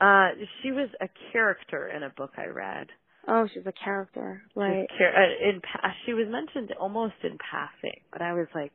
Uh, 0.00 0.28
she 0.62 0.72
was 0.72 0.90
a 1.00 1.08
character 1.32 1.88
in 1.88 2.02
a 2.02 2.10
book 2.10 2.32
I 2.36 2.46
read. 2.46 2.88
Oh, 3.28 3.48
she's 3.52 3.66
a 3.66 3.72
character, 3.72 4.42
Like 4.54 4.88
char- 4.98 5.14
uh, 5.16 5.48
in 5.48 5.60
pa- 5.60 5.92
she 6.04 6.12
was 6.14 6.28
mentioned 6.28 6.72
almost 6.78 7.14
in 7.24 7.36
passing, 7.38 8.00
but 8.12 8.22
I 8.22 8.34
was 8.34 8.46
like, 8.54 8.72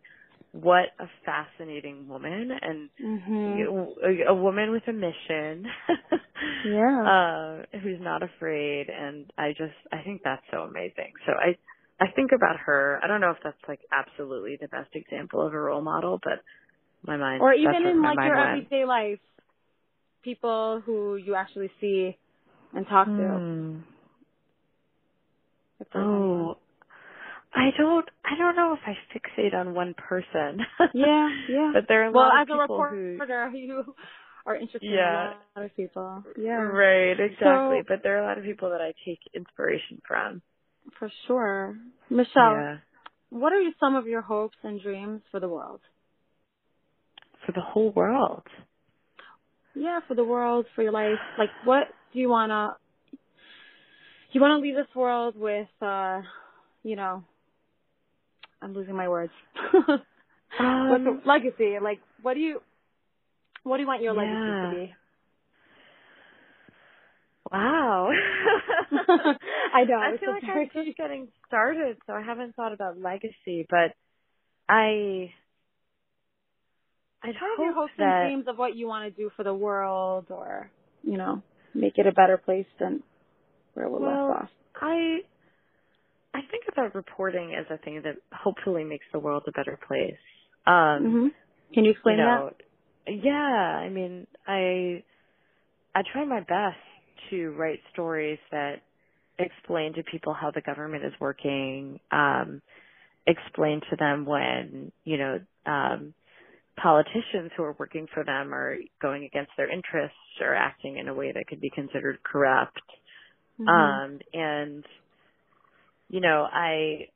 what 0.52 0.88
a 1.00 1.08
fascinating 1.26 2.08
woman 2.10 2.52
and 2.52 2.90
Mhm. 3.02 3.96
a, 4.04 4.30
a 4.32 4.36
woman 4.36 4.72
with 4.72 4.88
a 4.88 4.94
mission. 4.94 5.66
Yeah. 6.66 7.02
Uh, 7.08 7.80
who's 7.82 8.00
not 8.02 8.24
afraid, 8.24 8.88
and 8.90 9.32
I 9.38 9.50
just 9.52 9.74
I 9.92 10.02
think 10.04 10.22
that's 10.24 10.44
so 10.52 10.60
amazing. 10.60 11.14
So 11.26 11.34
I 11.34 11.58
I 12.00 12.12
think 12.16 12.32
about 12.32 12.58
her. 12.66 13.00
I 13.04 13.08
don't 13.08 13.22
know 13.22 13.32
if 13.32 13.38
that's 13.44 13.58
like 13.68 13.80
absolutely 13.92 14.58
the 14.60 14.68
best 14.68 14.90
example 14.96 15.42
of 15.46 15.54
a 15.54 15.60
role 15.60 15.82
model, 15.82 16.20
but 16.24 16.42
my 17.06 17.18
mind 17.18 17.42
or 17.42 17.54
even 17.54 17.86
in 17.86 18.02
like 18.02 18.18
your 18.26 18.38
went. 18.38 18.50
everyday 18.50 18.86
life, 18.86 19.20
people 20.24 20.82
who 20.86 21.16
you 21.16 21.36
actually 21.36 21.72
see 21.80 22.18
and 22.74 22.86
talk 22.88 23.06
to. 23.08 23.12
Hmm. 23.12 23.18
If 23.18 23.20
there's 23.20 23.42
anyone. 23.42 23.84
Oh, 25.96 26.58
I 27.54 27.70
don't. 27.78 28.08
I 28.24 28.38
don't 28.38 28.56
know 28.56 28.74
if 28.74 28.80
I 28.86 28.98
fixate 29.14 29.54
on 29.54 29.74
one 29.74 29.94
person. 29.96 30.66
Yeah, 30.94 31.30
yeah. 31.50 31.72
but 31.74 31.86
there 31.88 32.04
are 32.04 32.08
a 32.08 32.12
well, 32.12 32.28
lot 32.30 32.42
as 32.42 32.48
of 32.50 32.60
a 32.60 32.62
people 32.64 32.84
who. 32.90 33.18
you 33.58 33.96
are 34.46 34.56
interested 34.56 34.90
Yeah. 34.90 35.32
in 35.32 35.38
a 35.58 35.60
lot 35.60 35.66
of 35.66 35.76
people. 35.76 36.24
Yeah, 36.38 36.56
Right, 36.62 37.20
exactly. 37.20 37.80
So- 37.80 37.84
but 37.88 38.00
there 38.04 38.18
are 38.18 38.24
a 38.24 38.28
lot 38.28 38.38
of 38.38 38.44
people 38.44 38.70
that 38.72 38.82
I 38.82 38.94
take 39.06 39.20
inspiration 39.34 40.02
from. 40.08 40.42
for 40.98 41.10
sure. 41.28 41.76
Michelle, 42.10 42.52
Yeah. 42.52 42.78
what 43.30 43.54
are 43.54 43.62
some 43.80 43.96
of 43.96 44.08
your 44.08 44.22
hopes 44.22 44.58
and 44.64 44.82
dreams 44.82 45.22
for 45.32 45.40
the 45.40 45.48
world? 45.48 45.82
For 47.46 47.52
the 47.54 47.62
whole 47.62 47.92
world. 47.92 48.44
Yeah, 49.76 50.00
for 50.08 50.16
the 50.16 50.24
world, 50.24 50.66
for 50.76 50.82
your 50.84 50.92
life. 50.92 51.20
Like, 51.38 51.50
what 51.66 51.88
do 52.14 52.20
you 52.20 52.30
wanna? 52.30 52.76
You 54.32 54.42
wanna 54.42 54.60
leave 54.60 54.76
this 54.76 54.94
world 54.96 55.36
with, 55.38 55.68
uh, 55.82 56.22
you 56.84 56.96
know, 56.96 57.24
I'm 58.62 58.74
losing 58.74 58.96
my 58.96 59.10
words. 59.10 59.32
Um, 60.60 61.22
legacy? 61.26 61.78
Like, 61.82 62.00
what 62.22 62.34
do 62.34 62.42
you, 62.42 62.62
what 63.64 63.78
do 63.78 63.82
you 63.84 63.88
want 63.88 64.02
your 64.02 64.14
Yeah. 64.14 64.22
legacy 64.22 64.60
to 64.62 64.70
be? 64.70 64.96
Wow. 67.52 68.10
I 69.74 69.84
know. 69.86 69.98
I 70.00 70.18
feel 70.18 70.30
like 70.32 70.44
I'm 70.48 70.86
just 70.86 70.98
getting 70.98 71.30
started, 71.48 71.98
so 72.06 72.14
I 72.14 72.22
haven't 72.22 72.56
thought 72.56 72.74
about 72.74 73.00
legacy, 73.00 73.66
but 73.70 73.94
I 74.70 75.32
I'd 77.24 77.34
Kind 77.34 77.36
of 77.36 77.64
your 77.64 77.74
hope 77.74 77.90
hopes 77.90 77.94
and 78.00 78.14
dreams 78.22 78.46
of 78.48 78.58
what 78.58 78.76
you 78.76 78.88
want 78.88 79.06
to 79.14 79.22
do 79.22 79.32
for 79.36 79.44
the 79.44 79.54
world, 79.54 80.26
or 80.30 80.70
you 81.04 81.18
know, 81.18 81.42
make 81.74 81.98
it 81.98 82.08
a 82.08 82.12
better 82.12 82.38
place 82.38 82.66
than 82.80 83.04
where 83.74 83.90
we 83.90 84.00
well, 84.00 84.28
left 84.30 84.44
off. 84.44 84.50
I 84.82 85.20
I 86.34 86.40
think 86.50 86.64
about 86.72 86.96
reporting 86.96 87.56
as 87.56 87.66
a 87.70 87.78
thing 87.84 88.02
that 88.04 88.16
hopefully 88.32 88.84
makes 88.84 89.06
the 89.12 89.20
world 89.20 89.44
a 89.48 89.52
better 89.52 89.78
place. 89.88 90.16
Um 90.68 91.04
hmm 91.04 91.28
Can 91.74 91.86
you 91.86 91.92
explain 91.92 92.18
you 92.18 92.24
know, 92.24 92.52
yeah, 93.08 93.32
I 93.34 93.90
mean, 93.90 94.28
I 94.48 95.04
I 95.96 96.04
try 96.14 96.26
my 96.26 96.42
best 96.42 96.78
to 97.30 97.52
write 97.52 97.80
stories 97.94 98.40
that 98.52 98.82
explain 99.40 99.94
to 99.94 100.04
people 100.04 100.34
how 100.34 100.52
the 100.52 100.62
government 100.62 101.04
is 101.04 101.14
working, 101.20 102.00
um, 102.12 102.62
explain 103.28 103.82
to 103.90 103.96
them 103.98 104.26
when, 104.26 104.92
you 105.04 105.18
know, 105.18 105.40
um, 105.66 106.14
politicians 106.82 107.52
who 107.56 107.64
are 107.64 107.76
working 107.78 108.08
for 108.14 108.24
them 108.24 108.54
are 108.54 108.78
going 109.02 109.26
against 109.26 109.52
their 109.58 109.72
interests 109.72 110.18
or 110.40 110.54
acting 110.56 110.98
in 110.98 111.08
a 111.08 111.14
way 111.14 111.32
that 111.32 111.48
could 111.48 111.62
be 111.62 111.70
considered 111.70 112.18
corrupt. 112.24 112.82
Mhm. 113.62 114.04
Um, 114.06 114.20
and 114.34 114.86
you 116.10 116.22
know, 116.22 116.48
I 116.52 117.10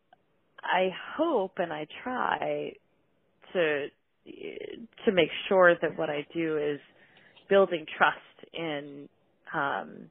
I 0.64 0.90
hope 1.18 1.54
and 1.58 1.74
I 1.74 1.88
try 2.04 2.74
to 3.54 3.88
to 5.06 5.12
make 5.14 5.30
sure 5.50 5.76
that 5.82 5.98
what 5.98 6.10
I 6.10 6.26
do 6.34 6.58
is 6.58 6.80
building 7.50 7.86
trust 7.98 8.54
in 8.54 9.10
um 9.54 10.10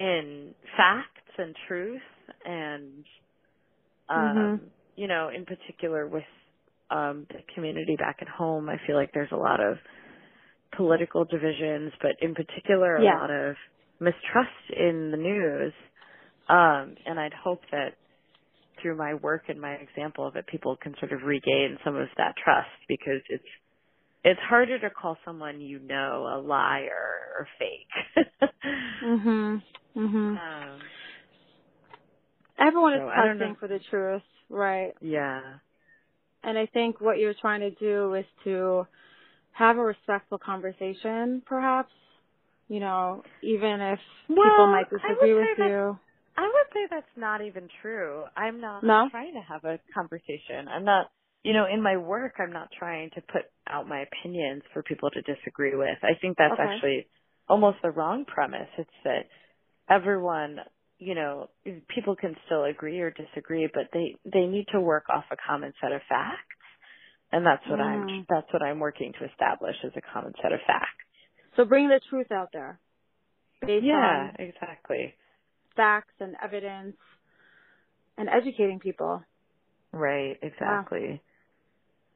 in 0.00 0.54
facts 0.76 1.34
and 1.38 1.56
truth 1.68 2.02
and 2.44 3.04
um 4.08 4.60
Mhm. 4.60 4.70
you 4.96 5.08
know, 5.08 5.30
in 5.34 5.46
particular 5.46 6.06
with 6.08 6.24
um 6.90 7.26
the 7.30 7.40
community 7.54 7.96
back 7.96 8.18
at 8.22 8.28
home, 8.28 8.68
I 8.68 8.76
feel 8.86 8.96
like 8.96 9.12
there's 9.14 9.32
a 9.32 9.36
lot 9.36 9.60
of 9.60 9.78
political 10.76 11.24
divisions, 11.24 11.92
but 12.02 12.12
in 12.20 12.34
particular 12.34 12.98
a 12.98 13.04
Yeah. 13.04 13.10
lot 13.10 13.30
of 13.30 13.56
mistrust 14.00 14.50
in 14.76 15.10
the 15.10 15.16
news. 15.16 15.72
Um, 16.48 16.96
and 17.06 17.18
I'd 17.20 17.34
hope 17.34 17.60
that 17.72 17.94
through 18.80 18.96
my 18.96 19.14
work 19.14 19.44
and 19.48 19.60
my 19.60 19.72
example 19.74 20.30
that 20.34 20.46
people 20.46 20.76
can 20.76 20.94
sort 20.98 21.12
of 21.12 21.22
regain 21.24 21.78
some 21.84 21.96
of 21.96 22.08
that 22.16 22.34
trust 22.42 22.68
because 22.88 23.20
it's 23.28 23.44
it's 24.24 24.40
harder 24.48 24.78
to 24.80 24.90
call 24.90 25.16
someone 25.24 25.60
you 25.60 25.78
know 25.80 26.26
a 26.34 26.38
liar 26.40 27.18
or 27.38 27.48
fake. 27.58 28.50
Mhm. 29.02 29.62
Mhm. 29.96 30.38
um, 30.76 30.80
Everyone 32.58 32.94
is 32.94 33.00
so 33.00 33.08
I 33.08 33.26
don't 33.26 33.38
testing 33.38 33.56
for 33.56 33.68
the 33.68 33.78
truth, 33.90 34.22
right? 34.48 34.92
yeah. 35.00 35.40
And 36.42 36.58
I 36.58 36.66
think 36.66 37.00
what 37.00 37.18
you're 37.18 37.34
trying 37.34 37.60
to 37.60 37.70
do 37.70 38.14
is 38.14 38.24
to 38.44 38.86
have 39.52 39.76
a 39.76 39.82
respectful 39.82 40.38
conversation, 40.38 41.42
perhaps. 41.46 41.92
You 42.68 42.80
know, 42.80 43.22
even 43.42 43.80
if 43.80 43.98
people 44.28 44.66
might 44.66 44.90
disagree 44.90 45.34
with 45.34 45.58
you. 45.58 45.98
I 46.36 46.42
would 46.42 46.72
say 46.72 46.86
that's 46.90 47.16
not 47.16 47.40
even 47.44 47.68
true. 47.82 48.24
I'm 48.36 48.60
not 48.60 48.84
No? 48.84 49.08
trying 49.10 49.34
to 49.34 49.40
have 49.40 49.64
a 49.64 49.80
conversation. 49.92 50.68
I'm 50.68 50.84
not, 50.84 51.06
you 51.42 51.52
know, 51.52 51.66
in 51.66 51.82
my 51.82 51.96
work, 51.96 52.34
I'm 52.38 52.52
not 52.52 52.68
trying 52.78 53.10
to 53.16 53.22
put 53.22 53.42
out 53.68 53.88
my 53.88 54.02
opinions 54.04 54.62
for 54.72 54.82
people 54.84 55.10
to 55.10 55.22
disagree 55.22 55.74
with. 55.74 55.98
I 56.02 56.14
think 56.20 56.36
that's 56.38 56.52
Okay. 56.54 56.62
actually 56.62 57.08
almost 57.48 57.78
the 57.82 57.90
wrong 57.90 58.24
premise. 58.24 58.68
It's 58.78 58.90
that 59.04 59.26
everyone, 59.90 60.58
you 60.98 61.14
know, 61.14 61.48
people 61.94 62.14
can 62.14 62.36
still 62.46 62.64
agree 62.64 63.00
or 63.00 63.10
disagree, 63.10 63.68
but 63.72 63.84
they 63.92 64.16
they 64.24 64.46
need 64.46 64.66
to 64.72 64.80
work 64.80 65.04
off 65.08 65.24
a 65.32 65.36
common 65.46 65.72
set 65.80 65.92
of 65.92 66.02
facts. 66.08 66.38
And 67.32 67.44
that's 67.44 67.66
what 67.68 67.80
I'm 67.80 68.02
Mm. 68.02 68.26
that's 68.28 68.52
what 68.52 68.62
I'm 68.62 68.78
working 68.78 69.12
to 69.18 69.24
establish 69.26 69.76
as 69.84 69.92
a 69.96 70.00
common 70.12 70.34
set 70.42 70.52
of 70.52 70.60
facts. 70.66 71.07
So 71.58 71.64
bring 71.64 71.88
the 71.88 72.00
truth 72.08 72.30
out 72.30 72.50
there, 72.52 72.78
based 73.66 73.84
yeah, 73.84 74.30
on 74.30 74.36
exactly. 74.38 75.12
facts 75.74 76.14
and 76.20 76.36
evidence, 76.42 76.96
and 78.16 78.28
educating 78.28 78.78
people. 78.78 79.24
Right, 79.92 80.38
exactly. 80.40 81.20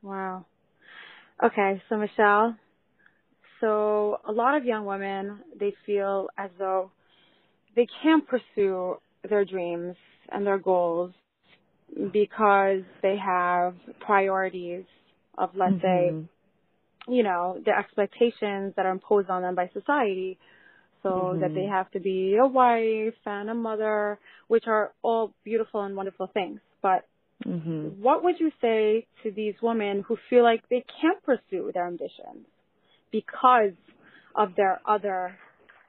Wow. 0.01 0.47
Okay, 1.43 1.83
so 1.89 1.97
Michelle, 1.97 2.57
so 3.61 4.21
a 4.29 4.31
lot 4.31 4.57
of 4.57 4.65
young 4.65 4.85
women, 4.85 5.41
they 5.59 5.75
feel 5.85 6.29
as 6.39 6.51
though 6.57 6.93
they 7.75 7.89
can't 8.01 8.25
pursue 8.29 8.97
their 9.29 9.45
dreams 9.45 9.97
and 10.31 10.47
their 10.47 10.59
goals 10.59 11.13
because 12.13 12.83
they 13.03 13.17
have 13.17 13.75
priorities 14.01 14.85
of, 15.37 15.51
let's 15.57 15.81
say, 15.83 16.11
Mhm. 16.13 16.29
You 17.09 17.23
know, 17.23 17.61
the 17.65 17.73
expectations 17.73 18.75
that 18.77 18.87
are 18.87 18.93
imposed 18.93 19.31
on 19.31 19.43
them 19.43 19.55
by 19.55 19.69
society. 19.73 20.39
So 21.03 21.37
that 21.41 21.53
they 21.55 21.65
have 21.65 21.91
to 21.93 22.01
be 22.01 22.37
a 22.41 22.47
wife 22.47 23.15
and 23.27 23.51
a 23.51 23.55
mother, 23.55 24.19
which 24.49 24.65
are 24.67 24.93
all 25.03 25.35
beautiful 25.45 25.83
and 25.83 25.97
wonderful 25.97 26.29
things. 26.33 26.61
But 26.81 27.05
Mhm. 27.45 27.97
what 28.01 28.23
would 28.25 28.39
you 28.39 28.53
say 28.61 29.07
to 29.23 29.31
these 29.31 29.55
women 29.63 30.05
who 30.07 30.17
feel 30.31 30.45
like 30.45 30.63
they 30.69 30.85
can't 31.01 31.23
pursue 31.25 31.71
their 31.75 31.87
ambitions 31.87 32.47
because 33.11 33.73
of 34.37 34.55
their 34.57 34.81
other, 34.87 35.39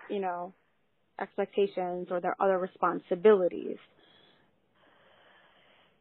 you 0.09 0.19
know, 0.19 0.53
expectations 1.19 2.07
or 2.11 2.19
their 2.21 2.35
other 2.41 2.57
responsibilities? 2.57 3.77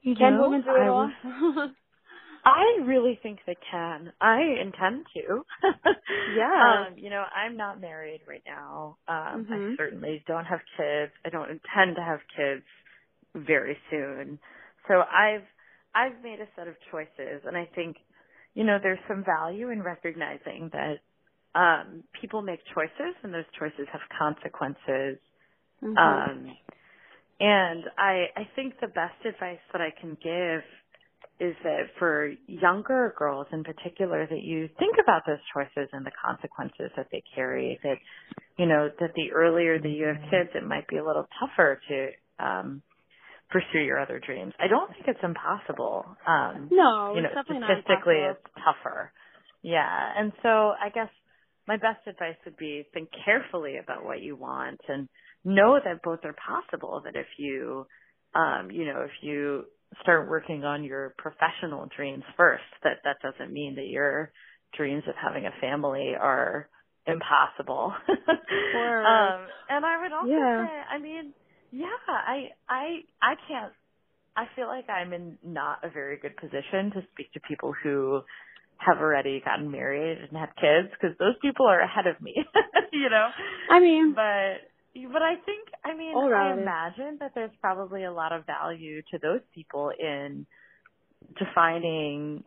You 0.02 0.14
Can 0.16 0.32
know, 0.32 0.42
women 0.42 0.62
do 0.62 0.70
it 0.70 0.80
I 0.82 0.88
all? 0.88 1.10
I 2.44 2.78
really 2.86 3.18
think 3.22 3.40
they 3.46 3.56
can. 3.70 4.12
I 4.20 4.40
intend 4.62 5.06
to. 5.14 5.44
Yeah. 6.26 6.86
Um, 6.88 6.98
you 6.98 7.10
know, 7.10 7.24
I'm 7.34 7.56
not 7.56 7.80
married 7.80 8.22
right 8.28 8.42
now. 8.46 8.98
Um, 9.08 9.46
I 9.50 9.60
Mhm. 9.60 9.78
certainly 9.78 10.24
don't 10.26 10.44
have 10.46 10.60
kids. 10.76 11.12
I 11.24 11.30
don't 11.30 11.50
intend 11.50 11.96
to 11.96 12.02
have 12.02 12.20
kids 12.36 12.64
very 13.34 13.78
soon. 13.90 14.40
So 14.88 14.96
I've 15.02 15.46
I've 15.94 16.22
made 16.22 16.40
a 16.40 16.48
set 16.56 16.68
of 16.68 16.76
choices 16.92 17.42
and 17.46 17.56
I 17.56 17.70
think, 17.74 17.96
you 18.54 18.64
know, 18.64 18.78
there's 18.82 19.00
some 19.08 19.24
value 19.24 19.70
in 19.70 19.82
recognizing 19.82 20.70
that 20.72 20.98
um 21.58 22.04
people 22.20 22.42
make 22.42 22.60
choices 22.74 23.16
and 23.22 23.34
those 23.34 23.46
choices 23.58 23.86
have 23.92 24.02
consequences. 24.18 25.18
Mhm. 25.82 26.32
Um, 26.36 26.56
and 27.40 27.84
I, 27.98 28.26
I 28.36 28.50
think 28.56 28.74
the 28.80 28.88
best 28.88 29.24
advice 29.26 29.60
that 29.72 29.82
I 29.82 29.90
can 30.00 30.16
give 30.22 30.62
is 31.42 31.56
that 31.64 31.90
for 31.98 32.30
younger 32.46 33.14
girls 33.18 33.48
in 33.52 33.64
particular 33.64 34.26
that 34.28 34.42
you 34.42 34.68
think 34.78 34.94
about 35.02 35.22
those 35.26 35.42
choices 35.52 35.90
and 35.92 36.06
the 36.06 36.12
consequences 36.14 36.90
that 36.96 37.08
they 37.10 37.22
carry 37.34 37.80
that 37.82 37.96
you 38.56 38.66
know 38.66 38.88
that 39.00 39.10
the 39.16 39.32
earlier 39.32 39.80
that 39.80 39.88
you 39.88 40.06
have 40.06 40.22
kids 40.30 40.50
it 40.54 40.64
might 40.64 40.86
be 40.86 40.98
a 40.98 41.04
little 41.04 41.26
tougher 41.40 41.80
to 41.88 42.44
um 42.44 42.82
pursue 43.50 43.80
your 43.80 44.00
other 44.00 44.18
dreams. 44.24 44.54
I 44.58 44.66
don't 44.68 44.90
think 44.92 45.04
it's 45.08 45.22
impossible. 45.22 46.06
Um 46.26 46.68
no, 46.70 47.14
you 47.16 47.22
know, 47.22 47.28
statistically 47.42 48.22
it's 48.22 48.46
tougher. 48.64 49.12
Yeah. 49.62 50.12
And 50.16 50.32
so 50.42 50.48
I 50.48 50.90
guess 50.94 51.10
my 51.66 51.76
best 51.76 52.06
advice 52.06 52.36
would 52.44 52.56
be 52.56 52.86
think 52.94 53.08
carefully 53.24 53.78
about 53.82 54.04
what 54.04 54.20
you 54.20 54.36
want 54.36 54.80
and 54.88 55.08
know 55.44 55.78
that 55.84 56.02
both 56.02 56.20
are 56.24 56.34
possible 56.34 57.02
that 57.04 57.16
if 57.16 57.26
you 57.36 57.86
um 58.34 58.70
you 58.70 58.86
know 58.86 59.02
if 59.02 59.12
you 59.22 59.64
start 60.02 60.28
working 60.28 60.64
on 60.64 60.84
your 60.84 61.14
professional 61.18 61.88
dreams 61.96 62.24
first. 62.36 62.62
That 62.82 62.98
that 63.04 63.16
doesn't 63.22 63.52
mean 63.52 63.74
that 63.76 63.86
your 63.86 64.32
dreams 64.76 65.02
of 65.08 65.14
having 65.22 65.46
a 65.46 65.60
family 65.60 66.12
are 66.18 66.68
impossible. 67.06 67.92
Um 68.08 69.48
and 69.68 69.84
i 69.84 70.00
would 70.02 70.12
also 70.12 70.30
Yeah. 70.30 70.66
say 70.66 70.82
i 70.90 70.98
mean 70.98 71.32
yeah 71.72 71.86
i 72.08 72.48
i 72.68 72.98
i 73.22 73.34
can't 73.48 73.72
i 74.36 74.44
feel 74.54 74.66
like 74.66 74.88
i'm 74.88 75.12
in 75.12 75.38
not 75.42 75.78
a 75.84 75.90
very 75.90 76.16
good 76.18 76.36
position 76.36 76.90
to 76.94 77.02
speak 77.12 77.32
to 77.32 77.40
people 77.48 77.72
who 77.82 78.20
have 78.78 78.98
already 78.98 79.40
gotten 79.44 79.70
married 79.70 80.18
and 80.18 80.36
had 80.38 80.50
kids 80.56 80.92
because 80.92 81.16
those 81.18 81.34
people 81.40 81.66
are 81.66 81.80
ahead 81.80 82.06
of 82.06 82.20
me 82.20 82.34
you 82.92 83.08
know? 83.10 83.28
I 83.70 83.80
mean, 83.80 84.14
but 84.14 84.71
but 84.94 85.22
I 85.22 85.34
think 85.44 85.68
I 85.84 85.94
mean 85.96 86.16
I 86.16 86.52
imagine 86.52 87.18
that 87.20 87.32
there's 87.34 87.50
probably 87.60 88.04
a 88.04 88.12
lot 88.12 88.32
of 88.32 88.46
value 88.46 89.02
to 89.10 89.18
those 89.18 89.40
people 89.54 89.90
in 89.98 90.46
defining 91.38 92.44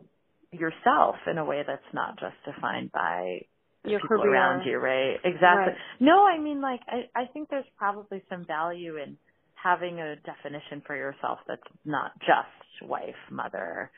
yourself 0.52 1.16
in 1.30 1.38
a 1.38 1.44
way 1.44 1.62
that's 1.66 1.82
not 1.92 2.18
just 2.18 2.36
defined 2.44 2.92
by 2.92 3.40
the 3.84 3.90
Your 3.90 4.00
people 4.00 4.18
career. 4.18 4.32
around 4.32 4.66
you, 4.66 4.78
right? 4.78 5.16
Exactly. 5.24 5.72
Right. 5.72 5.76
No, 6.00 6.24
I 6.24 6.38
mean 6.38 6.60
like 6.60 6.80
I 6.88 7.08
I 7.14 7.26
think 7.32 7.48
there's 7.50 7.64
probably 7.76 8.22
some 8.28 8.44
value 8.46 8.96
in 8.96 9.16
having 9.54 9.98
a 9.98 10.16
definition 10.16 10.82
for 10.86 10.94
yourself 10.96 11.38
that's 11.48 11.62
not 11.84 12.12
just 12.20 12.88
wife, 12.88 13.14
mother, 13.30 13.90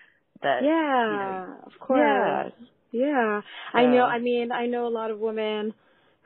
that 0.42 0.60
yeah, 0.62 1.54
of 1.66 1.72
course. 1.80 1.98
Yeah. 2.00 2.48
Yeah. 2.90 3.40
I 3.74 3.84
know, 3.84 4.04
I 4.04 4.18
mean, 4.18 4.50
I 4.50 4.66
know 4.66 4.86
a 4.86 4.88
lot 4.88 5.10
of 5.10 5.18
women 5.18 5.74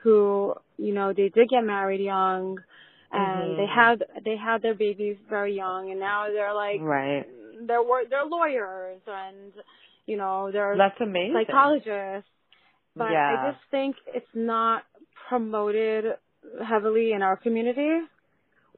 who, 0.03 0.55
you 0.79 0.95
know, 0.95 1.13
they 1.13 1.29
did 1.29 1.49
get 1.49 1.63
married 1.65 2.01
young 2.01 2.59
and 3.13 3.57
Mhm. 3.57 3.59
they 3.59 3.67
had 3.67 4.05
they 4.25 4.37
had 4.37 4.63
their 4.63 4.75
babies 4.75 5.17
very 5.29 5.55
young 5.55 5.91
and 5.91 6.01
now 6.01 6.27
they're 6.29 6.55
like 6.55 6.81
right. 6.81 7.27
they're 7.67 7.83
they're 8.11 8.25
lawyers 8.27 9.01
and 9.07 9.53
you 10.07 10.17
know, 10.17 10.51
they're 10.53 10.77
That's 10.77 11.01
amazing. 11.01 11.35
psychologists. 11.47 12.31
But 12.97 13.13
yeah. 13.13 13.29
I 13.29 13.53
just 13.53 13.71
think 13.71 13.97
it's 14.15 14.27
not 14.35 14.83
promoted 15.29 16.05
heavily 16.67 17.13
in 17.13 17.23
our 17.23 17.37
community. 17.37 18.01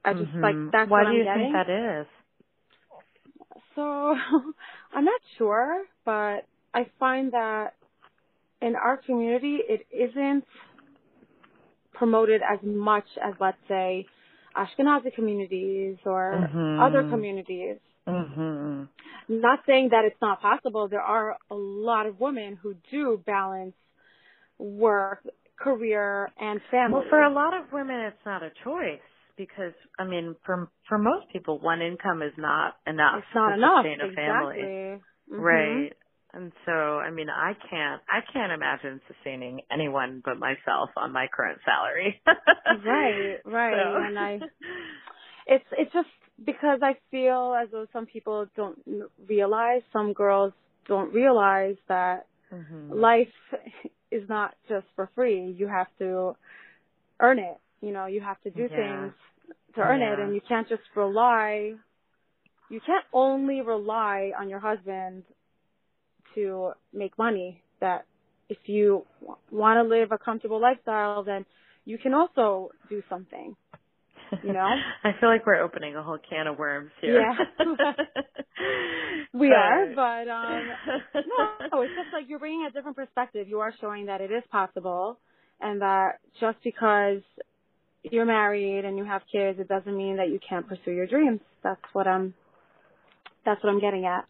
I 0.05 0.13
just 0.13 0.31
like 0.43 0.57
Mhm. 0.57 0.71
that's 0.73 0.91
Why 0.91 1.01
what 1.01 1.05
do 1.05 1.11
I'm 1.11 1.19
you 1.19 1.25
getting. 1.25 1.41
think 1.43 1.55
that 1.55 1.71
is? 2.03 2.07
So 3.75 3.83
I'm 4.95 5.05
not 5.05 5.21
sure, 5.39 5.85
but 6.05 6.47
I 6.75 6.87
find 6.99 7.33
that 7.33 7.75
in 8.61 8.75
our 8.77 8.97
community 8.97 9.59
it 9.69 9.87
isn't 9.93 10.45
promoted 11.95 12.43
as 12.43 12.59
much 12.63 13.07
as 13.23 13.35
let's 13.41 13.59
say 13.69 14.07
Ashkenazi 14.57 15.15
communities 15.15 15.97
or 16.05 16.33
Mhm. 16.33 16.81
other 16.81 17.03
communities. 17.09 17.79
Mhm. 18.07 18.89
Not 19.29 19.65
saying 19.67 19.89
that 19.91 20.05
it's 20.05 20.21
not 20.21 20.41
possible. 20.41 20.89
There 20.89 21.01
are 21.01 21.37
a 21.51 21.55
lot 21.55 22.07
of 22.07 22.21
women 22.21 22.57
who 22.57 22.75
do 22.91 23.19
balance 23.27 23.75
work, 24.59 25.27
career, 25.59 26.31
and 26.39 26.61
family. 26.71 27.01
Well, 27.01 27.09
for 27.09 27.23
a 27.23 27.31
lot 27.31 27.55
of 27.55 27.73
women, 27.73 28.01
it's 28.01 28.25
not 28.25 28.43
a 28.43 28.51
choice 28.63 29.01
because 29.37 29.73
I 29.99 30.05
mean, 30.05 30.37
for 30.45 30.71
for 30.89 30.99
most 30.99 31.29
people, 31.33 31.59
one 31.59 31.81
income 31.83 32.23
is 32.23 32.33
not 32.37 32.77
enough 32.87 33.19
it's 33.19 33.35
not 33.35 33.49
to 33.51 33.55
enough. 33.55 33.85
sustain 33.85 34.01
a 34.01 34.05
exactly. 34.05 34.57
family, 34.61 35.03
Mhm. 35.31 35.41
right? 35.41 35.93
And 36.35 36.53
so, 36.67 36.73
I 36.73 37.11
mean, 37.11 37.29
I 37.31 37.53
can't 37.71 38.03
I 38.11 38.21
can't 38.33 38.53
imagine 38.53 39.01
sustaining 39.07 39.61
anyone 39.71 40.23
but 40.25 40.39
myself 40.39 40.91
on 40.97 41.13
my 41.13 41.27
current 41.35 41.61
salary. 41.65 42.21
Right, 42.85 43.39
right. 43.45 43.77
So- 43.77 44.03
And 44.07 44.19
I 44.19 44.41
it's 45.47 45.65
it's 45.73 45.93
just 45.93 46.09
because 46.45 46.81
I 46.83 46.95
feel 47.11 47.55
as 47.61 47.69
though 47.71 47.87
some 47.93 48.07
people 48.07 48.47
don't 48.57 48.79
realize, 49.29 49.83
some 49.93 50.13
girls 50.13 50.53
don't 50.89 51.13
realize 51.15 51.77
that 51.89 52.27
Mhm. 52.53 52.95
life 52.95 53.29
is 54.11 54.29
not 54.29 54.55
just 54.69 54.87
for 54.97 55.09
free. 55.15 55.55
You 55.59 55.69
have 55.69 55.87
to 55.99 56.37
earn 57.21 57.39
it. 57.39 57.59
You 57.81 57.93
know, 57.93 58.07
you 58.07 58.21
have 58.21 58.41
to 58.43 58.51
do 58.51 58.69
Yeah. 58.69 58.77
things 58.77 59.13
to 59.75 59.81
earn 59.81 60.03
it, 60.03 60.19
and 60.19 60.35
you 60.35 60.41
can't 60.49 60.69
just 60.69 60.83
rely. 60.97 61.75
You 62.71 62.81
can't 62.85 63.05
only 63.13 63.61
rely 63.61 64.33
on 64.39 64.49
your 64.49 64.59
husband 64.61 65.25
to 66.35 66.73
make 66.93 67.17
money. 67.19 67.63
That 67.81 68.07
if 68.49 68.59
you 68.67 69.05
w- 69.21 69.39
want 69.51 69.79
to 69.79 69.83
live 69.83 70.13
a 70.13 70.19
comfortable 70.19 70.61
lifestyle, 70.61 71.23
then 71.25 71.45
you 71.85 71.99
can 71.99 72.15
also 72.15 72.71
do 72.89 73.03
something. 73.09 73.57
you 74.43 74.53
know? 74.53 74.69
I 75.05 75.11
feel 75.21 75.29
like 75.29 75.47
we're 75.47 75.63
opening 75.63 75.97
a 75.97 76.03
whole 76.03 76.19
can 76.29 76.47
of 76.47 76.59
worms 76.59 76.91
here. 77.01 77.21
Yeah. 77.21 77.65
We 79.33 79.49
are, 79.49 79.87
but 79.95 80.29
um 80.31 80.63
no, 81.73 81.81
it's 81.81 81.93
just 81.97 82.13
like 82.13 82.29
you're 82.29 82.39
bringing 82.39 82.67
a 82.69 82.71
different 82.71 82.97
perspective. 82.97 83.49
You 83.49 83.61
are 83.61 83.73
showing 83.81 84.07
that 84.07 84.21
it 84.21 84.31
is 84.31 84.45
possible, 84.51 85.19
and 85.61 85.81
that 85.83 86.21
just 86.41 86.59
because 86.63 87.21
you're 88.05 88.25
married 88.27 88.85
and 88.85 88.97
you 88.97 89.05
have 89.05 89.23
kids, 89.31 89.59
it 89.59 89.67
doesn't 89.67 89.97
mean 89.97 90.17
that 90.19 90.29
you 90.29 90.39
can't 90.49 90.69
pursue 90.69 90.93
your 90.93 91.07
dreams. 91.09 91.41
That's 91.65 91.81
what 91.93 92.07
I'm. 92.07 92.35
That's 93.45 93.63
what 93.63 93.71
I'm 93.71 93.81
getting 93.81 94.05
at 94.07 94.25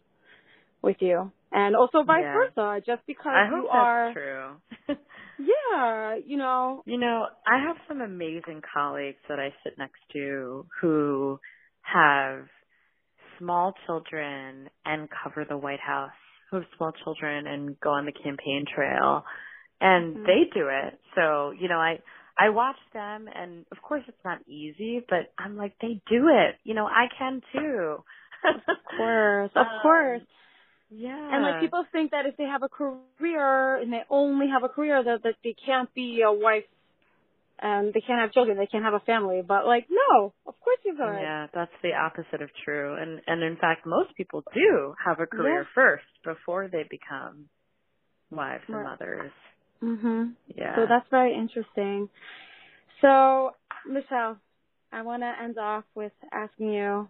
with 0.81 0.97
you, 0.99 1.31
and 1.51 1.75
also 1.75 2.03
vice 2.03 2.23
Yeah. 2.23 2.33
versa. 2.33 2.81
Just 2.85 3.01
because 3.07 3.33
I 3.35 3.49
you 3.49 3.67
that's 3.71 3.71
are, 3.71 4.13
true. 4.13 4.55
yeah, 5.37 6.15
you 6.25 6.37
know, 6.37 6.83
You 6.85 6.97
know, 6.97 7.25
I 7.47 7.59
have 7.67 7.77
some 7.87 8.01
amazing 8.01 8.61
colleagues 8.73 9.19
that 9.29 9.39
I 9.39 9.53
sit 9.63 9.77
next 9.77 9.99
to 10.13 10.65
who 10.81 11.39
have 11.81 12.45
small 13.39 13.73
children 13.85 14.69
and 14.85 15.09
cover 15.23 15.45
the 15.47 15.57
White 15.57 15.79
House, 15.79 16.11
who 16.49 16.57
have 16.57 16.65
small 16.77 16.91
children 17.03 17.47
and 17.47 17.79
go 17.79 17.91
on 17.91 18.05
the 18.05 18.11
campaign 18.11 18.65
trail. 18.73 19.23
And 19.81 20.15
Mhm. 20.15 20.25
they 20.25 20.43
do 20.53 20.67
it. 20.69 20.99
So, 21.15 21.51
you 21.51 21.67
know, 21.69 21.79
I 21.79 21.99
I 22.37 22.49
watch 22.49 22.77
them 22.93 23.27
and 23.33 23.65
of 23.71 23.81
course 23.81 24.03
it's 24.07 24.23
not 24.25 24.39
easy, 24.47 25.01
but 25.09 25.33
I'm 25.37 25.57
like, 25.57 25.73
they 25.81 26.01
do 26.09 26.27
it. 26.29 26.55
You 26.63 26.73
know, 26.75 26.85
I 26.85 27.07
can 27.17 27.41
too. 27.53 28.03
of 28.53 28.61
course, 28.97 29.51
of 29.55 29.67
Um, 29.71 29.81
course. 29.81 30.21
Yeah. 30.89 31.17
And 31.33 31.43
like 31.43 31.59
people 31.59 31.85
think 31.91 32.11
that 32.11 32.25
if 32.25 32.37
they 32.37 32.43
have 32.45 32.63
a 32.63 32.69
career 32.69 33.77
and 33.77 33.91
they 33.91 34.03
only 34.09 34.47
have 34.49 34.63
a 34.63 34.69
career 34.69 35.03
that 35.03 35.23
that 35.23 35.35
they 35.43 35.55
can't 35.65 35.93
be 35.93 36.21
a 36.21 36.31
wife 36.31 36.65
and 37.59 37.93
they 37.93 38.01
can't 38.01 38.19
have 38.21 38.31
children, 38.31 38.57
they 38.57 38.67
can't 38.67 38.83
have 38.83 38.93
a 38.93 38.99
family. 38.99 39.41
But 39.45 39.65
like 39.65 39.87
no, 39.89 40.33
of 40.45 40.59
course 40.59 40.77
you 40.85 40.95
can. 40.95 41.13
Yeah, 41.13 41.47
that's 41.53 41.71
the 41.81 41.93
opposite 41.93 42.41
of 42.41 42.49
true. 42.63 42.95
And 42.95 43.21
and 43.27 43.43
in 43.43 43.57
fact 43.57 43.85
most 43.85 44.15
people 44.15 44.43
do 44.53 44.93
have 45.03 45.19
a 45.19 45.25
career 45.25 45.67
first 45.73 46.05
before 46.23 46.67
they 46.71 46.83
become 46.89 47.49
wives 48.29 48.63
and 48.69 48.83
mothers. 48.83 49.31
Mhm. 49.81 50.33
Yeah. 50.55 50.75
So 50.75 50.85
that's 50.87 51.07
very 51.09 51.35
interesting. 51.35 52.09
So, 53.01 53.51
Michelle, 53.87 54.37
I 54.91 55.01
want 55.01 55.21
to 55.23 55.33
end 55.41 55.57
off 55.57 55.83
with 55.95 56.13
asking 56.31 56.71
you, 56.73 57.09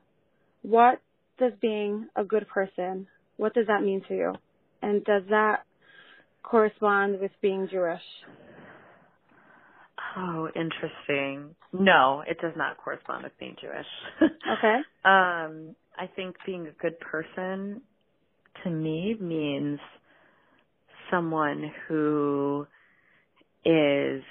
what 0.64 1.00
does 1.38 1.54
being 1.62 2.08
a 2.16 2.24
good 2.24 2.48
person, 2.48 3.08
what 3.38 3.54
does 3.54 3.68
that 3.68 3.84
mean 3.84 4.02
to 4.08 4.16
you? 4.16 4.34
And 4.82 5.04
does 5.04 5.24
that 5.30 5.64
correspond 6.44 7.20
with 7.20 7.32
being 7.42 7.68
Jewish? 7.72 8.02
Oh, 10.18 10.48
interesting. 10.56 11.56
No, 11.74 12.24
it 12.28 12.40
does 12.42 12.54
not 12.56 12.78
correspond 12.78 13.24
with 13.24 13.38
being 13.40 13.56
Jewish. 13.60 13.86
Okay. 14.48 14.76
um, 15.04 15.76
I 15.98 16.08
think 16.16 16.36
being 16.46 16.68
a 16.68 16.82
good 16.82 17.00
person 17.00 17.82
to 18.64 18.70
me 18.70 19.16
means 19.20 19.80
someone 21.12 21.72
who 21.88 22.68
is 23.66 24.24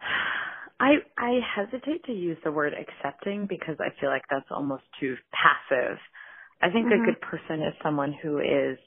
I 0.80 0.94
I 1.18 1.40
hesitate 1.56 2.04
to 2.04 2.12
use 2.12 2.38
the 2.44 2.52
word 2.52 2.72
accepting 2.72 3.46
because 3.46 3.76
I 3.80 3.88
feel 4.00 4.10
like 4.10 4.22
that's 4.30 4.46
almost 4.50 4.84
too 4.98 5.16
passive. 5.32 5.98
I 6.60 6.70
think 6.70 6.88
Mhm. 6.88 7.02
a 7.02 7.06
good 7.06 7.20
person 7.20 7.62
is 7.62 7.74
someone 7.82 8.12
who 8.12 8.38
is 8.38 8.78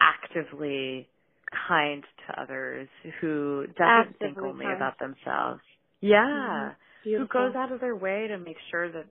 actively 0.00 1.08
kind 1.50 2.04
to 2.26 2.40
others, 2.40 2.88
who 3.20 3.66
doesn't 3.76 4.18
think 4.18 4.40
only 4.40 4.64
kind. 4.64 4.76
about 4.76 4.98
themselves. 4.98 5.62
Yeah. 6.00 6.74
Mhm. 7.04 7.18
Who 7.18 7.26
goes 7.26 7.54
out 7.54 7.72
of 7.72 7.80
their 7.80 7.96
way 7.96 8.28
to 8.28 8.38
make 8.38 8.58
sure 8.70 8.88
that 8.88 9.06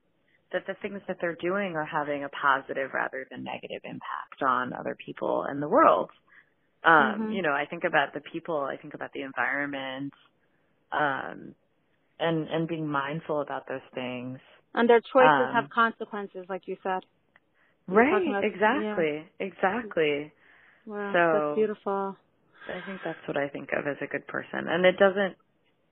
that 0.52 0.66
the 0.66 0.74
things 0.76 1.02
that 1.08 1.18
they're 1.22 1.36
doing 1.36 1.78
are 1.78 1.86
having 1.86 2.26
a 2.26 2.30
positive 2.30 2.94
rather 2.94 3.26
than 3.32 3.44
negative 3.44 3.82
impact 3.86 4.42
on 4.42 4.74
other 4.74 4.96
people 4.96 5.46
in 5.46 5.62
the 5.62 5.68
world. 5.68 6.12
Um, 6.84 6.94
mm-hmm. 6.94 7.32
you 7.32 7.42
know, 7.42 7.54
I 7.54 7.66
think 7.66 7.86
about 7.86 8.14
the 8.14 8.20
people, 8.20 8.60
I 8.60 8.76
think 8.76 8.94
about 8.94 9.14
the 9.14 9.22
environment, 9.22 10.14
um, 10.92 11.56
and 12.20 12.48
and 12.50 12.68
being 12.68 12.88
mindful 12.88 13.42
about 13.42 13.68
those 13.68 13.86
things. 13.94 14.40
And 14.74 14.90
their 14.90 15.00
choices 15.00 15.48
um, 15.48 15.54
have 15.54 15.70
consequences, 15.70 16.46
like 16.50 16.64
you 16.68 16.78
said. 16.84 17.04
Right, 17.88 18.28
about, 18.28 18.44
exactly, 18.46 19.26
yeah. 19.40 19.46
exactly. 19.46 20.32
Wow, 20.86 21.12
so, 21.14 21.40
that's 21.40 21.56
beautiful. 21.56 22.16
I 22.68 22.82
think 22.86 23.02
that's 23.04 23.20
what 23.28 23.38
I 23.38 23.50
think 23.50 23.70
of 23.74 23.88
as 23.88 23.98
a 24.02 24.08
good 24.08 24.28
person. 24.28 24.68
And 24.68 24.86
it 24.86 24.98
doesn't 24.98 25.36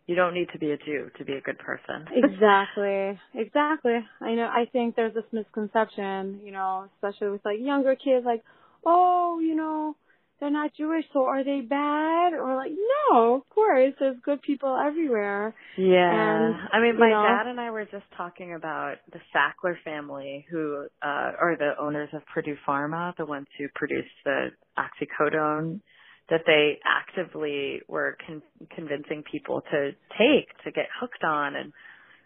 you 0.07 0.15
don't 0.15 0.33
need 0.33 0.49
to 0.53 0.59
be 0.59 0.71
a 0.71 0.77
Jew 0.77 1.11
to 1.19 1.23
be 1.25 1.33
a 1.33 1.41
good 1.41 1.59
person. 1.59 2.07
exactly. 2.15 3.19
Exactly. 3.35 3.99
I 4.21 4.33
know 4.33 4.45
I 4.47 4.65
think 4.71 4.95
there's 4.95 5.13
this 5.13 5.23
misconception, 5.31 6.41
you 6.43 6.51
know, 6.51 6.89
especially 6.95 7.29
with 7.29 7.45
like 7.45 7.59
younger 7.59 7.95
kids 7.95 8.25
like, 8.25 8.43
"Oh, 8.83 9.39
you 9.39 9.55
know, 9.55 9.95
they're 10.39 10.49
not 10.49 10.71
Jewish, 10.75 11.05
so 11.11 11.23
are 11.23 11.43
they 11.43 11.61
bad? 11.61 12.33
Or 12.33 12.55
like, 12.55 12.71
no, 13.11 13.35
of 13.35 13.49
course, 13.49 13.93
there's 13.99 14.17
good 14.23 14.41
people 14.41 14.77
everywhere. 14.77 15.53
Yeah. 15.77 16.11
And, 16.11 16.55
I 16.71 16.79
mean, 16.79 16.97
my 16.97 17.09
know, 17.09 17.23
dad 17.23 17.47
and 17.47 17.59
I 17.59 17.71
were 17.71 17.85
just 17.85 18.05
talking 18.15 18.53
about 18.53 18.95
the 19.11 19.19
Sackler 19.35 19.75
family 19.83 20.45
who, 20.49 20.87
uh, 21.01 21.31
are 21.39 21.55
the 21.57 21.71
owners 21.79 22.09
of 22.13 22.21
Purdue 22.33 22.55
Pharma, 22.67 23.15
the 23.17 23.25
ones 23.25 23.47
who 23.57 23.67
produced 23.75 24.07
the 24.23 24.49
oxycodone 24.77 25.81
that 26.29 26.41
they 26.45 26.79
actively 26.85 27.81
were 27.87 28.17
con- 28.25 28.41
convincing 28.75 29.23
people 29.29 29.61
to 29.71 29.91
take 30.17 30.47
to 30.63 30.71
get 30.71 30.85
hooked 30.99 31.23
on 31.23 31.55
and 31.55 31.73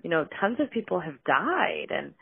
you 0.04 0.10
know 0.10 0.26
tons 0.40 0.58
of 0.60 0.70
people 0.72 1.00
have 1.00 1.24
died 1.26 1.88
and 1.90 2.14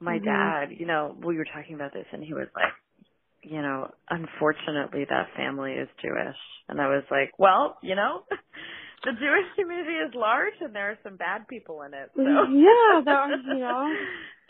my 0.00 0.16
mm-hmm. 0.16 0.24
dad 0.24 0.76
you 0.78 0.86
know 0.86 1.14
we 1.22 1.36
were 1.36 1.44
talking 1.44 1.74
about 1.74 1.92
this 1.92 2.06
and 2.12 2.24
he 2.24 2.32
was 2.32 2.46
like 2.54 2.72
you 3.42 3.62
know, 3.62 3.90
unfortunately 4.10 5.06
that 5.08 5.28
family 5.36 5.72
is 5.72 5.88
Jewish. 6.02 6.36
And 6.68 6.80
I 6.80 6.88
was 6.88 7.04
like, 7.10 7.32
well, 7.38 7.78
you 7.82 7.94
know, 7.94 8.22
the 9.04 9.12
Jewish 9.12 9.48
community 9.58 9.94
is 9.94 10.14
large 10.14 10.54
and 10.60 10.74
there 10.74 10.90
are 10.90 10.98
some 11.02 11.16
bad 11.16 11.48
people 11.48 11.82
in 11.82 11.94
it. 11.94 12.10
So. 12.14 12.22
Yeah, 12.22 13.00
there 13.04 13.14
are, 13.14 13.30
you 13.30 13.60
know, 13.60 13.94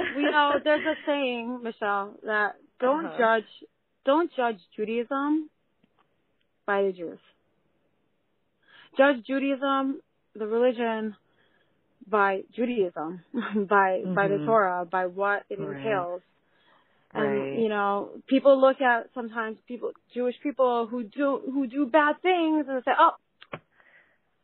we 0.16 0.22
know 0.22 0.52
there's 0.62 0.86
a 0.86 0.94
saying, 1.06 1.60
Michelle, 1.62 2.14
that 2.24 2.56
don't 2.80 3.06
uh-huh. 3.06 3.18
judge, 3.18 3.68
don't 4.04 4.30
judge 4.36 4.58
Judaism 4.76 5.50
by 6.66 6.82
the 6.82 6.92
Jews. 6.92 7.18
Judge 8.96 9.24
Judaism, 9.26 10.00
the 10.34 10.46
religion, 10.46 11.14
by 12.10 12.40
Judaism, 12.54 13.20
by 13.32 14.00
mm-hmm. 14.00 14.14
by 14.14 14.28
the 14.28 14.34
mm-hmm. 14.34 14.46
Torah, 14.46 14.84
by 14.90 15.06
what 15.06 15.44
it 15.50 15.58
right. 15.58 15.76
entails. 15.76 16.22
And 17.14 17.24
right. 17.24 17.58
you 17.58 17.68
know, 17.68 18.10
people 18.26 18.60
look 18.60 18.80
at 18.80 19.08
sometimes 19.14 19.56
people 19.66 19.92
Jewish 20.14 20.34
people 20.42 20.86
who 20.86 21.04
do 21.04 21.40
who 21.44 21.66
do 21.66 21.86
bad 21.86 22.16
things 22.22 22.66
and 22.68 22.82
say, 22.84 22.90
"Oh, 22.98 23.12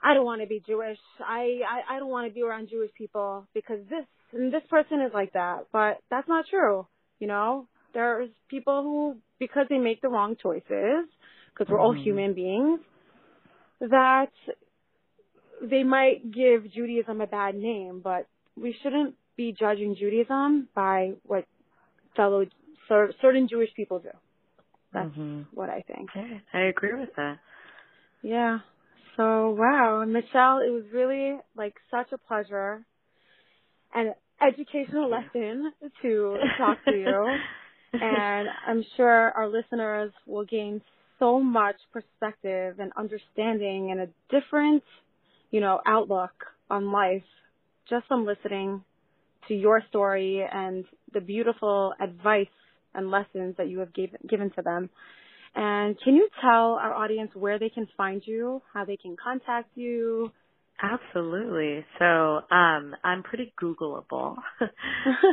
I 0.02 0.14
don't 0.14 0.24
want 0.24 0.40
to 0.40 0.46
be 0.46 0.62
Jewish. 0.66 0.98
I 1.20 1.60
I, 1.68 1.96
I 1.96 1.98
don't 1.98 2.08
want 2.08 2.26
to 2.28 2.34
be 2.34 2.42
around 2.42 2.70
Jewish 2.70 2.90
people 2.96 3.46
because 3.52 3.80
this 3.90 4.06
and 4.32 4.52
this 4.52 4.62
person 4.70 5.02
is 5.02 5.12
like 5.12 5.34
that." 5.34 5.66
But 5.72 5.98
that's 6.10 6.26
not 6.26 6.46
true. 6.48 6.86
You 7.18 7.26
know, 7.26 7.68
there's 7.92 8.30
people 8.48 8.82
who 8.82 9.16
because 9.38 9.66
they 9.68 9.78
make 9.78 10.00
the 10.00 10.08
wrong 10.08 10.36
choices, 10.42 11.06
because 11.52 11.68
we're 11.68 11.76
mm-hmm. 11.76 11.84
all 11.84 11.92
human 11.92 12.32
beings, 12.32 12.80
that 13.80 14.32
they 15.62 15.82
might 15.84 16.32
give 16.32 16.70
Judaism 16.72 17.20
a 17.20 17.26
bad 17.26 17.54
name, 17.54 18.00
but 18.02 18.26
we 18.56 18.74
shouldn't 18.82 19.14
be 19.36 19.54
judging 19.58 19.96
Judaism 19.96 20.68
by 20.74 21.12
what 21.24 21.44
fellow 22.16 22.44
certain 23.20 23.48
Jewish 23.48 23.70
people 23.74 23.98
do. 23.98 24.10
That's 24.92 25.08
mm-hmm. 25.08 25.42
what 25.52 25.68
I 25.70 25.84
think. 25.86 26.10
I 26.52 26.60
agree 26.60 26.94
with 26.94 27.10
that. 27.16 27.38
Yeah. 28.22 28.58
So 29.16 29.50
wow, 29.50 30.04
Michelle, 30.06 30.58
it 30.58 30.70
was 30.70 30.84
really 30.92 31.36
like 31.56 31.74
such 31.90 32.12
a 32.12 32.18
pleasure 32.18 32.84
and 33.94 34.14
educational 34.40 35.10
lesson 35.10 35.72
to 36.02 36.36
talk 36.58 36.78
to 36.86 36.92
you. 36.92 37.36
and 37.92 38.48
I'm 38.66 38.84
sure 38.96 39.30
our 39.32 39.48
listeners 39.48 40.12
will 40.26 40.44
gain 40.44 40.80
so 41.18 41.40
much 41.40 41.76
perspective 41.92 42.80
and 42.80 42.92
understanding 42.96 43.92
and 43.92 44.00
a 44.00 44.08
different, 44.30 44.82
you 45.50 45.60
know, 45.60 45.80
outlook 45.86 46.32
on 46.70 46.90
life 46.90 47.22
just 47.88 48.06
from 48.06 48.26
listening 48.26 48.82
to 49.48 49.54
your 49.54 49.82
story 49.88 50.44
and 50.50 50.84
the 51.12 51.20
beautiful 51.20 51.92
advice 52.00 52.46
and 52.94 53.10
lessons 53.10 53.56
that 53.58 53.68
you 53.68 53.80
have 53.80 53.92
gave, 53.94 54.10
given 54.28 54.50
to 54.56 54.62
them. 54.62 54.90
And 55.54 55.96
can 56.02 56.14
you 56.14 56.28
tell 56.40 56.74
our 56.74 56.92
audience 56.92 57.30
where 57.34 57.58
they 57.58 57.68
can 57.68 57.86
find 57.96 58.22
you, 58.24 58.62
how 58.72 58.84
they 58.84 58.96
can 58.96 59.16
contact 59.22 59.70
you? 59.76 60.30
Absolutely. 60.82 61.84
So 61.98 62.04
um, 62.04 62.94
I'm 63.04 63.22
pretty 63.22 63.52
Googleable. 63.62 64.36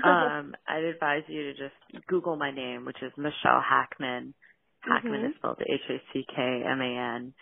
um, 0.05 0.55
I'd 0.67 0.83
advise 0.83 1.23
you 1.27 1.43
to 1.43 1.53
just 1.53 2.05
Google 2.07 2.35
my 2.35 2.51
name, 2.51 2.85
which 2.85 3.01
is 3.01 3.11
Michelle 3.17 3.63
Hackman. 3.67 4.35
Hackman 4.81 5.13
mm-hmm. 5.13 5.25
is 5.27 5.33
spelled 5.37 5.57
H 5.61 5.81
A 5.89 5.97
C 6.13 6.25
K 6.35 6.63
M 6.65 6.81
A 6.81 7.15
N 7.17 7.33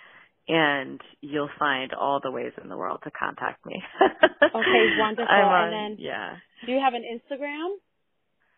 and 0.49 0.99
you'll 1.21 1.49
find 1.59 1.93
all 1.93 2.19
the 2.21 2.31
ways 2.31 2.51
in 2.61 2.69
the 2.69 2.75
world 2.75 2.99
to 3.03 3.11
contact 3.11 3.63
me. 3.65 3.81
okay, 4.01 4.83
wonderful. 4.99 5.27
On, 5.31 5.65
and 5.65 5.73
then, 5.73 6.03
yeah. 6.03 6.37
Do 6.65 6.71
you 6.71 6.79
have 6.79 6.93
an 6.93 7.03
Instagram? 7.03 7.75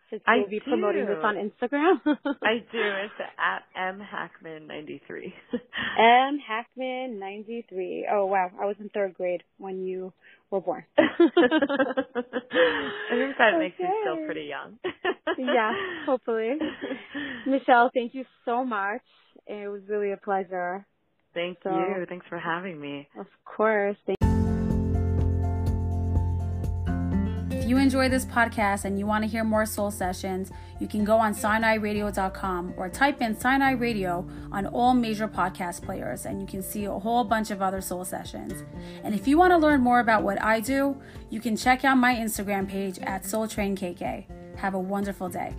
Since 0.10 0.24
I 0.28 0.38
will 0.39 0.49
be 0.49 0.60
do. 0.60 0.66
promoting 0.66 1.06
this 1.06 1.24
on 1.24 1.36
Instagram. 1.36 2.02
I 2.43 2.58
do. 2.70 2.82
It's 2.82 3.14
at 3.39 3.64
mhackman93. 3.78 5.32
mhackman93. 6.78 8.02
Oh 8.12 8.26
wow, 8.26 8.52
I 8.62 8.66
was 8.66 8.76
in 8.82 8.89
third 8.89 9.14
grade 9.14 9.43
when 9.58 9.86
you 9.86 10.12
were 10.49 10.60
born. 10.60 10.84
I 10.97 11.06
think 11.08 11.22
that 13.38 13.54
okay. 13.54 13.58
makes 13.58 13.76
you 13.80 13.88
still 14.02 14.26
pretty 14.26 14.49
young. 14.49 14.80
yeah, 15.38 15.72
hopefully. 16.06 16.58
Michelle, 17.47 17.89
thank 17.93 18.14
you 18.14 18.26
so 18.43 18.66
much. 18.66 19.02
It 19.47 19.72
was 19.72 19.82
really 19.88 20.12
a 20.12 20.18
pleasure. 20.18 20.86
Thank 21.34 21.60
so, 21.64 21.70
you. 21.70 22.06
Thanks 22.10 22.26
for 22.28 22.38
having 22.38 22.82
me. 22.82 23.08
Of 23.18 23.28
course. 23.45 23.95
Thank 24.06 24.18
you 27.72 27.78
enjoy 27.78 28.09
this 28.09 28.26
podcast 28.26 28.84
and 28.84 28.99
you 28.99 29.07
want 29.07 29.24
to 29.24 29.30
hear 29.30 29.45
more 29.45 29.65
soul 29.65 29.89
sessions, 29.89 30.51
you 30.82 30.89
can 30.89 31.05
go 31.05 31.17
on 31.17 31.34
SinaiRadio.com 31.34 32.74
or 32.76 32.89
type 32.89 33.22
in 33.22 33.39
Sinai 33.39 33.72
Radio 33.72 34.28
on 34.51 34.65
all 34.67 34.93
major 34.93 35.26
podcast 35.26 35.82
players 35.82 36.26
and 36.26 36.41
you 36.41 36.47
can 36.47 36.61
see 36.61 36.84
a 36.84 36.91
whole 36.91 37.24
bunch 37.24 37.49
of 37.49 37.61
other 37.61 37.80
soul 37.80 38.03
sessions. 38.03 38.65
And 39.05 39.15
if 39.15 39.26
you 39.26 39.38
want 39.38 39.51
to 39.51 39.57
learn 39.57 39.80
more 39.80 40.01
about 40.01 40.22
what 40.22 40.41
I 40.41 40.59
do, 40.59 40.97
you 41.30 41.39
can 41.39 41.55
check 41.55 41.86
out 41.86 41.95
my 41.95 42.13
Instagram 42.13 42.67
page 42.67 42.99
at 42.99 43.24
SoulTrainKK. 43.24 44.26
Have 44.57 44.74
a 44.74 44.80
wonderful 44.80 45.30
day. 45.30 45.55